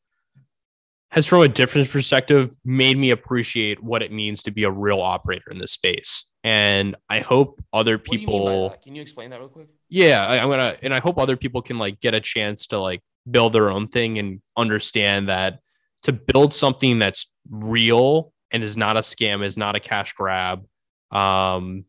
has 1.12 1.28
from 1.28 1.42
a 1.42 1.48
different 1.48 1.90
perspective 1.90 2.56
made 2.64 2.98
me 2.98 3.12
appreciate 3.12 3.84
what 3.84 4.02
it 4.02 4.14
means 4.14 4.44
to 4.44 4.52
be 4.52 4.64
a 4.64 4.72
real 4.72 5.02
operator 5.02 5.50
in 5.52 5.60
this 5.60 5.72
space. 5.72 6.32
And 6.44 6.96
i 7.10 7.20
hope 7.20 7.62
other 7.72 7.98
people 7.98 8.76
can 8.84 8.96
you 8.96 9.02
explain 9.02 9.30
that 9.30 9.40
real 9.40 9.50
quick? 9.50 9.68
Yeah 9.90 10.26
I, 10.28 10.40
i'm 10.40 10.50
gonna 10.50 10.76
and 10.82 10.94
i 10.94 11.00
hope 11.00 11.18
other 11.18 11.38
people 11.38 11.62
can 11.62 11.78
like 11.78 12.00
get 12.00 12.14
a 12.14 12.22
chance 12.22 12.68
to 12.68 12.80
like 12.80 13.02
build 13.30 13.54
their 13.54 13.70
own 13.70 13.88
thing 13.88 14.18
and 14.18 14.42
understand 14.58 15.30
that 15.30 15.60
to 16.04 16.12
build 16.12 16.52
something 16.52 16.98
that's 16.98 17.32
real 17.50 18.34
and 18.50 18.64
is 18.64 18.76
not 18.76 18.98
a 18.98 19.02
scam 19.02 19.46
is 19.46 19.58
not 19.58 19.76
a 19.76 19.80
cash 19.80 20.14
grab 20.14 20.66
um 21.12 21.86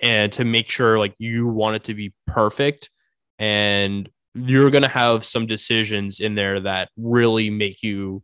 and 0.00 0.32
to 0.32 0.44
make 0.44 0.68
sure 0.68 0.98
like 0.98 1.14
you 1.18 1.48
want 1.48 1.76
it 1.76 1.84
to 1.84 1.94
be 1.94 2.12
perfect 2.26 2.90
and 3.38 4.08
you're 4.34 4.70
going 4.70 4.82
to 4.82 4.88
have 4.88 5.24
some 5.24 5.46
decisions 5.46 6.20
in 6.20 6.34
there 6.34 6.60
that 6.60 6.90
really 6.96 7.48
make 7.50 7.82
you 7.82 8.22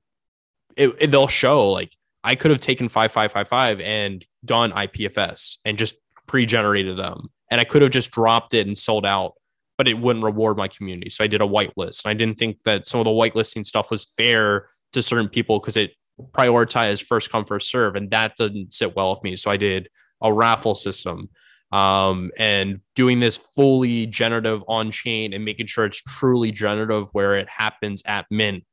it, 0.77 0.95
it, 0.99 1.11
they'll 1.11 1.27
show 1.27 1.71
like 1.71 1.95
i 2.25 2.35
could 2.35 2.51
have 2.51 2.61
taken 2.61 2.89
5555 2.89 3.81
and 3.81 4.25
done 4.45 4.73
ipfs 4.73 5.59
and 5.65 5.79
just 5.79 5.95
pre-generated 6.27 6.99
them 6.99 7.29
and 7.51 7.61
i 7.61 7.65
could 7.65 7.83
have 7.83 7.91
just 7.91 8.11
dropped 8.11 8.55
it 8.55 8.67
and 8.67 8.77
sold 8.77 9.07
out 9.07 9.35
but 9.79 9.89
it 9.89 9.99
wouldn't 9.99 10.25
reward 10.25 10.57
my 10.57 10.69
community. 10.69 11.11
So 11.11 11.25
i 11.25 11.27
did 11.27 11.43
a 11.43 11.47
whitelist 11.47 12.05
and 12.05 12.11
i 12.11 12.15
didn't 12.15 12.39
think 12.39 12.63
that 12.65 12.87
some 12.87 13.01
of 13.01 13.05
the 13.05 13.11
whitelisting 13.11 13.65
stuff 13.67 13.91
was 13.91 14.05
fair 14.05 14.69
to 14.93 15.03
certain 15.03 15.29
people 15.29 15.59
because 15.59 15.77
it 15.77 15.93
prioritized 16.33 17.05
first 17.05 17.33
come 17.33 17.45
first 17.45 17.71
serve 17.71 17.97
and 17.97 18.11
that 18.11 18.37
doesn't 18.37 18.73
sit 18.75 18.95
well 18.95 19.11
with 19.11 19.25
me. 19.25 19.35
So 19.37 19.51
i 19.51 19.57
did 19.57 19.89
a 20.21 20.33
raffle 20.33 20.75
system 20.75 21.31
um, 21.73 22.31
and 22.39 22.81
doing 22.95 23.19
this 23.19 23.37
fully 23.37 24.07
generative 24.07 24.63
on 24.69 24.91
chain 24.91 25.33
and 25.33 25.45
making 25.45 25.67
sure 25.67 25.87
it's 25.87 26.03
truly 26.03 26.53
generative 26.53 27.09
where 27.13 27.35
it 27.35 27.49
happens 27.49 28.03
at 28.05 28.27
mint, 28.31 28.65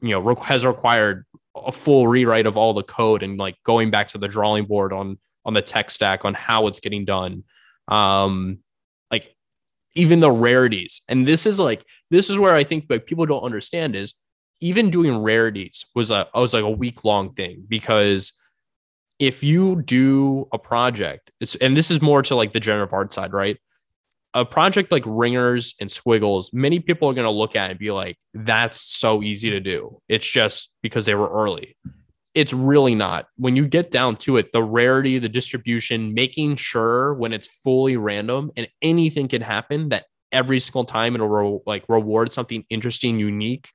you 0.00 0.10
know, 0.10 0.34
has 0.36 0.64
required 0.64 1.26
a 1.54 1.72
full 1.72 2.08
rewrite 2.08 2.46
of 2.46 2.56
all 2.56 2.72
the 2.72 2.82
code 2.82 3.22
and 3.22 3.38
like 3.38 3.56
going 3.64 3.90
back 3.90 4.08
to 4.08 4.18
the 4.18 4.28
drawing 4.28 4.64
board 4.64 4.92
on 4.92 5.18
on 5.44 5.54
the 5.54 5.62
tech 5.62 5.90
stack 5.90 6.24
on 6.24 6.34
how 6.34 6.66
it's 6.66 6.80
getting 6.80 7.04
done. 7.04 7.44
Um, 7.88 8.58
like 9.10 9.34
even 9.94 10.20
the 10.20 10.30
rarities, 10.30 11.02
and 11.08 11.26
this 11.26 11.46
is 11.46 11.58
like 11.58 11.84
this 12.10 12.30
is 12.30 12.38
where 12.38 12.54
I 12.54 12.64
think 12.64 12.86
like 12.88 13.06
people 13.06 13.26
don't 13.26 13.42
understand 13.42 13.94
is 13.94 14.14
even 14.60 14.90
doing 14.90 15.18
rarities 15.18 15.84
was 15.94 16.10
a 16.10 16.28
was 16.34 16.54
like 16.54 16.64
a 16.64 16.70
week 16.70 17.04
long 17.04 17.30
thing 17.32 17.64
because 17.68 18.32
if 19.18 19.42
you 19.42 19.82
do 19.82 20.46
a 20.52 20.58
project, 20.58 21.30
and 21.60 21.76
this 21.76 21.90
is 21.90 22.00
more 22.00 22.22
to 22.22 22.34
like 22.34 22.52
the 22.52 22.60
generative 22.60 22.92
art 22.92 23.12
side, 23.12 23.32
right? 23.32 23.56
A 24.34 24.44
project 24.44 24.92
like 24.92 25.02
ringers 25.06 25.74
and 25.80 25.90
squiggles, 25.90 26.50
many 26.52 26.80
people 26.80 27.08
are 27.08 27.14
going 27.14 27.24
to 27.24 27.30
look 27.30 27.56
at 27.56 27.68
it 27.68 27.70
and 27.72 27.78
be 27.80 27.90
like, 27.90 28.18
that's 28.34 28.80
so 28.80 29.22
easy 29.22 29.50
to 29.50 29.60
do. 29.60 30.00
It's 30.08 30.30
just 30.30 30.72
because 30.82 31.06
they 31.06 31.14
were 31.14 31.28
early. 31.28 31.76
it's 32.34 32.52
really 32.52 32.94
not. 32.94 33.26
When 33.36 33.56
you 33.56 33.66
get 33.66 33.90
down 33.90 34.14
to 34.16 34.36
it, 34.36 34.52
the 34.52 34.62
rarity, 34.62 35.18
the 35.18 35.28
distribution, 35.28 36.14
making 36.14 36.56
sure 36.56 37.14
when 37.14 37.32
it's 37.32 37.48
fully 37.48 37.96
random 37.96 38.52
and 38.56 38.68
anything 38.80 39.26
can 39.28 39.42
happen 39.42 39.88
that 39.88 40.04
every 40.30 40.60
single 40.60 40.84
time 40.84 41.14
it'll 41.14 41.28
re- 41.28 41.60
like 41.66 41.84
reward 41.88 42.32
something 42.32 42.64
interesting, 42.70 43.18
unique, 43.18 43.68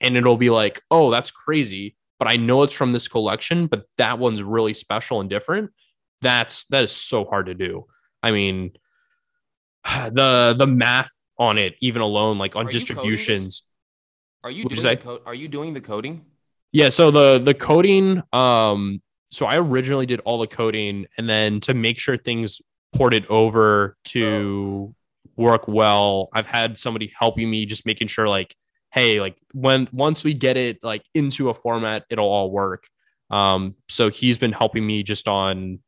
and 0.00 0.16
it'll 0.16 0.36
be 0.36 0.50
like, 0.50 0.80
oh, 0.90 1.10
that's 1.10 1.30
crazy, 1.30 1.94
but 2.18 2.28
I 2.28 2.36
know 2.36 2.62
it's 2.62 2.72
from 2.72 2.92
this 2.92 3.08
collection, 3.08 3.66
but 3.66 3.84
that 3.96 4.18
one's 4.18 4.42
really 4.42 4.74
special 4.74 5.20
and 5.20 5.30
different. 5.30 5.70
That's 6.20 6.64
that 6.66 6.84
is 6.84 6.92
so 6.92 7.24
hard 7.24 7.46
to 7.46 7.54
do. 7.54 7.86
I 8.22 8.32
mean, 8.32 8.72
the 9.84 10.56
the 10.58 10.66
math 10.66 11.10
on 11.38 11.58
it, 11.58 11.76
even 11.80 12.02
alone, 12.02 12.38
like 12.38 12.56
on 12.56 12.66
Are 12.66 12.68
you 12.68 12.72
distributions. 12.72 13.62
Are 14.44 14.50
you 14.50 14.64
doing 14.64 14.76
you 14.76 14.82
the 14.82 14.96
co- 14.96 15.20
Are 15.26 15.34
you 15.34 15.48
doing 15.48 15.74
the 15.74 15.80
coding? 15.80 16.24
Yeah, 16.72 16.90
so 16.90 17.10
the 17.10 17.38
the 17.38 17.54
coding 17.54 18.22
um 18.32 19.00
so 19.30 19.46
I 19.46 19.56
originally 19.56 20.06
did 20.06 20.20
all 20.20 20.38
the 20.38 20.46
coding 20.46 21.06
and 21.16 21.28
then 21.28 21.60
to 21.60 21.74
make 21.74 21.98
sure 21.98 22.16
things 22.16 22.62
ported 22.94 23.26
over 23.26 23.96
to 24.06 24.94
work 25.36 25.68
well, 25.68 26.28
I've 26.32 26.46
had 26.46 26.78
somebody 26.78 27.12
helping 27.18 27.50
me 27.50 27.66
just 27.66 27.84
making 27.84 28.08
sure 28.08 28.28
like 28.28 28.54
hey, 28.92 29.20
like 29.20 29.36
when 29.52 29.88
once 29.92 30.24
we 30.24 30.34
get 30.34 30.56
it 30.56 30.78
like 30.82 31.02
into 31.14 31.50
a 31.50 31.54
format, 31.54 32.04
it'll 32.10 32.28
all 32.28 32.50
work. 32.50 32.88
Um 33.30 33.74
so 33.88 34.10
he's 34.10 34.38
been 34.38 34.52
helping 34.52 34.86
me 34.86 35.02
just 35.02 35.28
on 35.28 35.80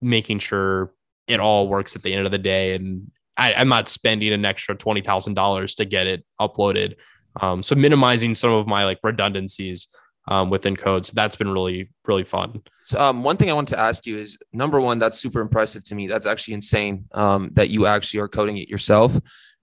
making 0.00 0.38
sure 0.38 0.92
it 1.26 1.40
all 1.40 1.68
works 1.68 1.96
at 1.96 2.02
the 2.02 2.12
end 2.12 2.26
of 2.26 2.32
the 2.32 2.38
day 2.38 2.74
and 2.74 3.10
I, 3.36 3.54
I'm 3.54 3.68
not 3.68 3.88
spending 3.88 4.32
an 4.32 4.44
extra 4.44 4.76
twenty 4.76 5.00
thousand 5.00 5.34
dollars 5.34 5.74
to 5.76 5.84
get 5.84 6.06
it 6.06 6.24
uploaded. 6.40 6.94
Um, 7.40 7.62
so 7.62 7.74
minimizing 7.74 8.34
some 8.34 8.52
of 8.52 8.66
my 8.66 8.84
like 8.84 9.00
redundancies 9.02 9.88
um, 10.28 10.50
within 10.50 10.76
codes. 10.76 11.10
That's 11.10 11.36
been 11.36 11.50
really, 11.50 11.88
really 12.06 12.24
fun. 12.24 12.62
So, 12.86 13.00
um, 13.00 13.22
one 13.22 13.36
thing 13.36 13.50
I 13.50 13.54
want 13.54 13.68
to 13.68 13.78
ask 13.78 14.06
you 14.06 14.18
is 14.18 14.36
number 14.52 14.80
one, 14.80 14.98
that's 14.98 15.18
super 15.18 15.40
impressive 15.40 15.84
to 15.84 15.94
me. 15.94 16.06
That's 16.06 16.26
actually 16.26 16.54
insane 16.54 17.06
um, 17.12 17.50
that 17.54 17.70
you 17.70 17.86
actually 17.86 18.20
are 18.20 18.28
coding 18.28 18.58
it 18.58 18.68
yourself. 18.68 19.16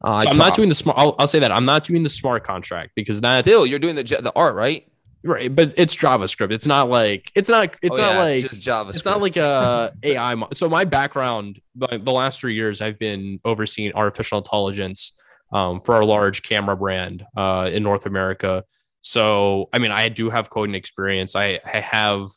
Uh, 0.03 0.21
So 0.21 0.29
I'm 0.29 0.37
not 0.37 0.55
doing 0.55 0.69
the 0.69 0.75
smart. 0.75 0.97
I'll, 0.97 1.15
I'll 1.19 1.27
say 1.27 1.39
that 1.39 1.51
I'm 1.51 1.65
not 1.65 1.83
doing 1.83 2.01
the 2.03 2.09
smart 2.09 2.43
contract 2.43 2.91
because 2.95 3.21
that's 3.21 3.47
still 3.47 3.65
you're 3.67 3.77
doing 3.79 3.95
the 3.95 4.03
the 4.03 4.31
art, 4.35 4.55
right? 4.55 4.87
right. 5.23 5.53
But 5.53 5.75
it's 5.77 5.95
JavaScript. 5.95 6.51
It's 6.51 6.65
not 6.65 6.89
like 6.89 7.31
it's 7.35 7.49
not. 7.49 7.75
It's 7.83 7.99
Oh, 7.99 8.01
not 8.01 8.13
yeah, 8.15 8.19
like 8.23 8.43
it's 8.45 8.55
just 8.55 8.67
JavaScript. 8.67 8.95
it's 8.95 9.05
not 9.05 9.21
like 9.21 9.37
a 9.37 9.93
AI. 10.03 10.33
mo- 10.35 10.47
So 10.53 10.67
my 10.67 10.85
background, 10.85 11.59
the 11.75 12.11
last 12.11 12.39
three 12.41 12.55
years, 12.55 12.81
I've 12.81 12.97
been 12.97 13.39
overseeing 13.45 13.93
artificial 13.93 14.39
intelligence 14.39 15.13
um, 15.53 15.79
for 15.81 15.93
our 15.93 16.03
large 16.05 16.41
camera 16.41 16.75
brand 16.75 17.23
uh, 17.37 17.69
in 17.71 17.83
North 17.83 18.07
America. 18.07 18.63
So 19.01 19.69
I 19.73 19.79
mean, 19.79 19.91
I 19.91 20.09
do 20.09 20.29
have 20.29 20.49
coding 20.49 20.75
experience. 20.75 21.35
I 21.35 21.59
I 21.65 21.79
have 21.79 22.27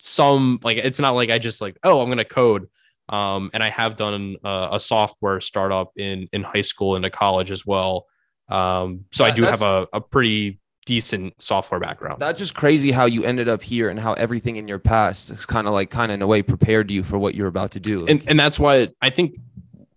some 0.00 0.58
like 0.62 0.76
it's 0.76 1.00
not 1.00 1.12
like 1.12 1.30
I 1.30 1.38
just 1.38 1.60
like 1.60 1.78
oh 1.82 2.00
I'm 2.00 2.08
gonna 2.08 2.24
code. 2.24 2.68
Um, 3.10 3.50
and 3.54 3.62
I 3.62 3.70
have 3.70 3.96
done 3.96 4.36
uh, 4.44 4.68
a 4.72 4.80
software 4.80 5.40
startup 5.40 5.92
in 5.96 6.28
in 6.32 6.42
high 6.42 6.60
school 6.60 6.94
and 6.96 7.04
a 7.06 7.10
college 7.10 7.50
as 7.50 7.64
well. 7.64 8.04
Um, 8.48 9.06
so 9.12 9.24
I 9.24 9.30
do 9.30 9.42
that's- 9.42 9.60
have 9.60 9.68
a, 9.92 9.96
a 9.96 10.00
pretty 10.00 10.60
decent 10.84 11.34
software 11.40 11.78
background. 11.80 12.18
That's 12.18 12.38
just 12.38 12.54
crazy 12.54 12.90
how 12.92 13.04
you 13.04 13.22
ended 13.22 13.46
up 13.46 13.62
here 13.62 13.90
and 13.90 14.00
how 14.00 14.14
everything 14.14 14.56
in 14.56 14.66
your 14.68 14.78
past 14.78 15.30
is 15.30 15.44
kind 15.44 15.66
of 15.66 15.74
like 15.74 15.90
kind 15.90 16.10
of 16.10 16.14
in 16.16 16.22
a 16.22 16.26
way 16.26 16.40
prepared 16.42 16.90
you 16.90 17.02
for 17.02 17.18
what 17.18 17.34
you're 17.34 17.46
about 17.46 17.72
to 17.72 17.80
do. 17.80 18.06
and 18.06 18.22
and 18.26 18.38
that's 18.40 18.58
why 18.58 18.88
I 19.02 19.10
think 19.10 19.36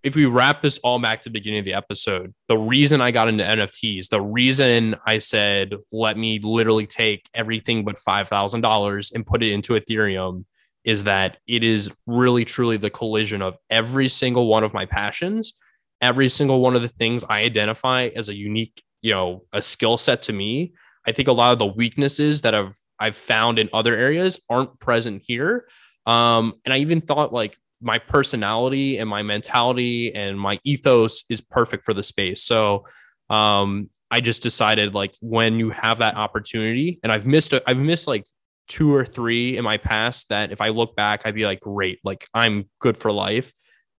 if 0.03 0.15
we 0.15 0.25
wrap 0.25 0.61
this 0.61 0.79
all 0.79 0.99
back 0.99 1.21
to 1.21 1.29
the 1.29 1.33
beginning 1.33 1.59
of 1.59 1.65
the 1.65 1.73
episode, 1.73 2.33
the 2.47 2.57
reason 2.57 3.01
I 3.01 3.11
got 3.11 3.27
into 3.27 3.43
NFTs, 3.43 4.09
the 4.09 4.21
reason 4.21 4.95
I 5.05 5.19
said 5.19 5.75
let 5.91 6.17
me 6.17 6.39
literally 6.39 6.87
take 6.87 7.29
everything 7.35 7.85
but 7.85 7.97
five 7.97 8.27
thousand 8.27 8.61
dollars 8.61 9.11
and 9.13 9.25
put 9.25 9.43
it 9.43 9.51
into 9.51 9.73
Ethereum 9.73 10.45
is 10.83 11.03
that 11.03 11.37
it 11.47 11.63
is 11.63 11.91
really 12.07 12.43
truly 12.43 12.77
the 12.77 12.89
collision 12.89 13.41
of 13.41 13.57
every 13.69 14.07
single 14.07 14.47
one 14.47 14.63
of 14.63 14.73
my 14.73 14.85
passions, 14.85 15.53
every 16.01 16.27
single 16.27 16.61
one 16.61 16.75
of 16.75 16.81
the 16.81 16.87
things 16.87 17.23
I 17.29 17.41
identify 17.41 18.09
as 18.15 18.29
a 18.29 18.35
unique, 18.35 18.81
you 19.01 19.13
know, 19.13 19.43
a 19.53 19.61
skill 19.61 19.97
set 19.97 20.23
to 20.23 20.33
me. 20.33 20.73
I 21.05 21.11
think 21.11 21.27
a 21.27 21.33
lot 21.33 21.53
of 21.53 21.59
the 21.59 21.67
weaknesses 21.67 22.41
that 22.41 22.55
I've 22.55 22.75
I've 22.99 23.15
found 23.15 23.59
in 23.59 23.69
other 23.73 23.95
areas 23.95 24.39
aren't 24.49 24.79
present 24.79 25.23
here. 25.25 25.67
Um, 26.05 26.53
and 26.65 26.73
I 26.73 26.77
even 26.77 27.01
thought 27.01 27.31
like 27.31 27.57
my 27.82 27.97
personality 27.97 28.99
and 28.99 29.09
my 29.09 29.23
mentality 29.23 30.13
and 30.13 30.39
my 30.39 30.59
ethos 30.63 31.25
is 31.29 31.41
perfect 31.41 31.84
for 31.86 31.93
the 31.93 32.03
space. 32.03 32.43
So 32.43 32.86
um, 33.29 33.89
I 34.09 34.21
just 34.21 34.43
decided 34.43 34.93
like 34.93 35.15
when 35.21 35.57
you 35.57 35.71
have 35.71 35.99
that 35.99 36.15
opportunity, 36.15 36.99
and 37.03 37.11
I've 37.11 37.25
missed 37.25 37.53
a, 37.53 37.63
I've 37.67 37.79
missed 37.79 38.07
like 38.07 38.25
two 38.67 38.93
or 38.93 39.03
three 39.03 39.57
in 39.57 39.63
my 39.63 39.77
past 39.77 40.29
that 40.29 40.51
if 40.51 40.61
I 40.61 40.69
look 40.69 40.95
back, 40.95 41.25
I'd 41.25 41.36
be 41.36 41.45
like, 41.45 41.61
great, 41.61 41.99
like 42.03 42.27
I'm 42.34 42.69
good 42.79 42.97
for 42.97 43.11
life. 43.11 43.51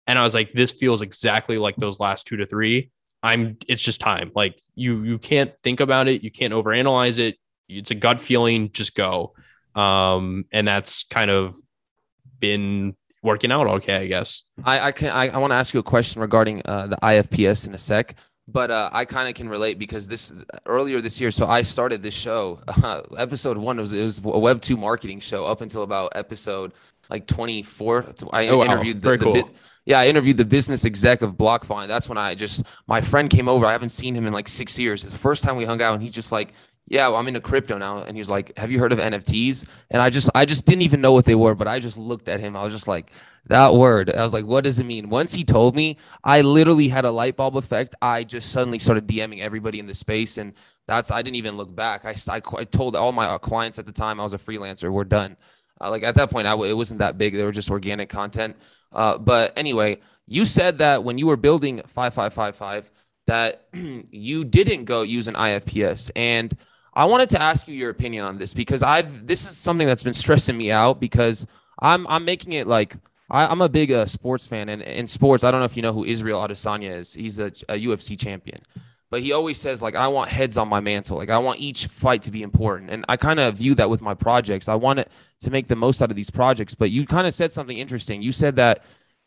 And 0.07 0.19
I 0.19 0.23
was 0.23 0.35
like, 0.35 0.53
this 0.53 0.73
feels 0.73 1.03
exactly 1.03 1.59
like 1.59 1.77
those 1.77 2.01
last 2.01 2.27
two 2.27 2.37
to 2.37 2.47
three. 2.47 2.91
I'm 3.23 3.57
it's 3.69 3.83
just 3.83 4.01
time. 4.01 4.33
Like 4.35 4.61
you 4.75 5.03
you 5.03 5.19
can't 5.19 5.53
think 5.63 5.81
about 5.81 6.09
it, 6.09 6.23
you 6.23 6.31
can't 6.31 6.53
overanalyze 6.53 7.19
it. 7.19 7.37
It's 7.69 7.91
a 7.91 7.95
gut 7.95 8.21
feeling, 8.21 8.71
just 8.73 8.95
go. 8.95 9.35
Um, 9.75 10.45
and 10.53 10.67
that's 10.69 11.05
kind 11.05 11.31
of 11.31 11.55
been 12.39 12.97
working 13.23 13.53
out 13.53 13.67
okay, 13.67 13.97
I 13.97 14.07
guess. 14.07 14.43
I 14.65 14.81
I 14.89 14.93
can 14.93 15.11
I, 15.11 15.29
I 15.29 15.39
want 15.39 15.51
to 15.53 15.57
ask 15.57 15.73
you 15.75 15.81
a 15.81 15.83
question 15.83 16.21
regarding 16.21 16.63
uh, 16.65 16.89
the 16.89 16.97
IFPS 17.03 17.67
in 17.67 17.75
a 17.75 17.79
sec, 17.79 18.17
but 18.49 18.71
uh, 18.71 18.91
I 18.93 19.05
kind 19.05 19.29
of 19.29 19.35
can 19.35 19.49
relate 19.49 19.79
because 19.79 20.09
this 20.09 20.33
earlier 20.67 21.01
this 21.01 21.21
year. 21.21 21.31
So 21.31 21.47
I 21.47 21.63
started 21.63 22.03
this 22.03 22.15
show. 22.15 22.61
Uh, 22.67 23.03
episode 23.19 23.57
one 23.59 23.77
was 23.79 23.93
it 23.93 24.03
was 24.03 24.19
a 24.25 24.39
Web 24.39 24.61
two 24.63 24.77
marketing 24.77 25.21
show 25.21 25.45
up 25.47 25.61
until 25.61 25.83
about 25.83 26.13
episode 26.15 26.73
like 27.11 27.27
twenty 27.27 27.63
four. 27.63 28.07
I 28.33 28.49
Oh, 28.49 28.59
wow. 28.59 28.65
interviewed 28.65 28.97
the, 28.99 29.03
Very 29.03 29.19
the 29.19 29.25
cool. 29.25 29.35
bit- 29.35 29.47
yeah, 29.85 29.99
I 29.99 30.07
interviewed 30.07 30.37
the 30.37 30.45
business 30.45 30.85
exec 30.85 31.23
of 31.23 31.35
BlockFi. 31.35 31.89
That's 31.89 32.09
when 32.09 32.17
I 32.17 32.37
just 32.37 32.63
my 32.87 33.01
friend 33.01 33.29
came 33.29 33.49
over. 33.49 33.67
I 33.67 33.73
haven't 33.73 33.89
seen 33.89 34.15
him 34.15 34.27
in 34.29 34.33
like 34.33 34.47
six 34.47 34.79
years. 34.79 35.03
It's 35.03 35.13
the 35.13 35.19
first 35.19 35.43
time 35.43 35.57
we 35.57 35.65
hung 35.65 35.83
out, 35.83 35.95
and 35.95 36.03
he's 36.05 36.13
just 36.13 36.31
like, 36.31 36.53
"Yeah, 36.87 37.09
well, 37.09 37.17
I'm 37.19 37.29
into 37.29 37.41
crypto 37.41 37.79
now." 37.79 37.99
And 37.99 38.17
he's 38.17 38.31
like, 38.31 38.57
"Have 38.57 38.71
you 38.71 38.79
heard 38.79 38.93
of 38.93 38.99
NFTs?" 38.99 39.67
And 39.91 40.03
I 40.03 40.11
just 40.11 40.31
I 40.35 40.45
just 40.45 40.67
didn't 40.67 40.83
even 40.83 41.01
know 41.01 41.13
what 41.13 41.25
they 41.25 41.35
were, 41.35 41.55
but 41.55 41.69
I 41.69 41.79
just 41.79 41.97
looked 41.97 42.29
at 42.29 42.41
him. 42.41 42.57
I 42.57 42.65
was 42.65 42.73
just 42.73 42.89
like, 42.89 43.11
"That 43.47 43.75
word." 43.75 44.11
I 44.11 44.23
was 44.23 44.33
like, 44.33 44.47
"What 44.47 44.65
does 44.65 44.79
it 44.79 44.85
mean?" 44.87 45.09
Once 45.09 45.35
he 45.35 45.45
told 45.45 45.77
me, 45.77 45.97
I 46.25 46.41
literally 46.43 46.89
had 46.89 47.05
a 47.05 47.11
light 47.11 47.37
bulb 47.37 47.57
effect. 47.57 47.95
I 48.03 48.25
just 48.25 48.51
suddenly 48.51 48.79
started 48.79 49.07
DMing 49.07 49.41
everybody 49.41 49.79
in 49.79 49.87
the 49.87 49.95
space, 49.95 50.39
and 50.39 50.55
that's 50.87 51.11
I 51.11 51.23
didn't 51.23 51.37
even 51.37 51.57
look 51.57 51.75
back. 51.75 52.05
I 52.05 52.15
I, 52.29 52.43
I 52.59 52.65
told 52.65 52.97
all 52.97 53.13
my 53.13 53.27
uh, 53.27 53.39
clients 53.39 53.79
at 53.79 53.87
the 53.87 53.93
time 53.93 54.21
I 54.21 54.25
was 54.25 54.35
a 54.35 54.39
freelancer. 54.39 54.91
We're 54.93 55.05
done. 55.05 55.37
Uh, 55.81 55.91
like 55.91 56.03
at 56.03 56.15
that 56.17 56.31
point, 56.31 56.47
I 56.47 56.55
it 56.55 56.77
wasn't 56.77 57.01
that 57.01 57.19
big. 57.19 57.35
They 57.35 57.45
were 57.45 57.53
just 57.53 57.71
organic 57.71 58.09
content. 58.09 58.57
Uh, 58.93 59.19
but 59.19 59.53
anyway, 59.57 59.99
you 60.27 60.45
said 60.45 60.79
that 60.79 61.05
when 61.05 61.19
you 61.19 61.27
were 61.27 61.37
building 61.37 61.79
5555, 61.87 62.91
that 63.27 63.67
you 63.73 64.45
didn't 64.45 64.85
go 64.85 65.03
use 65.03 65.29
an 65.29 65.35
IFPS. 65.35 66.11
And 66.15 66.57
I 66.95 67.07
wanted 67.07 67.31
to 67.31 67.41
ask 67.41 67.69
you 67.69 67.75
your 67.75 67.91
opinion 67.91 68.25
on 68.25 68.39
this 68.39 68.53
because 68.55 68.83
I've 68.83 69.27
this 69.27 69.49
is 69.49 69.57
something 69.57 69.87
that's 69.87 70.03
been 70.03 70.15
stressing 70.15 70.57
me 70.57 70.71
out 70.71 71.01
because 71.01 71.47
I'm 71.81 72.07
I'm 72.07 72.25
making 72.25 72.53
it 72.53 72.67
like 72.67 72.97
I, 73.31 73.47
I'm 73.47 73.63
a 73.63 73.69
big 73.69 73.91
uh, 73.91 74.05
sports 74.05 74.47
fan, 74.47 74.69
and 74.69 74.83
in 74.83 75.07
sports, 75.07 75.43
I 75.43 75.51
don't 75.51 75.61
know 75.61 75.67
if 75.67 75.77
you 75.77 75.83
know 75.83 75.95
who 75.95 76.05
Israel 76.05 76.41
Adesanya 76.41 76.99
is. 76.99 77.15
He's 77.15 77.39
a, 77.39 77.47
a 77.69 77.83
UFC 77.83 78.19
champion, 78.19 78.61
but 79.09 79.23
he 79.23 79.33
always 79.33 79.59
says 79.59 79.81
like 79.81 79.95
I 79.95 80.07
want 80.09 80.31
heads 80.31 80.59
on 80.59 80.69
my 80.69 80.81
mantle. 80.81 81.17
Like 81.17 81.31
I 81.31 81.39
want 81.39 81.59
each 81.61 81.87
fight 81.87 82.23
to 82.25 82.31
be 82.31 82.43
important, 82.43 82.91
and 82.91 83.07
I 83.09 83.17
kind 83.17 83.41
of 83.41 83.57
view 83.57 83.75
that 83.77 83.89
with 83.89 84.03
my 84.03 84.15
projects. 84.15 84.69
I 84.69 84.75
want 84.75 84.99
it 84.99 85.11
to 85.41 85.51
make 85.51 85.69
the 85.69 85.77
most 85.77 86.03
out 86.03 86.11
of 86.11 86.17
these 86.17 86.31
projects. 86.31 86.75
But 86.75 86.91
you 86.91 87.07
kind 87.07 87.27
of 87.27 87.33
said 87.33 87.53
something 87.53 87.79
interesting. 87.79 88.21
You 88.21 88.33
said 88.33 88.57
that 88.57 88.85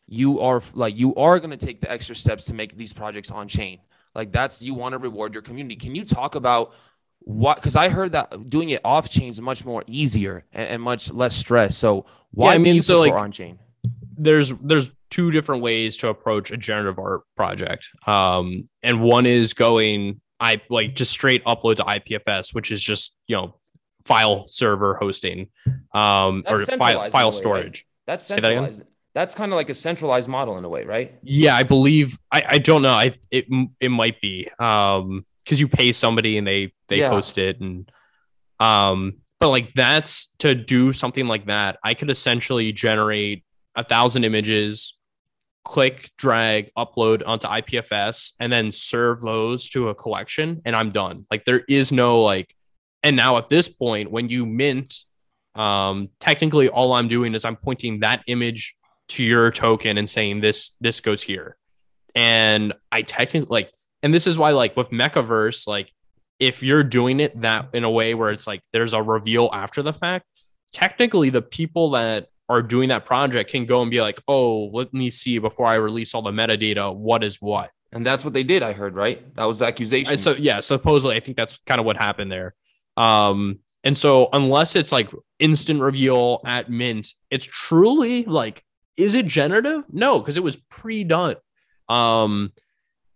you 0.08 0.40
are 0.40 0.62
like 0.76 0.96
you 0.96 1.16
are 1.16 1.40
going 1.40 1.58
to 1.58 1.66
take 1.66 1.82
the 1.82 1.92
extra 1.92 2.16
steps 2.16 2.46
to 2.46 2.54
make 2.54 2.78
these 2.78 2.94
projects 2.94 3.32
on 3.32 3.48
chain. 3.48 3.80
Like 4.14 4.32
that's 4.32 4.62
you 4.62 4.76
want 4.76 4.94
to 4.94 5.00
reward 5.00 5.34
your 5.34 5.42
community. 5.42 5.76
Can 5.76 5.96
you 5.96 6.06
talk 6.06 6.36
about 6.36 6.74
what? 7.26 7.58
Because 7.58 7.76
I 7.76 7.90
heard 7.90 8.14
that 8.14 8.50
doing 8.50 8.70
it 8.70 8.82
off 8.86 9.10
chain 9.10 9.30
is 9.30 9.42
much 9.42 9.66
more 9.66 9.84
easier 9.88 10.46
and, 10.54 10.70
and 10.70 10.82
much 10.82 11.12
less 11.12 11.36
stress. 11.36 11.76
So 11.76 12.06
why 12.32 12.54
I 12.54 12.58
do 12.58 12.64
mean, 12.64 12.76
you 12.76 12.82
so, 12.82 13.00
like, 13.02 13.14
on 13.14 13.32
chain? 13.32 13.60
there's 14.18 14.52
there's 14.62 14.92
two 15.10 15.32
different 15.32 15.62
ways 15.62 15.98
to 15.98 16.08
approach 16.08 16.52
a 16.52 16.58
generative 16.58 17.00
art 17.00 17.22
project. 17.36 17.90
Um, 18.08 18.70
and 18.84 19.02
one 19.02 19.26
is 19.26 19.54
going 19.54 20.22
I 20.40 20.62
like 20.70 20.96
just 20.96 21.12
straight 21.12 21.44
upload 21.46 21.78
to 21.78 21.84
IPFS, 21.84 22.54
which 22.54 22.72
is 22.72 22.82
just 22.82 23.16
you 23.28 23.36
know 23.36 23.56
file 24.04 24.46
server 24.46 24.96
hosting, 24.96 25.50
um, 25.94 26.44
That's 26.46 26.62
or 26.62 26.66
centralized 26.66 26.80
file 26.80 26.98
a 26.98 27.02
way, 27.02 27.10
file 27.10 27.26
right? 27.28 27.34
storage. 27.34 27.86
That's 28.06 28.26
say 28.26 28.36
that 28.40 28.52
again? 28.52 28.72
centralized. 28.72 28.84
That's 29.16 29.34
kind 29.34 29.52
of 29.52 29.56
like 29.56 29.70
a 29.70 29.74
centralized 29.74 30.30
model 30.30 30.58
in 30.60 30.66
a 30.66 30.70
way, 30.70 30.84
right? 30.86 31.16
Yeah, 31.24 31.56
I 31.56 31.64
believe 31.64 32.20
I, 32.32 32.44
I 32.48 32.58
don't 32.60 32.82
know. 32.84 32.94
I 32.94 33.12
it 33.32 33.46
it 33.82 33.90
might 33.90 34.22
be 34.22 34.48
um 34.60 35.26
because 35.44 35.60
you 35.60 35.68
pay 35.68 35.92
somebody 35.94 36.38
and 36.38 36.46
they 36.46 36.74
they 36.90 37.00
Yeah. 37.00 37.10
host 37.10 37.38
it 37.40 37.60
and 37.62 37.90
um 38.60 39.14
but 39.40 39.50
like 39.50 39.74
that's 39.74 40.34
to 40.40 40.54
do 40.54 40.92
something 40.92 41.28
like 41.28 41.46
that. 41.48 41.78
I 41.84 41.94
could 41.94 42.10
essentially 42.10 42.72
generate 42.74 43.44
a 43.76 43.84
thousand 43.84 44.24
images, 44.26 44.98
click, 45.64 46.10
drag, 46.18 46.72
upload 46.78 47.22
onto 47.26 47.48
IPFS, 47.48 48.34
and 48.40 48.52
then 48.52 48.72
serve 48.72 49.22
those 49.22 49.68
to 49.70 49.90
a 49.90 49.96
collection, 49.96 50.62
and 50.66 50.76
I'm 50.76 50.92
done. 50.92 51.26
Like 51.32 51.44
there 51.46 51.64
is 51.68 51.92
no 51.92 52.22
like, 52.22 52.54
and 53.04 53.16
now 53.16 53.38
at 53.38 53.50
this 53.50 53.68
point, 53.70 54.12
when 54.12 54.30
you 54.30 54.46
mint 54.46 54.94
Um, 55.56 56.10
technically, 56.20 56.68
all 56.68 56.92
I'm 56.94 57.08
doing 57.08 57.34
is 57.34 57.46
I'm 57.46 57.56
pointing 57.56 58.02
that 58.02 58.24
image 58.28 58.76
to 59.10 59.24
your 59.24 59.52
token 59.52 59.98
and 59.98 60.10
saying 60.10 60.42
this 60.42 60.72
this 60.82 61.02
goes 61.02 61.22
here. 61.24 61.58
And 62.16 62.74
I 62.92 63.02
technically 63.02 63.50
like, 63.50 63.72
and 64.02 64.14
this 64.14 64.28
is 64.28 64.38
why 64.38 64.52
like 64.52 64.78
with 64.78 64.90
MekaVerse, 64.90 65.68
like 65.68 65.92
if 66.40 66.64
you're 66.64 66.84
doing 66.84 67.20
it 67.20 67.40
that 67.42 67.74
in 67.74 67.84
a 67.84 67.90
way 67.90 68.14
where 68.14 68.30
it's 68.32 68.48
like 68.48 68.62
there's 68.74 68.94
a 68.94 69.02
reveal 69.02 69.50
after 69.54 69.82
the 69.82 69.94
fact, 69.94 70.26
technically 70.74 71.30
the 71.30 71.42
people 71.42 71.92
that 71.92 72.28
are 72.48 72.62
doing 72.62 72.90
that 72.90 73.06
project 73.06 73.52
can 73.52 73.66
go 73.66 73.82
and 73.82 73.90
be 73.90 74.02
like, 74.02 74.22
oh, 74.28 74.66
let 74.68 74.94
me 74.94 75.10
see 75.10 75.40
before 75.40 75.66
I 75.66 75.76
release 75.76 76.14
all 76.14 76.22
the 76.22 76.32
metadata, 76.32 76.96
what 76.96 77.24
is 77.24 77.42
what. 77.42 77.72
And 77.92 78.06
that's 78.06 78.24
what 78.24 78.34
they 78.34 78.44
did, 78.44 78.62
I 78.62 78.74
heard, 78.74 78.96
right? 78.96 79.34
That 79.36 79.46
was 79.46 79.60
the 79.60 79.66
accusation. 79.66 80.18
So 80.18 80.34
yeah, 80.34 80.60
supposedly 80.60 81.16
I 81.16 81.20
think 81.20 81.38
that's 81.38 81.60
kind 81.66 81.80
of 81.80 81.86
what 81.86 81.98
happened 81.98 82.32
there. 82.32 82.54
Um, 82.98 83.60
and 83.84 83.98
so 83.98 84.30
unless 84.34 84.76
it's 84.76 84.92
like 84.92 85.10
instant 85.40 85.82
reveal 85.82 86.42
at 86.46 86.70
mint, 86.70 87.08
it's 87.32 87.46
truly 87.46 88.26
like, 88.26 88.64
is 88.98 89.14
it 89.14 89.26
generative? 89.26 89.86
No, 89.92 90.20
because 90.20 90.38
it 90.38 90.44
was 90.44 90.58
pre-done. 90.70 91.36
Um, 91.90 92.52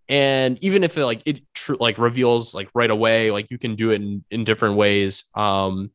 and 0.08 0.58
even 0.64 0.84
if 0.84 0.98
it 0.98 1.06
like 1.06 1.22
it 1.26 1.42
tr- 1.54 1.76
like 1.80 1.98
reveals 1.98 2.54
like 2.54 2.70
right 2.74 2.90
away, 2.90 3.32
like 3.32 3.52
you 3.52 3.58
can 3.58 3.76
do 3.76 3.92
it 3.92 4.02
in, 4.02 4.24
in 4.32 4.44
different 4.44 4.76
ways. 4.76 5.24
Um, 5.36 5.92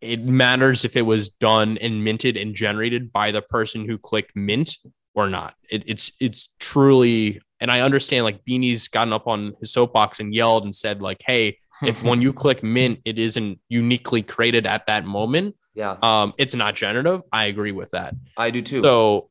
it 0.00 0.24
matters 0.24 0.84
if 0.84 0.96
it 0.96 1.02
was 1.02 1.28
done 1.28 1.76
and 1.78 2.04
minted 2.04 2.36
and 2.36 2.54
generated 2.54 3.12
by 3.12 3.32
the 3.32 3.42
person 3.42 3.84
who 3.84 3.98
clicked 3.98 4.36
mint 4.36 4.76
or 5.14 5.28
not. 5.28 5.54
It, 5.68 5.82
it's 5.86 6.12
it's 6.20 6.50
truly, 6.60 7.40
and 7.58 7.70
I 7.70 7.80
understand 7.80 8.24
like 8.24 8.44
Beanie's 8.44 8.86
gotten 8.86 9.12
up 9.12 9.26
on 9.26 9.54
his 9.60 9.72
soapbox 9.72 10.20
and 10.20 10.32
yelled 10.32 10.62
and 10.62 10.74
said 10.74 11.02
like, 11.02 11.20
"Hey, 11.26 11.58
if 11.82 12.02
when 12.08 12.22
you 12.22 12.32
click 12.32 12.62
mint, 12.62 13.00
it 13.04 13.18
isn't 13.18 13.60
uniquely 13.68 14.22
created 14.22 14.66
at 14.66 14.86
that 14.86 15.04
moment, 15.04 15.56
yeah, 15.74 15.96
um, 16.02 16.34
it's 16.38 16.54
not 16.54 16.74
generative." 16.74 17.22
I 17.32 17.46
agree 17.46 17.72
with 17.72 17.90
that. 17.90 18.14
I 18.36 18.50
do 18.50 18.62
too. 18.62 18.82
So 18.82 19.30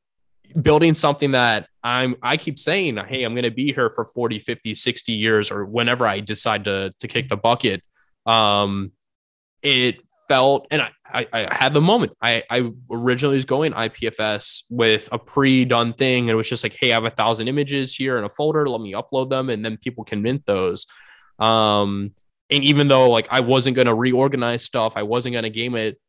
building 0.62 0.93
something 0.93 1.32
that 1.32 1.68
I'm 1.84 2.16
I 2.22 2.38
keep 2.38 2.60
saying, 2.60 2.98
"Hey, 2.98 3.24
I'm 3.24 3.34
going 3.34 3.43
to 3.43 3.52
be 3.52 3.74
here 3.74 3.89
for 3.89 4.06
40, 4.06 4.39
50, 4.39 4.76
60 4.76 5.12
years 5.12 5.52
or 5.52 5.66
whenever 5.66 6.08
I 6.08 6.20
decide 6.20 6.66
to 6.66 6.93
to 7.00 7.08
kick 7.08 7.30
the 7.30 7.38
bucket." 7.38 7.84
Um, 8.26 8.91
it 9.62 10.02
felt, 10.28 10.68
and 10.72 10.82
I, 10.82 10.91
I, 11.12 11.28
I, 11.34 11.54
had 11.54 11.74
the 11.74 11.82
moment. 11.82 12.14
I, 12.22 12.43
I 12.50 12.70
originally 12.91 13.36
was 13.36 13.45
going 13.45 13.72
IPFS 13.72 14.64
with 14.70 15.10
a 15.12 15.18
pre-done 15.18 15.93
thing, 15.93 16.24
and 16.24 16.30
it 16.30 16.36
was 16.36 16.50
just 16.50 16.64
like, 16.64 16.76
hey, 16.80 16.91
I 16.91 16.95
have 16.95 17.06
a 17.06 17.10
thousand 17.10 17.48
images 17.48 17.95
here 17.95 18.18
in 18.18 18.26
a 18.26 18.30
folder. 18.30 18.68
Let 18.68 18.82
me 18.82 18.93
upload 18.93 19.30
them, 19.30 19.50
and 19.50 19.64
then 19.64 19.78
people 19.78 20.04
can 20.04 20.22
mint 20.22 20.45
those. 20.45 20.86
Um, 21.39 22.12
and 22.50 22.64
even 22.64 22.88
though 22.88 23.10
like 23.10 23.28
I 23.32 23.41
wasn't 23.41 23.76
gonna 23.76 23.95
reorganize 23.95 24.64
stuff, 24.64 24.98
I 24.98 25.04
wasn't 25.04 25.34
gonna 25.34 25.50
game 25.50 25.76
it. 25.76 26.00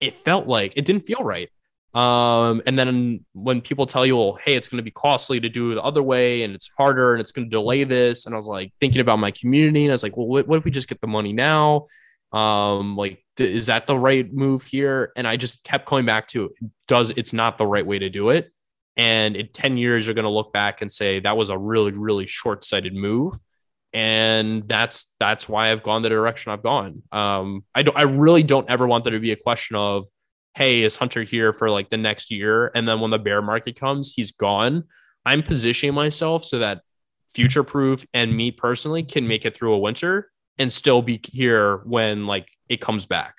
It 0.00 0.14
felt 0.14 0.46
like 0.46 0.74
it 0.76 0.84
didn't 0.84 1.02
feel 1.02 1.22
right. 1.22 1.50
Um, 1.94 2.60
and 2.66 2.76
then 2.76 3.24
when 3.34 3.60
people 3.60 3.86
tell 3.86 4.04
you, 4.04 4.16
well, 4.16 4.36
hey, 4.44 4.56
it's 4.56 4.68
going 4.68 4.78
to 4.78 4.82
be 4.82 4.90
costly 4.90 5.38
to 5.38 5.48
do 5.48 5.74
the 5.74 5.82
other 5.82 6.02
way 6.02 6.42
and 6.42 6.52
it's 6.52 6.68
harder 6.76 7.12
and 7.12 7.20
it's 7.20 7.30
going 7.30 7.46
to 7.46 7.50
delay 7.50 7.84
this. 7.84 8.26
And 8.26 8.34
I 8.34 8.36
was 8.36 8.48
like 8.48 8.72
thinking 8.80 9.00
about 9.00 9.20
my 9.20 9.30
community 9.30 9.84
and 9.84 9.92
I 9.92 9.94
was 9.94 10.02
like, 10.02 10.16
well, 10.16 10.26
what, 10.26 10.48
what 10.48 10.58
if 10.58 10.64
we 10.64 10.72
just 10.72 10.88
get 10.88 11.00
the 11.00 11.06
money 11.06 11.32
now? 11.32 11.86
Um, 12.32 12.96
like 12.96 13.24
is 13.38 13.66
that 13.66 13.86
the 13.86 13.96
right 13.96 14.32
move 14.32 14.64
here? 14.64 15.12
And 15.16 15.26
I 15.26 15.36
just 15.36 15.62
kept 15.62 15.86
going 15.86 16.04
back 16.04 16.26
to 16.28 16.52
does 16.88 17.10
it's 17.10 17.32
not 17.32 17.58
the 17.58 17.66
right 17.66 17.86
way 17.86 18.00
to 18.00 18.10
do 18.10 18.30
it. 18.30 18.50
And 18.96 19.36
in 19.36 19.48
10 19.52 19.76
years, 19.76 20.06
you're 20.06 20.14
going 20.14 20.24
to 20.24 20.30
look 20.30 20.52
back 20.52 20.82
and 20.82 20.90
say 20.90 21.20
that 21.20 21.36
was 21.36 21.50
a 21.50 21.58
really, 21.58 21.92
really 21.92 22.26
short 22.26 22.64
sighted 22.64 22.94
move. 22.94 23.34
And 23.94 24.68
that's 24.68 25.14
that's 25.20 25.48
why 25.48 25.70
I've 25.70 25.84
gone 25.84 26.02
the 26.02 26.08
direction 26.08 26.52
I've 26.52 26.64
gone. 26.64 27.02
Um, 27.12 27.64
I 27.74 27.84
don't 27.84 27.96
I 27.96 28.02
really 28.02 28.42
don't 28.42 28.68
ever 28.68 28.86
want 28.86 29.04
there 29.04 29.12
to 29.12 29.20
be 29.20 29.30
a 29.30 29.36
question 29.36 29.76
of, 29.76 30.06
hey, 30.54 30.82
is 30.82 30.96
Hunter 30.96 31.22
here 31.22 31.52
for 31.52 31.70
like 31.70 31.88
the 31.90 31.96
next 31.96 32.30
year? 32.32 32.72
And 32.74 32.88
then 32.88 33.00
when 33.00 33.12
the 33.12 33.20
bear 33.20 33.40
market 33.40 33.78
comes, 33.78 34.12
he's 34.12 34.32
gone. 34.32 34.84
I'm 35.24 35.44
positioning 35.44 35.94
myself 35.94 36.44
so 36.44 36.58
that 36.58 36.80
future 37.32 37.62
proof 37.62 38.04
and 38.12 38.36
me 38.36 38.50
personally 38.50 39.04
can 39.04 39.26
make 39.28 39.46
it 39.46 39.56
through 39.56 39.74
a 39.74 39.78
winter 39.78 40.28
and 40.58 40.72
still 40.72 41.00
be 41.00 41.20
here 41.30 41.78
when 41.84 42.26
like 42.26 42.48
it 42.68 42.80
comes 42.80 43.06
back. 43.06 43.38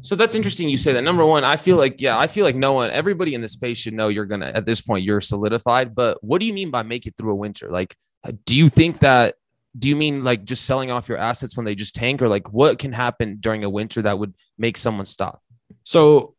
So 0.00 0.16
that's 0.16 0.34
interesting 0.34 0.68
you 0.68 0.76
say 0.76 0.92
that. 0.92 1.02
Number 1.02 1.24
one, 1.24 1.44
I 1.44 1.56
feel 1.56 1.76
like, 1.76 2.00
yeah, 2.00 2.18
I 2.18 2.26
feel 2.26 2.44
like 2.44 2.56
no 2.56 2.72
one, 2.72 2.90
everybody 2.90 3.34
in 3.34 3.40
the 3.40 3.48
space 3.48 3.78
should 3.78 3.94
know 3.94 4.08
you're 4.08 4.26
going 4.26 4.40
to, 4.40 4.54
at 4.54 4.66
this 4.66 4.80
point, 4.80 5.04
you're 5.04 5.20
solidified. 5.20 5.94
But 5.94 6.22
what 6.22 6.40
do 6.40 6.46
you 6.46 6.52
mean 6.52 6.72
by 6.72 6.82
make 6.82 7.06
it 7.06 7.14
through 7.16 7.30
a 7.30 7.36
winter? 7.36 7.70
Like, 7.70 7.94
do 8.44 8.56
you 8.56 8.68
think 8.68 8.98
that, 9.00 9.36
do 9.76 9.88
you 9.88 9.96
mean 9.96 10.22
like 10.22 10.44
just 10.44 10.64
selling 10.64 10.90
off 10.90 11.08
your 11.08 11.18
assets 11.18 11.56
when 11.56 11.64
they 11.66 11.74
just 11.74 11.94
tank 11.94 12.22
or 12.22 12.28
like 12.28 12.52
what 12.52 12.78
can 12.78 12.92
happen 12.92 13.38
during 13.40 13.64
a 13.64 13.70
winter 13.70 14.02
that 14.02 14.18
would 14.18 14.34
make 14.58 14.76
someone 14.76 15.06
stop? 15.06 15.42
So 15.82 16.34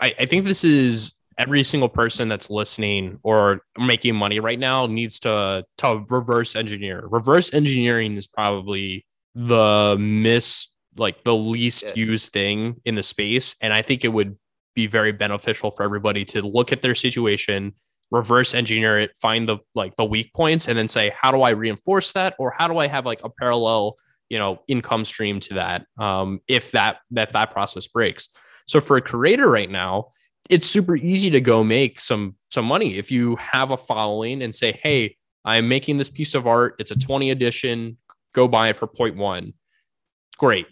I, 0.00 0.14
I 0.18 0.26
think 0.26 0.44
this 0.44 0.64
is 0.64 1.12
every 1.38 1.64
single 1.64 1.88
person 1.88 2.28
that's 2.28 2.50
listening 2.50 3.18
or 3.22 3.60
making 3.78 4.14
money 4.14 4.40
right 4.40 4.58
now 4.58 4.86
needs 4.86 5.18
to, 5.20 5.64
to 5.78 6.04
reverse 6.08 6.56
engineer. 6.56 7.04
Reverse 7.08 7.52
engineering 7.52 8.16
is 8.16 8.26
probably 8.26 9.06
the 9.34 9.96
miss 9.98 10.68
like 10.96 11.24
the 11.24 11.34
least 11.34 11.82
yes. 11.82 11.96
used 11.96 12.32
thing 12.32 12.76
in 12.84 12.94
the 12.94 13.02
space 13.02 13.56
and 13.60 13.72
i 13.72 13.82
think 13.82 14.04
it 14.04 14.08
would 14.08 14.36
be 14.74 14.86
very 14.86 15.12
beneficial 15.12 15.70
for 15.70 15.82
everybody 15.82 16.24
to 16.24 16.42
look 16.42 16.72
at 16.72 16.82
their 16.82 16.94
situation 16.94 17.72
reverse 18.10 18.54
engineer 18.54 18.98
it 18.98 19.16
find 19.16 19.48
the 19.48 19.58
like 19.74 19.94
the 19.96 20.04
weak 20.04 20.32
points 20.34 20.68
and 20.68 20.78
then 20.78 20.88
say 20.88 21.12
how 21.18 21.30
do 21.30 21.42
i 21.42 21.50
reinforce 21.50 22.12
that? 22.12 22.34
Or 22.38 22.54
how 22.56 22.68
do 22.68 22.78
i 22.78 22.86
have 22.86 23.06
like 23.06 23.24
a 23.24 23.30
parallel 23.30 23.96
you 24.28 24.38
know 24.38 24.60
income 24.68 25.04
stream 25.04 25.40
to 25.40 25.54
that 25.54 25.86
um, 25.98 26.40
if 26.48 26.72
that 26.72 26.98
that 27.12 27.32
that 27.32 27.52
process 27.52 27.86
breaks? 27.86 28.28
So 28.66 28.80
for 28.80 28.96
a 28.96 29.02
creator 29.02 29.50
right 29.50 29.70
now 29.70 30.08
it's 30.50 30.68
super 30.68 30.96
easy 30.96 31.30
to 31.30 31.40
go 31.40 31.64
make 31.64 32.00
some 32.00 32.36
some 32.50 32.66
money. 32.66 32.96
If 32.98 33.10
you 33.10 33.36
have 33.36 33.70
a 33.70 33.76
following 33.76 34.42
and 34.42 34.54
say 34.54 34.72
hey 34.72 35.16
i'm 35.44 35.68
making 35.68 35.96
this 35.96 36.10
piece 36.10 36.34
of 36.34 36.46
art. 36.46 36.76
It's 36.78 36.90
a 36.90 36.96
20 36.96 37.30
edition. 37.30 37.98
Go 38.34 38.48
buy 38.48 38.68
it 38.70 38.76
for 38.76 38.88
0.1. 38.88 39.52
Great. 40.38 40.66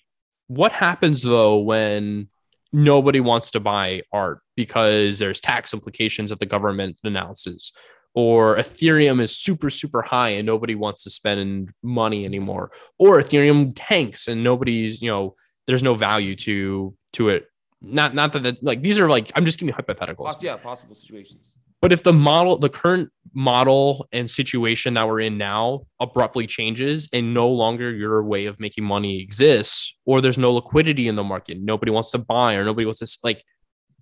What 0.48 0.72
happens 0.72 1.22
though 1.22 1.58
when 1.60 2.28
nobody 2.72 3.20
wants 3.20 3.50
to 3.52 3.60
buy 3.60 4.02
art 4.12 4.40
because 4.56 5.18
there's 5.18 5.40
tax 5.40 5.74
implications 5.74 6.30
that 6.30 6.40
the 6.40 6.46
government 6.46 7.00
announces? 7.04 7.72
Or 8.14 8.56
Ethereum 8.56 9.20
is 9.22 9.36
super, 9.36 9.70
super 9.70 10.02
high 10.02 10.30
and 10.30 10.46
nobody 10.46 10.74
wants 10.74 11.04
to 11.04 11.10
spend 11.10 11.70
money 11.82 12.24
anymore. 12.24 12.70
Or 12.98 13.20
Ethereum 13.20 13.72
tanks 13.74 14.28
and 14.28 14.44
nobody's, 14.44 15.00
you 15.00 15.10
know, 15.10 15.34
there's 15.66 15.82
no 15.82 15.94
value 15.94 16.36
to 16.36 16.94
to 17.14 17.28
it. 17.30 17.46
Not 17.80 18.14
not 18.14 18.32
that 18.34 18.42
the, 18.42 18.58
like 18.60 18.82
these 18.82 18.98
are 18.98 19.08
like 19.08 19.30
I'm 19.34 19.44
just 19.44 19.58
giving 19.58 19.74
hypotheticals. 19.74 20.42
Yeah, 20.42 20.56
possible 20.56 20.94
situations. 20.94 21.54
But 21.82 21.90
if 21.90 22.04
the 22.04 22.12
model, 22.12 22.56
the 22.58 22.68
current 22.68 23.10
model 23.34 24.06
and 24.12 24.30
situation 24.30 24.94
that 24.94 25.06
we're 25.08 25.20
in 25.20 25.36
now 25.36 25.82
abruptly 25.98 26.46
changes 26.46 27.08
and 27.12 27.34
no 27.34 27.48
longer 27.48 27.92
your 27.92 28.22
way 28.22 28.46
of 28.46 28.60
making 28.60 28.84
money 28.84 29.20
exists, 29.20 29.98
or 30.06 30.20
there's 30.20 30.38
no 30.38 30.52
liquidity 30.52 31.08
in 31.08 31.16
the 31.16 31.24
market, 31.24 31.58
nobody 31.60 31.90
wants 31.90 32.12
to 32.12 32.18
buy 32.18 32.54
or 32.54 32.64
nobody 32.64 32.86
wants 32.86 33.00
to 33.00 33.18
like 33.24 33.44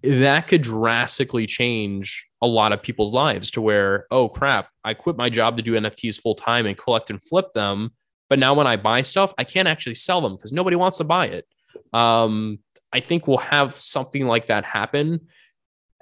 that 0.03 0.47
could 0.47 0.63
drastically 0.63 1.47
change 1.47 2.27
a 2.43 2.47
lot 2.47 2.73
of 2.73 2.83
people's 2.83 3.13
lives 3.13 3.51
to 3.53 3.63
where, 3.63 4.07
oh 4.11 4.29
crap, 4.29 4.69
I 4.85 4.95
quit 4.95 5.17
my 5.17 5.31
job 5.31 5.57
to 5.57 5.63
do 5.63 5.73
NFTs 5.73 6.21
full 6.21 6.35
time 6.35 6.67
and 6.67 6.77
collect 6.77 7.11
and 7.11 7.23
flip 7.23 7.53
them. 7.55 7.91
But 8.29 8.39
now 8.39 8.55
when 8.55 8.67
I 8.67 8.77
buy 8.77 9.03
stuff, 9.03 9.33
I 9.39 9.45
can't 9.45 9.69
actually 9.69 9.97
sell 9.97 10.21
them 10.21 10.37
because 10.37 10.53
nobody 10.53 10.77
wants 10.77 10.99
to 10.99 11.05
buy 11.05 11.27
it. 11.27 11.47
Um, 11.93 12.59
I 12.93 13.01
think 13.01 13.27
we'll 13.27 13.39
have 13.39 13.73
something 13.73 14.27
like 14.27 14.47
that 14.47 14.65
happen. 14.65 15.29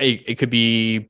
It, 0.01 0.29
it 0.29 0.39
could 0.39 0.51
be 0.51 1.08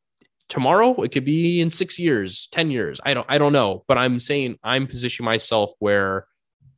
tomorrow 0.48 0.94
it 1.02 1.12
could 1.12 1.24
be 1.24 1.60
in 1.60 1.70
six 1.70 1.98
years 1.98 2.48
10 2.52 2.70
years 2.70 3.00
i 3.04 3.14
don't 3.14 3.26
i 3.30 3.38
don't 3.38 3.52
know. 3.52 3.84
But 3.86 3.98
i'm 3.98 4.18
saying 4.18 4.58
i'm 4.62 4.86
positioning 4.86 5.24
myself 5.24 5.72
where 5.78 6.26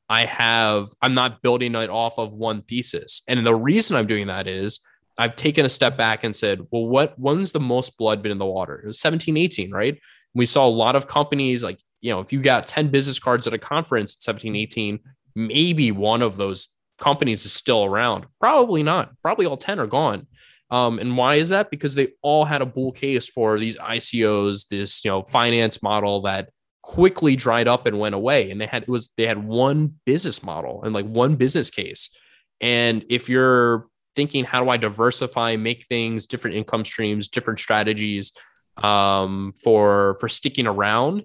i 0.09 0.25
have 0.25 0.89
i'm 1.03 1.15
not 1.15 1.43
building 1.43 1.75
it 1.75 1.91
off 1.91 2.19
of 2.19 2.33
one 2.33 2.63
thesis. 2.63 3.23
And 3.29 3.47
the 3.47 3.55
reason 3.55 3.97
i'm 3.97 4.07
doing 4.07 4.27
that 4.27 4.47
is 4.47 4.81
i've 5.19 5.37
taken 5.37 5.65
a 5.65 5.69
step 5.69 5.97
back 5.97 6.25
and 6.25 6.35
said 6.35 6.61
well 6.71 6.87
what 6.87 7.19
when's 7.19 7.53
the 7.53 7.61
most 7.61 7.97
blood 7.97 8.23
been 8.23 8.33
in 8.33 8.39
the 8.39 8.47
water? 8.47 8.81
It 8.81 8.87
was 8.87 9.01
17 9.01 9.37
18 9.37 9.71
right? 9.71 9.99
We 10.35 10.47
saw 10.47 10.67
a 10.67 10.69
lot 10.69 10.97
of 10.97 11.07
companies 11.07 11.63
like 11.63 11.79
you 12.01 12.13
know 12.13 12.21
if 12.21 12.33
you 12.33 12.41
got 12.41 12.67
10 12.67 12.89
business 12.89 13.19
cards 13.19 13.47
at 13.47 13.55
a 13.55 13.59
conference 13.59 14.17
at 14.17 14.23
17 14.23 14.57
18 14.57 15.01
maybe 15.37 15.93
one 15.93 16.23
of 16.23 16.37
those 16.37 16.69
companies 16.99 17.47
is 17.47 17.53
still 17.53 17.85
around. 17.85 18.27
Probably 18.41 18.83
not. 18.83 19.13
Probably 19.23 19.47
all 19.47 19.57
10 19.57 19.79
are 19.79 19.87
gone 19.87 20.27
um, 20.71 20.99
and 20.99 21.17
why 21.17 21.37
is 21.37 21.49
that? 21.49 21.71
Because 21.71 21.95
they 21.95 22.09
all 22.23 22.45
had 22.45 22.63
a 22.63 22.67
bull 22.67 22.93
case 22.93 23.29
for 23.29 23.59
these 23.59 23.77
ICOs, 23.77 24.69
this 24.69 25.05
you 25.05 25.11
know 25.11 25.23
finance 25.23 25.83
model 25.83 26.23
that 26.23 26.51
quickly 26.83 27.37
dried 27.37 27.69
up 27.69 27.87
and 27.87 27.99
went 27.99 28.15
away. 28.15 28.51
And 28.51 28.61
they 28.61 28.67
had 28.67 28.85
it 28.85 28.89
was 28.89 29.11
they 29.17 29.27
had 29.27 29.45
one 29.45 29.95
business 30.07 30.43
model 30.43 30.83
and 30.83 30.95
like 30.95 31.07
one 31.07 31.37
business 31.37 31.71
case. 31.71 32.17
And 32.61 33.05
if 33.09 33.29
you're 33.29 33.89
thinking, 34.15 34.45
how 34.45 34.63
do 34.63 34.71
I 34.71 34.77
diversify, 34.77 35.57
make 35.57 35.87
things 35.87 36.27
different 36.27 36.57
income 36.57 36.85
streams, 36.85 37.29
different 37.29 37.59
strategies 37.59 38.33
um, 38.77 39.53
for 39.63 40.17
for 40.21 40.29
sticking 40.29 40.67
around, 40.69 41.25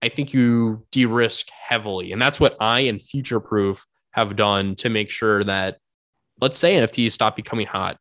I 0.00 0.08
think 0.08 0.32
you 0.32 0.86
de-risk 0.90 1.48
heavily. 1.50 2.12
And 2.12 2.22
that's 2.22 2.40
what 2.40 2.56
I 2.60 2.80
and 2.80 3.00
Future 3.00 3.40
Proof 3.40 3.84
have 4.12 4.36
done 4.36 4.74
to 4.76 4.88
make 4.88 5.10
sure 5.10 5.44
that 5.44 5.76
let's 6.40 6.56
say 6.56 6.76
NFTs 6.76 7.12
stop 7.12 7.36
becoming 7.36 7.66
hot 7.66 7.98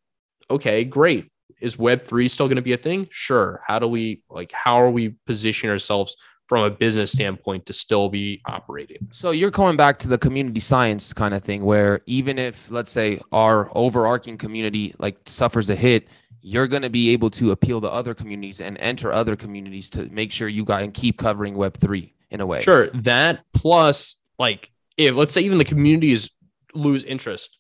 okay, 0.50 0.84
great. 0.84 1.32
Is 1.62 1.78
Web3 1.78 2.30
still 2.30 2.48
going 2.48 2.58
to 2.58 2.62
be 2.62 2.74
a 2.74 2.78
thing? 2.78 3.08
Sure. 3.12 3.62
How 3.66 3.80
do 3.80 3.88
we 3.88 4.24
like, 4.30 4.52
how 4.52 4.82
are 4.82 4.90
we 4.90 5.16
positioning 5.26 5.72
ourselves 5.72 6.18
from 6.48 6.64
a 6.64 6.70
business 6.70 7.12
standpoint 7.12 7.66
to 7.68 7.74
still 7.74 8.10
be 8.10 8.42
operating? 8.46 9.08
So 9.12 9.32
you're 9.32 9.52
going 9.52 9.78
back 9.78 9.98
to 10.00 10.08
the 10.08 10.18
community 10.18 10.60
science 10.60 11.14
kind 11.14 11.34
of 11.34 11.44
thing 11.44 11.64
where 11.64 12.02
even 12.06 12.38
if, 12.38 12.70
let's 12.70 12.92
say, 12.92 13.22
our 13.32 13.72
overarching 13.76 14.38
community 14.38 14.94
like 15.00 15.18
suffers 15.26 15.70
a 15.70 15.76
hit, 15.76 16.08
you're 16.42 16.68
going 16.68 16.84
to 16.84 16.90
be 16.90 17.10
able 17.10 17.32
to 17.32 17.52
appeal 17.52 17.82
to 17.82 17.90
other 17.90 18.14
communities 18.14 18.62
and 18.62 18.78
enter 18.78 19.12
other 19.12 19.36
communities 19.36 19.90
to 19.90 20.08
make 20.10 20.32
sure 20.32 20.48
you 20.48 20.64
got 20.64 20.84
and 20.84 20.94
keep 20.94 21.18
covering 21.18 21.56
Web3 21.56 22.12
in 22.30 22.42
a 22.42 22.46
way. 22.46 22.62
Sure. 22.62 22.88
That 22.90 23.44
plus, 23.54 24.18
like, 24.38 24.72
if 24.98 25.16
let's 25.16 25.34
say 25.34 25.42
even 25.42 25.58
the 25.58 25.66
communities 25.66 26.30
lose 26.76 27.04
interest, 27.06 27.55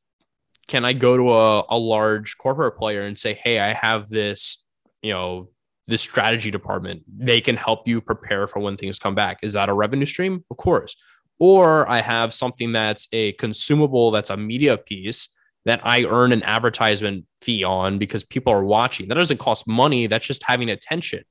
can 0.68 0.86
I 0.86 0.93
go 0.93 1.18
to 1.18 1.34
a, 1.34 1.66
a 1.70 1.78
large 1.78 2.38
corporate 2.38 2.78
player 2.78 3.03
and 3.03 3.18
say, 3.18 3.34
hey, 3.34 3.59
I 3.59 3.74
have 3.74 4.09
this, 4.09 4.63
you 5.01 5.13
know, 5.13 5.49
this 5.88 6.01
strategy 6.01 6.49
department. 6.49 7.03
They 7.07 7.41
can 7.41 7.55
help 7.55 7.88
you 7.88 8.01
prepare 8.01 8.47
for 8.47 8.59
when 8.59 8.76
things 8.76 8.97
come 8.97 9.16
back. 9.16 9.39
Is 9.43 9.53
that 9.53 9.70
a 9.70 9.74
revenue 9.74 10.05
stream? 10.05 10.43
Of 10.49 10.57
course. 10.57 10.95
Or 11.38 11.89
I 11.89 11.99
have 12.01 12.34
something 12.34 12.72
that's 12.72 13.07
a 13.11 13.34
consumable, 13.34 14.11
that's 14.11 14.30
a 14.30 14.38
media 14.38 14.78
piece 14.78 15.30
that 15.66 15.82
I 15.84 16.03
earn 16.05 16.32
an 16.32 16.43
advertisement 16.43 17.26
fee 17.41 17.63
on 17.63 17.97
because 17.97 18.24
people 18.24 18.53
are 18.53 18.63
watching. 18.63 19.07
That 19.07 19.16
doesn't 19.16 19.39
cost 19.39 19.68
money. 19.68 20.07
That's 20.07 20.26
just 20.26 20.43
having 20.43 20.70
attention. 20.70 21.24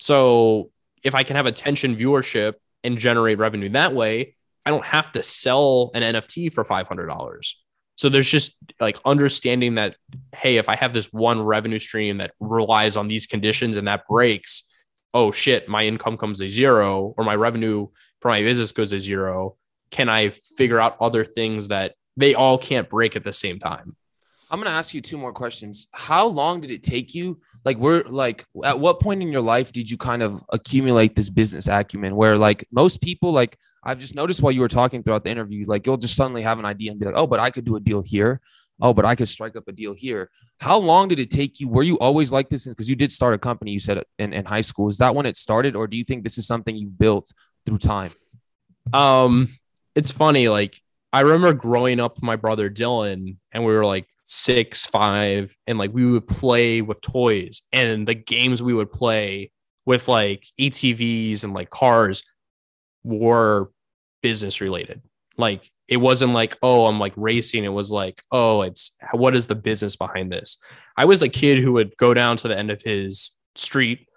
So 0.00 0.70
if 1.02 1.14
I 1.14 1.22
can 1.22 1.36
have 1.36 1.46
attention 1.46 1.96
viewership 1.96 2.54
and 2.82 2.98
generate 2.98 3.38
revenue 3.38 3.68
that 3.70 3.94
way, 3.94 4.34
I 4.66 4.70
don't 4.70 4.84
have 4.84 5.12
to 5.12 5.22
sell 5.22 5.90
an 5.94 6.02
NFT 6.02 6.52
for 6.52 6.64
$500. 6.64 7.54
So 7.98 8.08
there's 8.08 8.30
just 8.30 8.56
like 8.80 8.98
understanding 9.04 9.74
that, 9.74 9.96
hey, 10.34 10.56
if 10.56 10.68
I 10.68 10.76
have 10.76 10.92
this 10.92 11.12
one 11.12 11.42
revenue 11.42 11.78
stream 11.78 12.18
that 12.18 12.32
relies 12.40 12.96
on 12.96 13.08
these 13.08 13.26
conditions 13.26 13.76
and 13.76 13.86
that 13.88 14.06
breaks, 14.08 14.62
oh 15.12 15.32
shit, 15.32 15.68
my 15.68 15.84
income 15.84 16.16
comes 16.16 16.38
to 16.38 16.48
zero 16.48 17.14
or 17.18 17.24
my 17.24 17.34
revenue 17.34 17.88
for 18.20 18.28
my 18.28 18.40
business 18.42 18.72
goes 18.72 18.90
to 18.90 18.98
zero. 18.98 19.56
Can 19.90 20.08
I 20.08 20.30
figure 20.30 20.80
out 20.80 20.96
other 21.00 21.24
things 21.24 21.68
that 21.68 21.94
they 22.18 22.34
all 22.34 22.58
can't 22.58 22.90
break 22.90 23.14
at 23.14 23.22
the 23.22 23.32
same 23.32 23.58
time. 23.58 23.96
I'm 24.50 24.58
going 24.58 24.70
to 24.70 24.76
ask 24.76 24.92
you 24.92 25.00
two 25.00 25.16
more 25.16 25.32
questions. 25.32 25.86
How 25.92 26.26
long 26.26 26.60
did 26.60 26.70
it 26.70 26.82
take 26.82 27.14
you? 27.14 27.40
Like, 27.64 27.78
we're 27.78 28.02
like, 28.02 28.44
at 28.64 28.80
what 28.80 28.98
point 28.98 29.22
in 29.22 29.28
your 29.30 29.42
life 29.42 29.72
did 29.72 29.88
you 29.88 29.96
kind 29.96 30.22
of 30.22 30.42
accumulate 30.52 31.14
this 31.14 31.30
business 31.30 31.68
acumen 31.68 32.16
where, 32.16 32.36
like, 32.36 32.66
most 32.72 33.00
people, 33.00 33.32
like, 33.32 33.56
I've 33.88 34.00
just 34.00 34.14
noticed 34.14 34.42
while 34.42 34.52
you 34.52 34.60
were 34.60 34.68
talking 34.68 35.02
throughout 35.02 35.24
the 35.24 35.30
interview, 35.30 35.64
like, 35.66 35.86
you'll 35.86 35.96
just 35.96 36.14
suddenly 36.14 36.42
have 36.42 36.58
an 36.58 36.66
idea 36.66 36.90
and 36.90 37.00
be 37.00 37.06
like, 37.06 37.14
oh, 37.16 37.26
but 37.26 37.40
I 37.40 37.48
could 37.48 37.64
do 37.64 37.74
a 37.74 37.80
deal 37.80 38.02
here. 38.02 38.38
Oh, 38.82 38.92
but 38.92 39.06
I 39.06 39.14
could 39.14 39.30
strike 39.30 39.56
up 39.56 39.66
a 39.66 39.72
deal 39.72 39.94
here. 39.94 40.28
How 40.60 40.76
long 40.76 41.08
did 41.08 41.18
it 41.18 41.30
take 41.30 41.58
you? 41.58 41.68
Were 41.68 41.82
you 41.82 41.98
always 41.98 42.30
like 42.30 42.50
this? 42.50 42.66
Because 42.66 42.90
you 42.90 42.96
did 42.96 43.10
start 43.10 43.32
a 43.32 43.38
company, 43.38 43.70
you 43.70 43.80
said 43.80 44.04
in, 44.18 44.34
in 44.34 44.44
high 44.44 44.60
school. 44.60 44.90
Is 44.90 44.98
that 44.98 45.14
when 45.14 45.24
it 45.24 45.38
started, 45.38 45.74
or 45.74 45.86
do 45.86 45.96
you 45.96 46.04
think 46.04 46.22
this 46.22 46.36
is 46.36 46.46
something 46.46 46.76
you 46.76 46.86
built 46.86 47.32
through 47.64 47.78
time? 47.78 48.10
Um, 48.92 49.48
it's 49.94 50.10
funny, 50.10 50.50
like, 50.50 50.78
I 51.10 51.22
remember 51.22 51.54
growing 51.54 51.98
up 51.98 52.22
my 52.22 52.36
brother 52.36 52.68
Dylan, 52.68 53.38
and 53.52 53.64
we 53.64 53.72
were 53.72 53.86
like 53.86 54.06
six, 54.24 54.84
five, 54.84 55.56
and 55.66 55.78
like 55.78 55.94
we 55.94 56.04
would 56.04 56.28
play 56.28 56.82
with 56.82 57.00
toys, 57.00 57.62
and 57.72 58.06
the 58.06 58.14
games 58.14 58.62
we 58.62 58.74
would 58.74 58.92
play 58.92 59.50
with 59.86 60.08
like 60.08 60.44
ATVs 60.60 61.42
and 61.42 61.54
like 61.54 61.70
cars 61.70 62.22
were 63.02 63.70
business 64.22 64.60
related. 64.60 65.02
Like 65.36 65.70
it 65.86 65.98
wasn't 65.98 66.32
like, 66.32 66.56
oh, 66.62 66.86
I'm 66.86 66.98
like 66.98 67.14
racing. 67.16 67.64
It 67.64 67.68
was 67.68 67.90
like, 67.90 68.20
oh, 68.32 68.62
it's 68.62 68.96
what 69.12 69.36
is 69.36 69.46
the 69.46 69.54
business 69.54 69.96
behind 69.96 70.32
this? 70.32 70.58
I 70.96 71.04
was 71.04 71.22
a 71.22 71.28
kid 71.28 71.58
who 71.58 71.74
would 71.74 71.96
go 71.96 72.12
down 72.12 72.36
to 72.38 72.48
the 72.48 72.58
end 72.58 72.70
of 72.70 72.82
his 72.82 73.30
street 73.54 74.08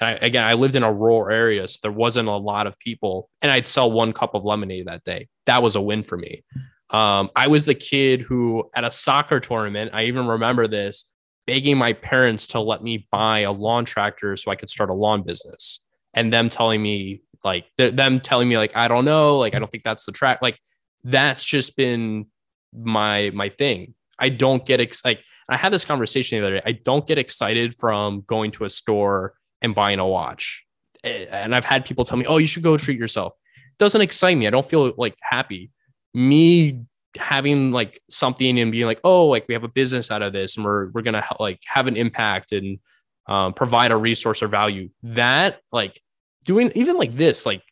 I, 0.00 0.12
again, 0.12 0.44
I 0.44 0.54
lived 0.54 0.76
in 0.76 0.82
a 0.82 0.92
rural 0.92 1.30
area, 1.30 1.66
so 1.68 1.78
there 1.82 1.92
wasn't 1.92 2.28
a 2.28 2.36
lot 2.36 2.66
of 2.66 2.78
people, 2.78 3.30
and 3.42 3.50
I'd 3.50 3.66
sell 3.66 3.90
one 3.90 4.12
cup 4.12 4.34
of 4.34 4.44
lemonade 4.44 4.86
that 4.86 5.04
day. 5.04 5.28
That 5.46 5.62
was 5.62 5.76
a 5.76 5.80
win 5.80 6.02
for 6.02 6.16
me. 6.18 6.42
Um, 6.90 7.30
I 7.36 7.46
was 7.46 7.64
the 7.64 7.74
kid 7.74 8.20
who, 8.20 8.70
at 8.74 8.84
a 8.84 8.90
soccer 8.90 9.40
tournament, 9.40 9.92
I 9.94 10.04
even 10.04 10.26
remember 10.26 10.66
this, 10.66 11.08
begging 11.46 11.78
my 11.78 11.92
parents 11.92 12.48
to 12.48 12.60
let 12.60 12.82
me 12.82 13.06
buy 13.10 13.40
a 13.40 13.52
lawn 13.52 13.84
tractor 13.84 14.36
so 14.36 14.50
I 14.50 14.56
could 14.56 14.70
start 14.70 14.90
a 14.90 14.94
lawn 14.94 15.22
business, 15.22 15.84
and 16.12 16.32
them 16.32 16.48
telling 16.48 16.82
me 16.82 17.22
like 17.44 17.66
them 17.76 18.18
telling 18.18 18.48
me 18.48 18.56
like 18.56 18.74
I 18.74 18.88
don't 18.88 19.04
know, 19.04 19.38
like 19.38 19.54
I 19.54 19.58
don't 19.58 19.68
think 19.68 19.84
that's 19.84 20.06
the 20.06 20.12
track. 20.12 20.40
Like 20.40 20.58
that's 21.04 21.44
just 21.44 21.76
been 21.76 22.26
my 22.72 23.30
my 23.34 23.50
thing. 23.50 23.94
I 24.18 24.30
don't 24.30 24.64
get 24.64 24.80
ex- 24.80 25.04
like 25.04 25.20
I 25.48 25.56
had 25.56 25.72
this 25.72 25.84
conversation 25.84 26.40
the 26.40 26.46
other 26.46 26.56
day. 26.56 26.62
I 26.64 26.72
don't 26.72 27.06
get 27.06 27.18
excited 27.18 27.74
from 27.74 28.22
going 28.22 28.50
to 28.52 28.64
a 28.64 28.70
store 28.70 29.34
and 29.60 29.74
buying 29.74 30.00
a 30.00 30.06
watch. 30.06 30.64
And 31.04 31.54
I've 31.54 31.66
had 31.66 31.84
people 31.84 32.04
tell 32.04 32.16
me, 32.16 32.24
"Oh, 32.26 32.38
you 32.38 32.46
should 32.46 32.62
go 32.62 32.78
treat 32.78 32.98
yourself." 32.98 33.34
It 33.56 33.78
doesn't 33.78 34.00
excite 34.00 34.38
me. 34.38 34.46
I 34.46 34.50
don't 34.50 34.64
feel 34.64 34.92
like 34.96 35.16
happy. 35.20 35.70
Me 36.14 36.80
having 37.16 37.72
like 37.72 38.00
something 38.08 38.58
and 38.58 38.72
being 38.72 38.86
like, 38.86 39.00
"Oh, 39.04 39.26
like 39.26 39.46
we 39.48 39.54
have 39.54 39.64
a 39.64 39.68
business 39.68 40.10
out 40.10 40.22
of 40.22 40.32
this, 40.32 40.56
and 40.56 40.64
we're 40.64 40.88
we're 40.90 41.02
gonna 41.02 41.24
like 41.38 41.60
have 41.66 41.86
an 41.88 41.96
impact 41.96 42.52
and 42.52 42.78
um, 43.26 43.52
provide 43.52 43.90
a 43.90 43.96
resource 43.96 44.42
or 44.42 44.48
value." 44.48 44.88
That 45.02 45.60
like 45.72 46.00
doing 46.44 46.70
even 46.74 46.96
like 46.96 47.12
this, 47.12 47.46
like 47.46 47.62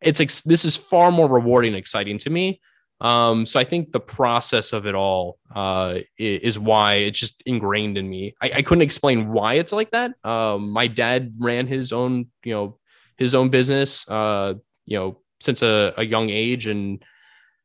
it's 0.00 0.18
like 0.18 0.32
this 0.44 0.64
is 0.64 0.76
far 0.76 1.10
more 1.10 1.28
rewarding, 1.28 1.74
and 1.74 1.78
exciting 1.78 2.18
to 2.18 2.30
me 2.30 2.60
um, 3.00 3.46
so 3.46 3.60
I 3.60 3.64
think 3.64 3.92
the 3.92 4.00
process 4.00 4.72
of 4.72 4.86
it 4.86 4.94
all 4.94 5.38
uh, 5.54 6.00
is 6.18 6.58
why 6.58 6.94
it's 6.94 7.18
just 7.18 7.42
ingrained 7.46 7.96
in 7.96 8.08
me. 8.08 8.34
I, 8.40 8.50
I 8.56 8.62
couldn't 8.62 8.82
explain 8.82 9.28
why 9.28 9.54
it's 9.54 9.72
like 9.72 9.92
that. 9.92 10.14
Um, 10.24 10.70
my 10.70 10.88
dad 10.88 11.34
ran 11.38 11.66
his 11.66 11.92
own, 11.92 12.26
you 12.44 12.54
know, 12.54 12.78
his 13.16 13.34
own 13.34 13.50
business, 13.50 14.08
uh, 14.08 14.54
you 14.86 14.98
know, 14.98 15.20
since 15.40 15.62
a, 15.62 15.94
a 15.96 16.04
young 16.04 16.30
age, 16.30 16.66
and 16.66 17.04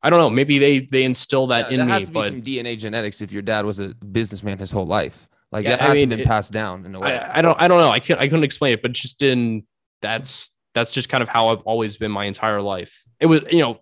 I 0.03 0.11
don't 0.11 0.19
know, 0.19 0.29
maybe 0.29 0.59
they 0.59 0.79
they 0.79 1.03
instill 1.03 1.47
that 1.47 1.71
yeah, 1.71 1.81
in 1.81 1.87
me. 1.87 1.93
Has 1.93 2.05
to 2.05 2.11
be 2.11 2.13
but 2.13 2.25
some 2.27 2.41
DNA 2.43 2.77
genetics 2.77 3.21
if 3.21 3.31
your 3.31 3.41
dad 3.41 3.65
was 3.65 3.79
a 3.79 3.89
businessman 3.89 4.59
his 4.59 4.71
whole 4.71 4.85
life. 4.85 5.27
Like 5.51 5.63
yeah, 5.63 5.71
that 5.71 5.81
hasn't 5.81 5.97
I 5.97 6.01
mean, 6.01 6.09
been 6.09 6.19
it, 6.21 6.27
passed 6.27 6.51
down 6.51 6.85
in 6.85 6.93
a 6.93 6.99
way. 6.99 7.17
I, 7.17 7.39
I, 7.39 7.41
don't 7.41 7.59
I 7.61 7.67
don't 7.67 7.79
know. 7.79 7.89
I 7.89 7.99
can't 7.99 8.19
I 8.19 8.27
couldn't 8.27 8.43
explain 8.43 8.73
it, 8.73 8.81
but 8.83 8.91
just 8.91 9.21
in 9.23 9.65
that's 10.03 10.55
that's 10.75 10.91
just 10.91 11.09
kind 11.09 11.23
of 11.23 11.29
how 11.29 11.47
I've 11.47 11.61
always 11.61 11.97
been 11.97 12.11
my 12.11 12.25
entire 12.25 12.61
life. 12.61 13.03
It 13.19 13.25
was, 13.25 13.43
you 13.51 13.59
know, 13.59 13.79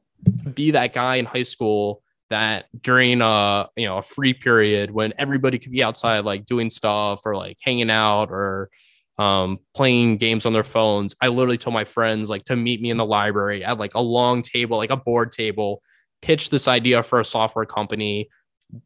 be 0.53 0.71
that 0.71 0.93
guy 0.93 1.17
in 1.17 1.25
high 1.25 1.43
school 1.43 2.01
that 2.29 2.67
during 2.81 3.21
a 3.21 3.67
you 3.75 3.85
know 3.85 3.97
a 3.97 4.01
free 4.01 4.33
period 4.33 4.91
when 4.91 5.11
everybody 5.17 5.59
could 5.59 5.71
be 5.71 5.83
outside 5.83 6.19
like 6.19 6.45
doing 6.45 6.69
stuff 6.69 7.25
or 7.25 7.35
like 7.35 7.57
hanging 7.61 7.89
out 7.89 8.31
or 8.31 8.69
um, 9.17 9.59
playing 9.75 10.15
games 10.15 10.45
on 10.45 10.53
their 10.53 10.63
phones 10.63 11.13
i 11.21 11.27
literally 11.27 11.57
told 11.57 11.73
my 11.73 11.83
friends 11.83 12.29
like 12.29 12.45
to 12.45 12.55
meet 12.55 12.81
me 12.81 12.89
in 12.89 12.95
the 12.95 13.05
library 13.05 13.65
at 13.65 13.77
like 13.77 13.93
a 13.95 13.99
long 13.99 14.41
table 14.41 14.77
like 14.77 14.89
a 14.89 14.95
board 14.95 15.31
table 15.31 15.81
pitch 16.21 16.49
this 16.49 16.67
idea 16.67 17.03
for 17.03 17.19
a 17.19 17.25
software 17.25 17.65
company. 17.65 18.29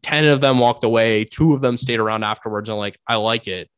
10 0.01 0.25
of 0.25 0.41
them 0.41 0.57
walked 0.57 0.83
away 0.83 1.23
two 1.25 1.53
of 1.53 1.61
them 1.61 1.77
stayed 1.77 1.99
around 1.99 2.23
afterwards 2.23 2.69
and 2.69 2.77
like 2.77 2.97
i 3.07 3.15
like 3.15 3.47
it. 3.47 3.69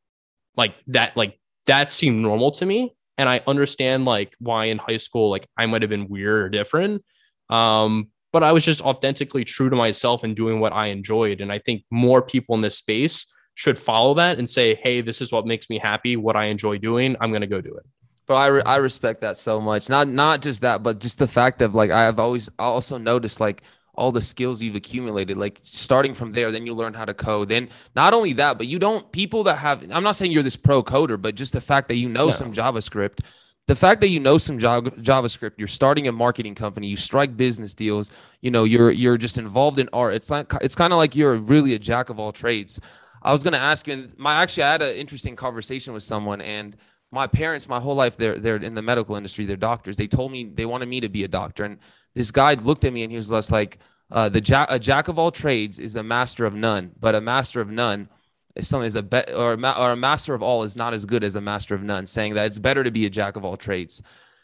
Like 0.55 0.75
that 0.87 1.17
like 1.17 1.37
that 1.65 1.91
seemed 1.91 2.21
normal 2.21 2.51
to 2.51 2.65
me 2.65 2.95
and 3.17 3.27
i 3.29 3.41
understand 3.47 4.05
like 4.05 4.35
why 4.39 4.65
in 4.65 4.77
high 4.77 4.97
school 4.97 5.29
like 5.29 5.47
i 5.57 5.65
might 5.65 5.81
have 5.81 5.89
been 5.89 6.07
weird 6.07 6.43
or 6.43 6.49
different 6.49 7.03
um, 7.49 8.09
but 8.33 8.43
I 8.43 8.51
was 8.51 8.65
just 8.65 8.81
authentically 8.81 9.43
true 9.43 9.69
to 9.69 9.75
myself 9.75 10.23
and 10.23 10.35
doing 10.35 10.59
what 10.59 10.73
I 10.73 10.87
enjoyed. 10.87 11.41
And 11.41 11.51
I 11.51 11.59
think 11.59 11.83
more 11.89 12.21
people 12.21 12.55
in 12.55 12.61
this 12.61 12.77
space 12.77 13.25
should 13.55 13.77
follow 13.77 14.13
that 14.15 14.37
and 14.37 14.49
say, 14.49 14.75
hey, 14.75 15.01
this 15.01 15.21
is 15.21 15.31
what 15.31 15.47
makes 15.47 15.69
me 15.69 15.79
happy, 15.79 16.15
what 16.15 16.35
I 16.35 16.45
enjoy 16.45 16.77
doing. 16.77 17.15
I'm 17.19 17.31
going 17.31 17.41
to 17.41 17.47
go 17.47 17.61
do 17.61 17.73
it. 17.73 17.85
But 18.27 18.35
I, 18.35 18.47
re- 18.47 18.61
I 18.65 18.75
respect 18.75 19.21
that 19.21 19.37
so 19.37 19.61
much. 19.61 19.87
Not 19.87 20.09
not 20.09 20.41
just 20.41 20.61
that, 20.61 20.83
but 20.83 20.99
just 20.99 21.17
the 21.17 21.27
fact 21.27 21.61
of 21.61 21.73
like 21.73 21.89
I've 21.89 22.19
always 22.19 22.49
also 22.59 22.97
noticed 22.97 23.39
like 23.39 23.63
all 23.97 24.11
the 24.11 24.21
skills 24.21 24.61
you've 24.61 24.75
accumulated, 24.75 25.37
like 25.37 25.59
starting 25.63 26.13
from 26.13 26.33
there, 26.33 26.51
then 26.51 26.65
you 26.65 26.73
learn 26.73 26.93
how 26.93 27.05
to 27.05 27.13
code. 27.13 27.49
Then 27.49 27.69
not 27.95 28.13
only 28.13 28.33
that, 28.33 28.57
but 28.57 28.67
you 28.67 28.79
don't 28.79 29.11
people 29.11 29.43
that 29.43 29.57
have 29.57 29.83
I'm 29.91 30.03
not 30.03 30.15
saying 30.15 30.31
you're 30.31 30.43
this 30.43 30.55
pro 30.55 30.83
coder, 30.83 31.21
but 31.21 31.35
just 31.35 31.53
the 31.53 31.61
fact 31.61 31.87
that 31.89 31.95
you 31.95 32.07
know 32.07 32.27
no. 32.27 32.31
some 32.31 32.53
JavaScript 32.53 33.19
the 33.67 33.75
fact 33.75 33.99
that 33.99 34.07
you 34.07 34.19
know 34.19 34.37
some 34.37 34.57
JavaScript, 34.57 35.51
you're 35.57 35.67
starting 35.67 36.07
a 36.07 36.11
marketing 36.13 36.55
company, 36.55 36.87
you 36.87 36.95
strike 36.95 37.35
business 37.35 37.73
deals, 37.73 38.11
you 38.41 38.49
know, 38.49 38.63
you're 38.63 38.91
you're 38.91 39.17
just 39.17 39.37
involved 39.37 39.77
in 39.77 39.89
art. 39.91 40.13
It's 40.13 40.29
like 40.29 40.53
it's 40.61 40.73
kind 40.73 40.93
of 40.93 40.97
like 40.97 41.15
you're 41.15 41.35
really 41.35 41.73
a 41.73 41.79
jack 41.79 42.09
of 42.09 42.17
all 42.17 42.31
trades. 42.31 42.79
I 43.21 43.33
was 43.33 43.43
gonna 43.43 43.57
ask 43.57 43.87
you, 43.87 43.93
and 43.93 44.17
my 44.17 44.35
actually 44.35 44.63
I 44.63 44.71
had 44.71 44.81
an 44.81 44.95
interesting 44.95 45.35
conversation 45.35 45.93
with 45.93 46.03
someone, 46.03 46.39
and 46.39 46.77
my 47.11 47.27
parents, 47.27 47.67
my 47.67 47.79
whole 47.79 47.95
life, 47.95 48.17
they're 48.17 48.39
they're 48.39 48.57
in 48.57 48.73
the 48.73 48.81
medical 48.81 49.15
industry, 49.15 49.45
they're 49.45 49.55
doctors. 49.55 49.97
They 49.97 50.07
told 50.07 50.31
me 50.31 50.45
they 50.45 50.65
wanted 50.65 50.89
me 50.89 50.99
to 51.01 51.09
be 51.09 51.23
a 51.23 51.27
doctor, 51.27 51.63
and 51.63 51.77
this 52.15 52.31
guy 52.31 52.53
looked 52.53 52.83
at 52.83 52.93
me 52.93 53.03
and 53.03 53.11
he 53.11 53.17
was 53.17 53.29
just 53.29 53.51
like, 53.51 53.79
uh, 54.11 54.29
"The 54.29 54.41
jack 54.41 54.67
a 54.71 54.79
jack 54.79 55.07
of 55.07 55.17
all 55.17 55.31
trades 55.31 55.79
is 55.79 55.95
a 55.95 56.03
master 56.03 56.45
of 56.45 56.53
none, 56.53 56.91
but 56.99 57.15
a 57.15 57.21
master 57.21 57.61
of 57.61 57.69
none." 57.69 58.09
is 58.57 58.67
something 58.67 58.87
is 58.87 58.95
a 58.95 59.03
bet 59.03 59.31
or 59.33 59.53
a, 59.53 59.71
or 59.79 59.91
a 59.91 59.95
master 59.95 60.33
of 60.33 60.41
all 60.41 60.63
is 60.63 60.75
not 60.75 60.93
as 60.93 61.05
good 61.05 61.23
as 61.23 61.35
a 61.35 61.41
master 61.41 61.75
of 61.75 61.83
none, 61.83 62.07
saying 62.07 62.33
that 62.33 62.47
it's 62.47 62.59
better 62.59 62.83
to 62.83 62.91
be 62.91 63.05
a 63.05 63.09
jack 63.09 63.35
of 63.35 63.45
all 63.45 63.55
trades. 63.55 64.01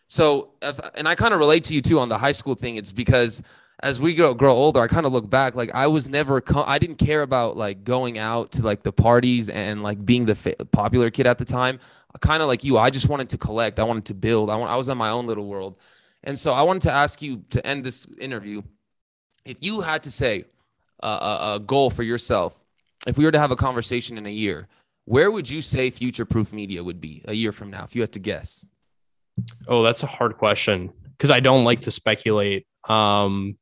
So, 0.07 0.51
if, 0.61 0.79
and 0.93 1.07
I 1.07 1.15
kind 1.15 1.33
of 1.33 1.39
relate 1.39 1.63
to 1.65 1.73
you 1.73 1.81
too 1.81 1.99
on 1.99 2.09
the 2.09 2.19
high 2.19 2.31
school 2.31 2.55
thing. 2.55 2.75
It's 2.75 2.91
because 2.91 3.41
as 3.81 3.99
we 3.99 4.13
grow 4.15 4.33
grow 4.33 4.53
older, 4.53 4.79
I 4.79 4.87
kind 4.87 5.05
of 5.05 5.11
look 5.11 5.29
back. 5.29 5.55
Like 5.55 5.73
I 5.73 5.87
was 5.87 6.07
never, 6.07 6.39
co- 6.41 6.63
I 6.63 6.77
didn't 6.77 6.97
care 6.97 7.21
about 7.21 7.57
like 7.57 7.83
going 7.83 8.17
out 8.17 8.51
to 8.53 8.61
like 8.61 8.83
the 8.83 8.91
parties 8.91 9.49
and 9.49 9.81
like 9.81 10.05
being 10.05 10.25
the 10.25 10.35
fa- 10.35 10.65
popular 10.71 11.09
kid 11.09 11.25
at 11.25 11.39
the 11.39 11.45
time. 11.45 11.79
Kind 12.21 12.41
of 12.41 12.47
like 12.47 12.63
you, 12.63 12.77
I 12.77 12.89
just 12.89 13.09
wanted 13.09 13.29
to 13.29 13.37
collect. 13.37 13.79
I 13.79 13.83
wanted 13.83 14.05
to 14.05 14.13
build. 14.13 14.49
I 14.49 14.55
want. 14.55 14.71
I 14.71 14.75
was 14.75 14.87
in 14.87 14.97
my 14.97 15.09
own 15.09 15.27
little 15.27 15.45
world, 15.45 15.75
and 16.23 16.37
so 16.37 16.53
I 16.53 16.61
wanted 16.61 16.83
to 16.83 16.91
ask 16.91 17.21
you 17.21 17.43
to 17.49 17.65
end 17.65 17.83
this 17.83 18.07
interview. 18.19 18.61
If 19.45 19.57
you 19.61 19.81
had 19.81 20.03
to 20.03 20.11
say 20.11 20.45
a, 21.01 21.07
a, 21.07 21.55
a 21.55 21.59
goal 21.59 21.89
for 21.89 22.03
yourself, 22.03 22.63
if 23.07 23.17
we 23.17 23.25
were 23.25 23.31
to 23.31 23.39
have 23.39 23.51
a 23.51 23.55
conversation 23.55 24.17
in 24.17 24.25
a 24.25 24.31
year, 24.31 24.67
where 25.05 25.31
would 25.31 25.49
you 25.49 25.61
say 25.61 25.89
future 25.89 26.25
proof 26.25 26.53
media 26.53 26.83
would 26.83 27.01
be 27.01 27.23
a 27.25 27.33
year 27.33 27.51
from 27.51 27.69
now? 27.69 27.83
If 27.83 27.95
you 27.95 28.01
had 28.01 28.13
to 28.13 28.19
guess. 28.19 28.65
Oh, 29.67 29.83
that's 29.83 30.03
a 30.03 30.07
hard 30.07 30.37
question 30.37 30.93
because 31.17 31.31
I 31.31 31.39
don't 31.39 31.63
like 31.63 31.81
to 31.81 31.91
speculate. 31.91 32.67
Um, 32.87 33.57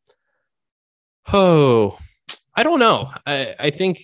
oh, 1.32 1.98
I 2.56 2.64
don't 2.64 2.80
know. 2.80 3.12
I, 3.26 3.56
I 3.60 3.70
think 3.70 4.04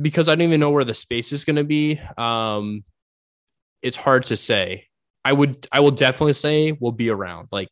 because 0.00 0.28
I 0.28 0.34
don't 0.34 0.42
even 0.42 0.60
know 0.60 0.70
where 0.70 0.84
the 0.84 0.94
space 0.94 1.32
is 1.32 1.44
going 1.44 1.56
to 1.56 1.64
be. 1.64 2.00
Um, 2.16 2.84
it's 3.82 3.96
hard 3.96 4.24
to 4.24 4.36
say. 4.36 4.86
I 5.24 5.32
would, 5.32 5.66
I 5.72 5.80
will 5.80 5.90
definitely 5.90 6.32
say 6.32 6.72
we'll 6.72 6.92
be 6.92 7.10
around. 7.10 7.48
Like 7.52 7.68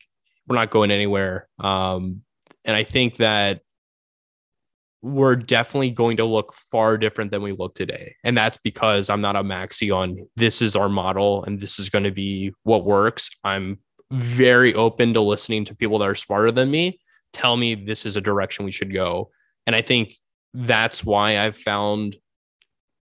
we're 0.46 0.56
not 0.56 0.70
going 0.70 0.90
anywhere. 0.90 1.48
Um, 1.58 2.22
and 2.64 2.76
I 2.76 2.84
think 2.84 3.16
that 3.16 3.60
we're 5.02 5.36
definitely 5.36 5.90
going 5.90 6.16
to 6.16 6.24
look 6.24 6.52
far 6.52 6.98
different 6.98 7.30
than 7.30 7.42
we 7.42 7.52
look 7.52 7.74
today. 7.74 8.16
And 8.24 8.36
that's 8.36 8.58
because 8.58 9.08
I'm 9.08 9.20
not 9.20 9.36
a 9.36 9.42
maxi 9.42 9.94
on 9.94 10.26
this 10.36 10.60
is 10.60 10.74
our 10.74 10.88
model 10.88 11.44
and 11.44 11.60
this 11.60 11.78
is 11.78 11.90
going 11.90 12.04
to 12.04 12.10
be 12.10 12.52
what 12.64 12.84
works. 12.84 13.30
I'm 13.44 13.78
very 14.10 14.74
open 14.74 15.14
to 15.14 15.20
listening 15.20 15.64
to 15.66 15.76
people 15.76 15.98
that 15.98 16.08
are 16.08 16.14
smarter 16.14 16.50
than 16.50 16.70
me 16.70 16.98
tell 17.36 17.56
me 17.56 17.74
this 17.74 18.06
is 18.06 18.16
a 18.16 18.20
direction 18.20 18.64
we 18.64 18.70
should 18.70 18.92
go. 18.92 19.30
And 19.66 19.76
I 19.76 19.82
think 19.82 20.14
that's 20.56 21.04
why 21.04 21.38
I've 21.38 21.56
found, 21.56 22.16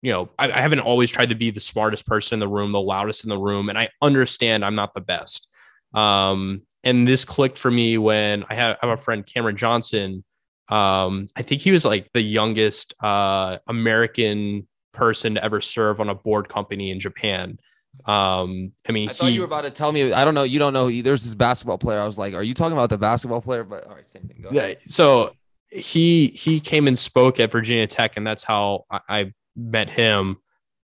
you 0.00 0.10
know, 0.10 0.30
I, 0.38 0.50
I 0.50 0.60
haven't 0.60 0.80
always 0.80 1.10
tried 1.10 1.28
to 1.28 1.34
be 1.34 1.50
the 1.50 1.60
smartest 1.60 2.06
person 2.06 2.36
in 2.36 2.40
the 2.40 2.48
room, 2.48 2.72
the 2.72 2.80
loudest 2.80 3.24
in 3.24 3.30
the 3.30 3.38
room. 3.38 3.68
And 3.68 3.78
I 3.78 3.90
understand 4.00 4.64
I'm 4.64 4.74
not 4.74 4.94
the 4.94 5.00
best. 5.00 5.48
Um, 5.92 6.62
and 6.82 7.06
this 7.06 7.24
clicked 7.24 7.58
for 7.58 7.70
me 7.70 7.98
when 7.98 8.44
I 8.48 8.54
have, 8.54 8.78
I 8.82 8.86
have 8.86 8.98
a 8.98 9.02
friend, 9.02 9.24
Cameron 9.26 9.56
Johnson. 9.56 10.24
Um, 10.68 11.26
I 11.36 11.42
think 11.42 11.60
he 11.60 11.70
was 11.70 11.84
like 11.84 12.10
the 12.14 12.22
youngest 12.22 12.94
uh, 13.02 13.58
American 13.68 14.66
person 14.92 15.34
to 15.34 15.44
ever 15.44 15.60
serve 15.60 16.00
on 16.00 16.08
a 16.08 16.14
board 16.14 16.48
company 16.48 16.90
in 16.90 16.98
Japan. 16.98 17.58
Um, 18.06 18.72
I 18.88 18.92
mean, 18.92 19.10
I 19.10 19.12
thought 19.12 19.28
he, 19.28 19.34
you 19.34 19.40
were 19.40 19.46
about 19.46 19.62
to 19.62 19.70
tell 19.70 19.92
me. 19.92 20.14
I 20.14 20.24
don't 20.24 20.34
know. 20.34 20.44
You 20.44 20.58
don't 20.58 20.72
know. 20.72 20.90
There's 20.90 21.24
this 21.24 21.34
basketball 21.34 21.76
player. 21.76 22.00
I 22.00 22.06
was 22.06 22.16
like, 22.16 22.32
are 22.32 22.42
you 22.42 22.54
talking 22.54 22.72
about 22.72 22.88
the 22.88 22.96
basketball 22.96 23.42
player? 23.42 23.64
But 23.64 23.86
all 23.86 23.94
right, 23.94 24.06
same 24.06 24.22
thing. 24.22 24.40
Go 24.42 24.48
yeah. 24.50 24.74
So 24.88 25.34
he 25.72 26.28
he 26.28 26.60
came 26.60 26.86
and 26.86 26.98
spoke 26.98 27.40
at 27.40 27.50
Virginia 27.50 27.86
Tech, 27.86 28.16
and 28.16 28.26
that's 28.26 28.44
how 28.44 28.84
I, 28.90 29.00
I 29.08 29.32
met 29.56 29.88
him. 29.88 30.36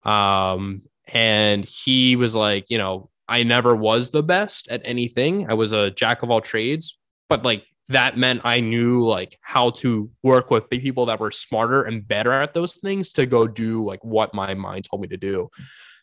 Um, 0.03 0.83
and 1.11 1.65
he 1.65 2.15
was 2.15 2.35
like, 2.35 2.69
you 2.69 2.77
know, 2.77 3.09
I 3.27 3.43
never 3.43 3.75
was 3.75 4.11
the 4.11 4.23
best 4.23 4.67
at 4.69 4.81
anything. 4.85 5.49
I 5.49 5.55
was 5.55 5.71
a 5.71 5.91
jack 5.91 6.23
of 6.23 6.29
all 6.29 6.41
trades, 6.41 6.97
but 7.29 7.43
like 7.43 7.65
that 7.87 8.17
meant 8.17 8.41
I 8.43 8.59
knew 8.59 9.05
like 9.05 9.37
how 9.41 9.71
to 9.71 10.09
work 10.23 10.49
with 10.49 10.69
people 10.69 11.07
that 11.07 11.19
were 11.19 11.31
smarter 11.31 11.83
and 11.83 12.07
better 12.07 12.31
at 12.31 12.53
those 12.53 12.75
things 12.75 13.11
to 13.13 13.25
go 13.25 13.47
do 13.47 13.83
like 13.83 14.03
what 14.03 14.33
my 14.33 14.53
mind 14.53 14.85
told 14.89 15.01
me 15.01 15.07
to 15.09 15.17
do. 15.17 15.49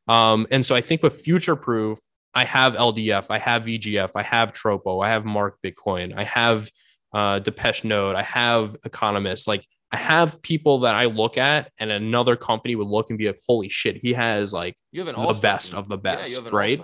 Um, 0.09 0.47
and 0.51 0.65
so 0.65 0.75
I 0.75 0.81
think 0.81 1.03
with 1.03 1.21
future 1.21 1.57
proof, 1.57 1.99
I 2.35 2.45
have 2.45 2.75
LDF, 2.75 3.27
I 3.31 3.39
have 3.39 3.65
VGF, 3.65 4.13
I 4.17 4.23
have 4.23 4.53
Tropo, 4.53 5.05
I 5.05 5.11
have 5.11 5.25
Mark 5.25 5.59
Bitcoin, 5.65 6.15
I 6.17 6.25
have 6.25 6.71
uh, 7.13 7.39
Depeche 7.39 7.85
Note, 7.85 8.17
I 8.17 8.23
have 8.23 8.77
economists. 8.85 9.47
Like 9.47 9.67
I 9.91 9.97
have 9.99 10.41
people 10.41 10.81
that 10.81 10.95
I 10.95 11.05
look 11.05 11.37
at, 11.37 11.71
and 11.79 11.91
another 11.91 12.37
company 12.37 12.75
would 12.77 12.89
look 12.89 13.11
and 13.11 13.19
be 13.19 13.27
like, 13.27 13.39
"Holy 13.47 13.69
shit, 13.69 13.97
he 13.97 14.15
has 14.15 14.53
like 14.53 14.77
you 14.91 15.05
have 15.05 15.15
an 15.15 15.21
the 15.21 15.41
best 15.41 15.71
team. 15.71 15.79
of 15.79 15.89
the 15.89 15.99
best, 15.99 16.43
yeah, 16.43 16.49
right?" 16.51 16.81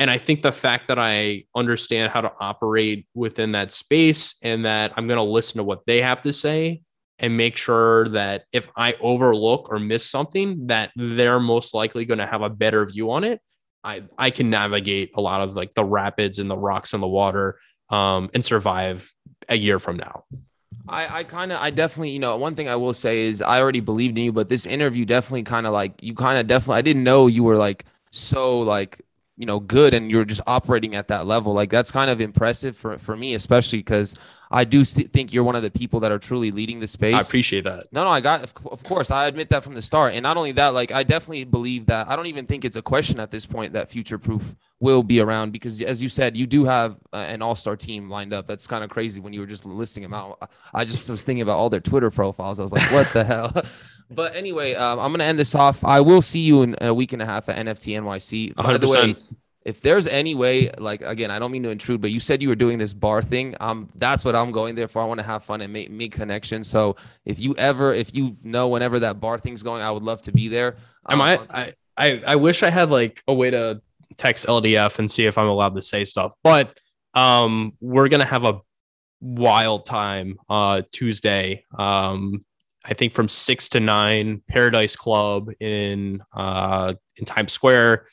And 0.00 0.10
I 0.10 0.16
think 0.16 0.40
the 0.40 0.50
fact 0.50 0.88
that 0.88 0.98
I 0.98 1.44
understand 1.54 2.10
how 2.10 2.22
to 2.22 2.32
operate 2.40 3.06
within 3.14 3.52
that 3.52 3.70
space 3.70 4.34
and 4.42 4.64
that 4.64 4.94
I'm 4.96 5.06
going 5.06 5.18
to 5.18 5.22
listen 5.22 5.58
to 5.58 5.62
what 5.62 5.84
they 5.86 6.00
have 6.00 6.22
to 6.22 6.32
say 6.32 6.80
and 7.18 7.36
make 7.36 7.54
sure 7.54 8.08
that 8.08 8.44
if 8.50 8.70
I 8.76 8.94
overlook 9.00 9.68
or 9.70 9.78
miss 9.78 10.06
something, 10.06 10.68
that 10.68 10.90
they're 10.96 11.38
most 11.38 11.74
likely 11.74 12.06
going 12.06 12.18
to 12.18 12.26
have 12.26 12.40
a 12.40 12.48
better 12.48 12.86
view 12.86 13.10
on 13.10 13.24
it. 13.24 13.40
I, 13.84 14.04
I 14.16 14.30
can 14.30 14.48
navigate 14.48 15.10
a 15.16 15.20
lot 15.20 15.42
of 15.42 15.54
like 15.54 15.74
the 15.74 15.84
rapids 15.84 16.38
and 16.38 16.50
the 16.50 16.56
rocks 16.56 16.94
in 16.94 17.00
the 17.00 17.08
water 17.08 17.58
um, 17.90 18.30
and 18.34 18.44
survive 18.44 19.12
a 19.48 19.56
year 19.56 19.78
from 19.78 19.96
now. 19.96 20.24
I, 20.88 21.20
I 21.20 21.24
kind 21.24 21.52
of, 21.52 21.60
I 21.60 21.70
definitely, 21.70 22.10
you 22.10 22.18
know, 22.18 22.36
one 22.36 22.54
thing 22.54 22.68
I 22.68 22.76
will 22.76 22.94
say 22.94 23.26
is 23.26 23.42
I 23.42 23.60
already 23.60 23.80
believed 23.80 24.18
in 24.18 24.24
you, 24.24 24.32
but 24.32 24.48
this 24.48 24.66
interview 24.66 25.04
definitely 25.04 25.42
kind 25.42 25.66
of 25.66 25.72
like, 25.72 26.02
you 26.02 26.14
kind 26.14 26.38
of 26.38 26.46
definitely, 26.46 26.78
I 26.78 26.82
didn't 26.82 27.04
know 27.04 27.26
you 27.26 27.44
were 27.44 27.56
like 27.56 27.84
so 28.10 28.60
like 28.60 29.00
you 29.36 29.46
know 29.46 29.58
good 29.58 29.94
and 29.94 30.10
you're 30.10 30.24
just 30.24 30.42
operating 30.46 30.94
at 30.94 31.08
that 31.08 31.26
level 31.26 31.54
like 31.54 31.70
that's 31.70 31.90
kind 31.90 32.10
of 32.10 32.20
impressive 32.20 32.76
for 32.76 32.98
for 32.98 33.16
me 33.16 33.34
especially 33.34 33.78
because 33.78 34.14
i 34.50 34.64
do 34.64 34.84
st- 34.84 35.12
think 35.12 35.32
you're 35.32 35.44
one 35.44 35.56
of 35.56 35.62
the 35.62 35.70
people 35.70 36.00
that 36.00 36.10
are 36.10 36.18
truly 36.18 36.50
leading 36.50 36.80
the 36.80 36.86
space. 36.86 37.14
i 37.14 37.20
appreciate 37.20 37.64
that. 37.64 37.84
No 37.92 38.04
no 38.04 38.10
i 38.10 38.20
got 38.20 38.42
of, 38.42 38.54
of 38.66 38.82
course 38.84 39.10
i 39.10 39.26
admit 39.26 39.48
that 39.50 39.62
from 39.64 39.74
the 39.74 39.82
start. 39.82 40.14
And 40.14 40.22
not 40.22 40.36
only 40.36 40.52
that 40.52 40.74
like 40.74 40.90
i 40.92 41.02
definitely 41.02 41.44
believe 41.44 41.86
that 41.86 42.08
i 42.08 42.16
don't 42.16 42.26
even 42.26 42.46
think 42.46 42.64
it's 42.64 42.76
a 42.76 42.82
question 42.82 43.20
at 43.20 43.30
this 43.30 43.46
point 43.46 43.72
that 43.72 43.88
future 43.88 44.18
proof 44.18 44.56
will 44.80 45.02
be 45.02 45.20
around 45.20 45.52
because 45.52 45.80
as 45.82 46.02
you 46.02 46.08
said 46.08 46.36
you 46.36 46.46
do 46.46 46.64
have 46.64 46.98
uh, 47.12 47.16
an 47.18 47.42
all-star 47.42 47.76
team 47.76 48.08
lined 48.08 48.32
up. 48.32 48.46
That's 48.46 48.66
kind 48.66 48.82
of 48.82 48.88
crazy 48.90 49.20
when 49.20 49.32
you 49.34 49.40
were 49.40 49.46
just 49.46 49.66
listing 49.66 50.02
them 50.02 50.14
out. 50.14 50.50
I 50.72 50.84
just 50.84 51.08
was 51.08 51.22
thinking 51.22 51.42
about 51.42 51.58
all 51.58 51.68
their 51.70 51.80
twitter 51.80 52.10
profiles. 52.10 52.58
I 52.58 52.62
was 52.62 52.72
like 52.72 52.90
what 52.92 53.06
the 53.12 53.24
hell? 53.32 53.52
But 54.10 54.34
anyway 54.34 54.74
um, 54.74 54.98
i'm 54.98 55.12
gonna 55.12 55.24
end 55.24 55.38
this 55.38 55.54
off. 55.54 55.84
I 55.84 56.00
will 56.00 56.22
see 56.22 56.40
you 56.40 56.62
in 56.62 56.76
a 56.80 56.92
week 56.94 57.12
and 57.12 57.22
a 57.22 57.26
half 57.26 57.48
at 57.48 57.56
nft 57.66 57.86
nyc 58.00 58.54
100%. 58.54 58.56
by 58.56 58.78
the 58.78 58.88
way 58.88 59.16
if 59.62 59.82
there's 59.82 60.06
any 60.06 60.34
way, 60.34 60.70
like 60.78 61.02
again, 61.02 61.30
I 61.30 61.38
don't 61.38 61.52
mean 61.52 61.62
to 61.64 61.70
intrude, 61.70 62.00
but 62.00 62.10
you 62.10 62.20
said 62.20 62.40
you 62.40 62.48
were 62.48 62.54
doing 62.54 62.78
this 62.78 62.94
bar 62.94 63.22
thing. 63.22 63.54
Um, 63.60 63.88
that's 63.94 64.24
what 64.24 64.34
I'm 64.34 64.52
going 64.52 64.74
there 64.74 64.88
for. 64.88 65.02
I 65.02 65.04
want 65.04 65.18
to 65.18 65.26
have 65.26 65.44
fun 65.44 65.60
and 65.60 65.72
make 65.72 65.90
make 65.90 66.12
connections. 66.12 66.68
So 66.68 66.96
if 67.24 67.38
you 67.38 67.54
ever, 67.56 67.92
if 67.92 68.14
you 68.14 68.36
know 68.42 68.68
whenever 68.68 69.00
that 69.00 69.20
bar 69.20 69.38
thing's 69.38 69.62
going, 69.62 69.82
I 69.82 69.90
would 69.90 70.02
love 70.02 70.22
to 70.22 70.32
be 70.32 70.48
there. 70.48 70.76
Um, 71.04 71.20
Am 71.20 71.22
I, 71.22 71.40
I? 71.50 71.74
I 71.96 72.22
I 72.26 72.36
wish 72.36 72.62
I 72.62 72.70
had 72.70 72.90
like 72.90 73.22
a 73.28 73.34
way 73.34 73.50
to 73.50 73.82
text 74.16 74.46
LDF 74.46 74.98
and 74.98 75.10
see 75.10 75.26
if 75.26 75.36
I'm 75.36 75.48
allowed 75.48 75.74
to 75.74 75.82
say 75.82 76.04
stuff, 76.04 76.32
but 76.42 76.78
um, 77.14 77.74
we're 77.80 78.08
gonna 78.08 78.24
have 78.24 78.44
a 78.44 78.60
wild 79.20 79.84
time 79.84 80.38
uh 80.48 80.80
Tuesday. 80.90 81.66
Um, 81.78 82.44
I 82.82 82.94
think 82.94 83.12
from 83.12 83.28
six 83.28 83.68
to 83.70 83.80
nine, 83.80 84.42
Paradise 84.48 84.96
Club 84.96 85.50
in 85.60 86.22
uh 86.34 86.94
in 87.16 87.26
Times 87.26 87.52
Square. 87.52 88.06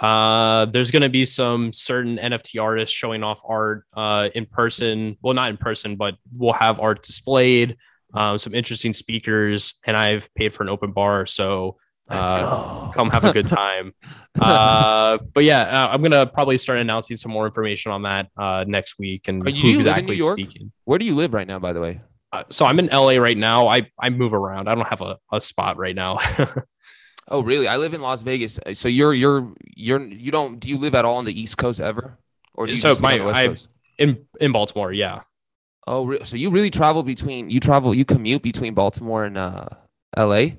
Uh, 0.00 0.66
there's 0.66 0.90
going 0.90 1.02
to 1.02 1.08
be 1.08 1.24
some 1.24 1.72
certain 1.72 2.18
NFT 2.18 2.62
artists 2.62 2.94
showing 2.94 3.22
off 3.22 3.40
art 3.46 3.84
uh, 3.96 4.28
in 4.34 4.46
person. 4.46 5.16
Well, 5.22 5.34
not 5.34 5.50
in 5.50 5.56
person, 5.56 5.96
but 5.96 6.16
we'll 6.36 6.52
have 6.52 6.80
art 6.80 7.02
displayed. 7.02 7.76
Um, 8.14 8.38
some 8.38 8.54
interesting 8.54 8.94
speakers, 8.94 9.74
and 9.84 9.96
I've 9.96 10.32
paid 10.34 10.54
for 10.54 10.62
an 10.62 10.70
open 10.70 10.92
bar, 10.92 11.26
so 11.26 11.76
uh, 12.08 12.90
come 12.92 13.10
have 13.10 13.24
a 13.24 13.32
good 13.32 13.46
time. 13.46 13.92
uh, 14.40 15.18
but 15.34 15.44
yeah, 15.44 15.60
uh, 15.60 15.88
I'm 15.88 16.02
gonna 16.02 16.26
probably 16.26 16.58
start 16.58 16.78
announcing 16.78 17.16
some 17.16 17.32
more 17.32 17.46
information 17.46 17.92
on 17.92 18.02
that 18.02 18.28
uh, 18.36 18.64
next 18.66 18.98
week 18.98 19.28
and 19.28 19.46
Are 19.46 19.50
you, 19.50 19.72
who 19.72 19.78
exactly 19.78 20.18
speaking. 20.18 20.72
Where 20.84 20.98
do 20.98 21.04
you 21.04 21.14
live 21.14 21.34
right 21.34 21.46
now, 21.46 21.58
by 21.58 21.72
the 21.72 21.80
way? 21.80 22.00
Uh, 22.32 22.44
so 22.50 22.64
I'm 22.64 22.78
in 22.78 22.86
LA 22.86 23.16
right 23.16 23.36
now. 23.36 23.68
I 23.68 23.90
I 23.98 24.10
move 24.10 24.32
around. 24.32 24.68
I 24.68 24.74
don't 24.74 24.88
have 24.88 25.02
a, 25.02 25.18
a 25.32 25.40
spot 25.40 25.76
right 25.76 25.94
now. 25.94 26.18
Oh, 27.30 27.42
really? 27.42 27.68
I 27.68 27.76
live 27.76 27.94
in 27.94 28.00
Las 28.00 28.22
Vegas. 28.22 28.58
So 28.72 28.88
you're 28.88 29.14
you're 29.14 29.52
you're 29.74 30.02
you 30.06 30.30
don't 30.30 30.58
do 30.58 30.68
you 30.68 30.78
live 30.78 30.94
at 30.94 31.04
all 31.04 31.16
on 31.16 31.24
the 31.24 31.38
East 31.38 31.58
Coast 31.58 31.80
ever, 31.80 32.18
or 32.54 32.66
do 32.66 32.72
you 32.72 32.76
so 32.76 32.96
my 33.00 33.18
I 33.18 33.54
in 33.98 34.26
in 34.40 34.52
Baltimore? 34.52 34.92
Yeah. 34.92 35.22
Oh, 35.86 36.18
so 36.24 36.36
you 36.36 36.50
really 36.50 36.70
travel 36.70 37.02
between 37.02 37.50
you 37.50 37.60
travel 37.60 37.94
you 37.94 38.04
commute 38.04 38.42
between 38.42 38.74
Baltimore 38.74 39.24
and 39.24 39.36
uh, 39.38 39.68
L.A. 40.16 40.58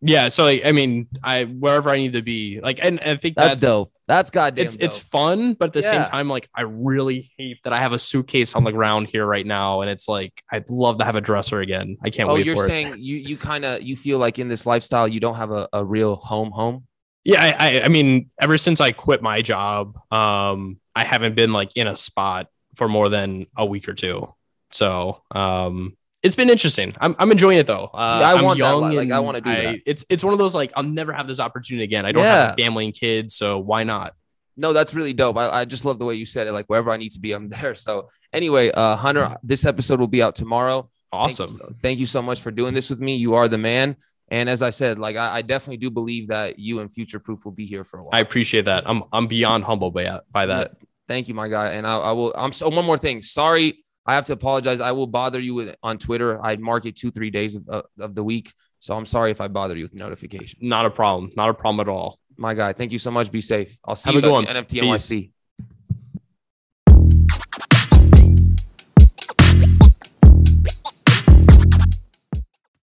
Yeah, 0.00 0.28
so 0.28 0.44
like, 0.44 0.64
I 0.64 0.72
mean, 0.72 1.08
I 1.24 1.44
wherever 1.44 1.90
I 1.90 1.96
need 1.96 2.12
to 2.12 2.22
be, 2.22 2.60
like, 2.62 2.78
and, 2.80 3.00
and 3.00 3.10
I 3.10 3.16
think 3.16 3.34
that's, 3.34 3.50
that's, 3.50 3.60
dope. 3.60 3.92
That's 4.06 4.30
goddamn. 4.30 4.64
It's 4.64 4.76
dope. 4.76 4.84
it's 4.84 4.98
fun, 4.98 5.54
but 5.54 5.66
at 5.66 5.72
the 5.72 5.80
yeah. 5.80 5.90
same 5.90 6.04
time, 6.04 6.28
like, 6.28 6.48
I 6.54 6.62
really 6.62 7.32
hate 7.36 7.58
that 7.64 7.72
I 7.72 7.78
have 7.78 7.92
a 7.92 7.98
suitcase 7.98 8.54
on 8.54 8.62
the 8.62 8.70
ground 8.70 9.08
here 9.08 9.26
right 9.26 9.44
now, 9.44 9.80
and 9.80 9.90
it's 9.90 10.08
like 10.08 10.40
I'd 10.52 10.70
love 10.70 10.98
to 10.98 11.04
have 11.04 11.16
a 11.16 11.20
dresser 11.20 11.60
again. 11.60 11.96
I 12.02 12.10
can't 12.10 12.30
oh, 12.30 12.34
wait. 12.34 12.46
you're 12.46 12.54
for 12.54 12.68
saying 12.68 12.88
it. 12.88 12.98
you 13.00 13.16
you 13.16 13.36
kind 13.36 13.64
of 13.64 13.82
you 13.82 13.96
feel 13.96 14.18
like 14.18 14.38
in 14.38 14.48
this 14.48 14.66
lifestyle 14.66 15.08
you 15.08 15.18
don't 15.18 15.36
have 15.36 15.50
a, 15.50 15.68
a 15.72 15.84
real 15.84 16.14
home 16.14 16.52
home. 16.52 16.86
Yeah, 17.24 17.42
I, 17.42 17.50
I 17.50 17.84
I 17.84 17.88
mean, 17.88 18.30
ever 18.40 18.56
since 18.56 18.80
I 18.80 18.92
quit 18.92 19.20
my 19.20 19.42
job, 19.42 19.98
um, 20.12 20.78
I 20.94 21.02
haven't 21.02 21.34
been 21.34 21.52
like 21.52 21.76
in 21.76 21.88
a 21.88 21.96
spot 21.96 22.46
for 22.76 22.88
more 22.88 23.08
than 23.08 23.46
a 23.56 23.66
week 23.66 23.88
or 23.88 23.94
two. 23.94 24.32
So, 24.70 25.22
um, 25.32 25.96
it's 26.22 26.34
been 26.34 26.50
interesting. 26.50 26.94
I'm, 27.00 27.14
I'm 27.18 27.30
enjoying 27.30 27.58
it 27.58 27.66
though. 27.66 27.90
Uh, 27.94 27.96
I 27.96 28.34
am 28.34 28.44
want 28.44 28.58
young 28.58 28.88
that. 28.88 28.94
Like 28.94 29.10
I 29.12 29.20
want 29.20 29.36
to 29.36 29.40
do 29.40 29.50
I, 29.50 29.62
that. 29.62 29.80
It's 29.86 30.04
it's 30.08 30.24
one 30.24 30.32
of 30.32 30.38
those 30.38 30.54
like 30.54 30.72
I'll 30.76 30.82
never 30.82 31.12
have 31.12 31.26
this 31.28 31.40
opportunity 31.40 31.84
again. 31.84 32.04
I 32.06 32.12
don't 32.12 32.22
Yeah. 32.24 32.46
have 32.46 32.58
a 32.58 32.62
family 32.62 32.86
and 32.86 32.94
kids, 32.94 33.34
so 33.36 33.58
why 33.58 33.84
not? 33.84 34.14
No, 34.56 34.72
that's 34.72 34.94
really 34.94 35.12
dope. 35.12 35.36
I, 35.36 35.48
I 35.60 35.64
just 35.64 35.84
love 35.84 35.98
the 36.00 36.04
way 36.04 36.14
you 36.16 36.26
said 36.26 36.48
it. 36.48 36.52
Like 36.52 36.66
wherever 36.66 36.90
I 36.90 36.96
need 36.96 37.10
to 37.10 37.20
be, 37.20 37.32
I'm 37.32 37.48
there. 37.60 37.74
So 37.74 38.08
anyway, 38.32 38.70
uh, 38.72 38.96
Hunter, 38.96 39.36
this 39.42 39.64
episode 39.64 40.00
will 40.00 40.08
be 40.08 40.22
out 40.22 40.34
tomorrow. 40.34 40.90
Awesome. 41.12 41.56
Thank 41.58 41.70
you, 41.70 41.76
thank 41.82 41.98
you 42.00 42.06
so 42.06 42.20
much 42.20 42.40
for 42.42 42.50
doing 42.50 42.74
this 42.74 42.90
with 42.90 43.00
me. 43.00 43.16
You 43.16 43.34
are 43.34 43.48
the 43.48 43.56
man. 43.58 43.96
And 44.30 44.50
as 44.50 44.60
I 44.60 44.70
said, 44.70 44.98
like 44.98 45.16
I, 45.16 45.36
I 45.36 45.42
definitely 45.42 45.78
do 45.78 45.88
believe 45.90 46.28
that 46.28 46.58
you 46.58 46.80
and 46.80 46.92
Future 46.92 47.18
Proof 47.18 47.44
will 47.44 47.52
be 47.52 47.64
here 47.64 47.84
for 47.84 48.00
a 48.00 48.02
while. 48.02 48.10
I 48.12 48.20
appreciate 48.20 48.66
that. 48.66 48.82
I'm 48.86 49.04
I'm 49.12 49.26
beyond 49.26 49.64
humble 49.64 49.90
by 49.90 50.20
by 50.30 50.46
that. 50.46 50.72
Thank 51.06 51.28
you, 51.28 51.34
my 51.34 51.48
guy. 51.48 51.68
And 51.70 51.86
I, 51.86 51.96
I 51.96 52.12
will. 52.12 52.34
I'm 52.36 52.52
so 52.52 52.68
one 52.68 52.84
more 52.84 52.98
thing. 52.98 53.22
Sorry, 53.22 53.82
I 54.08 54.14
have 54.14 54.24
to 54.24 54.32
apologize. 54.32 54.80
I 54.80 54.92
will 54.92 55.06
bother 55.06 55.38
you 55.38 55.52
with 55.52 55.76
on 55.82 55.98
Twitter. 55.98 56.42
I 56.42 56.56
mark 56.56 56.86
it 56.86 56.96
two 56.96 57.10
three 57.10 57.30
days 57.30 57.56
of, 57.56 57.68
uh, 57.68 57.82
of 58.00 58.14
the 58.14 58.24
week. 58.24 58.54
So 58.78 58.96
I'm 58.96 59.04
sorry 59.04 59.30
if 59.30 59.40
I 59.42 59.48
bother 59.48 59.76
you 59.76 59.84
with 59.84 59.94
notifications. 59.94 60.62
Not 60.62 60.86
a 60.86 60.90
problem. 60.90 61.30
Not 61.36 61.50
a 61.50 61.54
problem 61.54 61.80
at 61.80 61.90
all. 61.90 62.18
My 62.38 62.54
guy. 62.54 62.72
Thank 62.72 62.92
you 62.92 62.98
so 62.98 63.10
much. 63.10 63.30
Be 63.30 63.42
safe. 63.42 63.76
I'll 63.84 63.96
see 63.96 64.08
Have 64.08 64.14
you 64.14 64.20
at 64.26 64.32
one. 64.32 65.28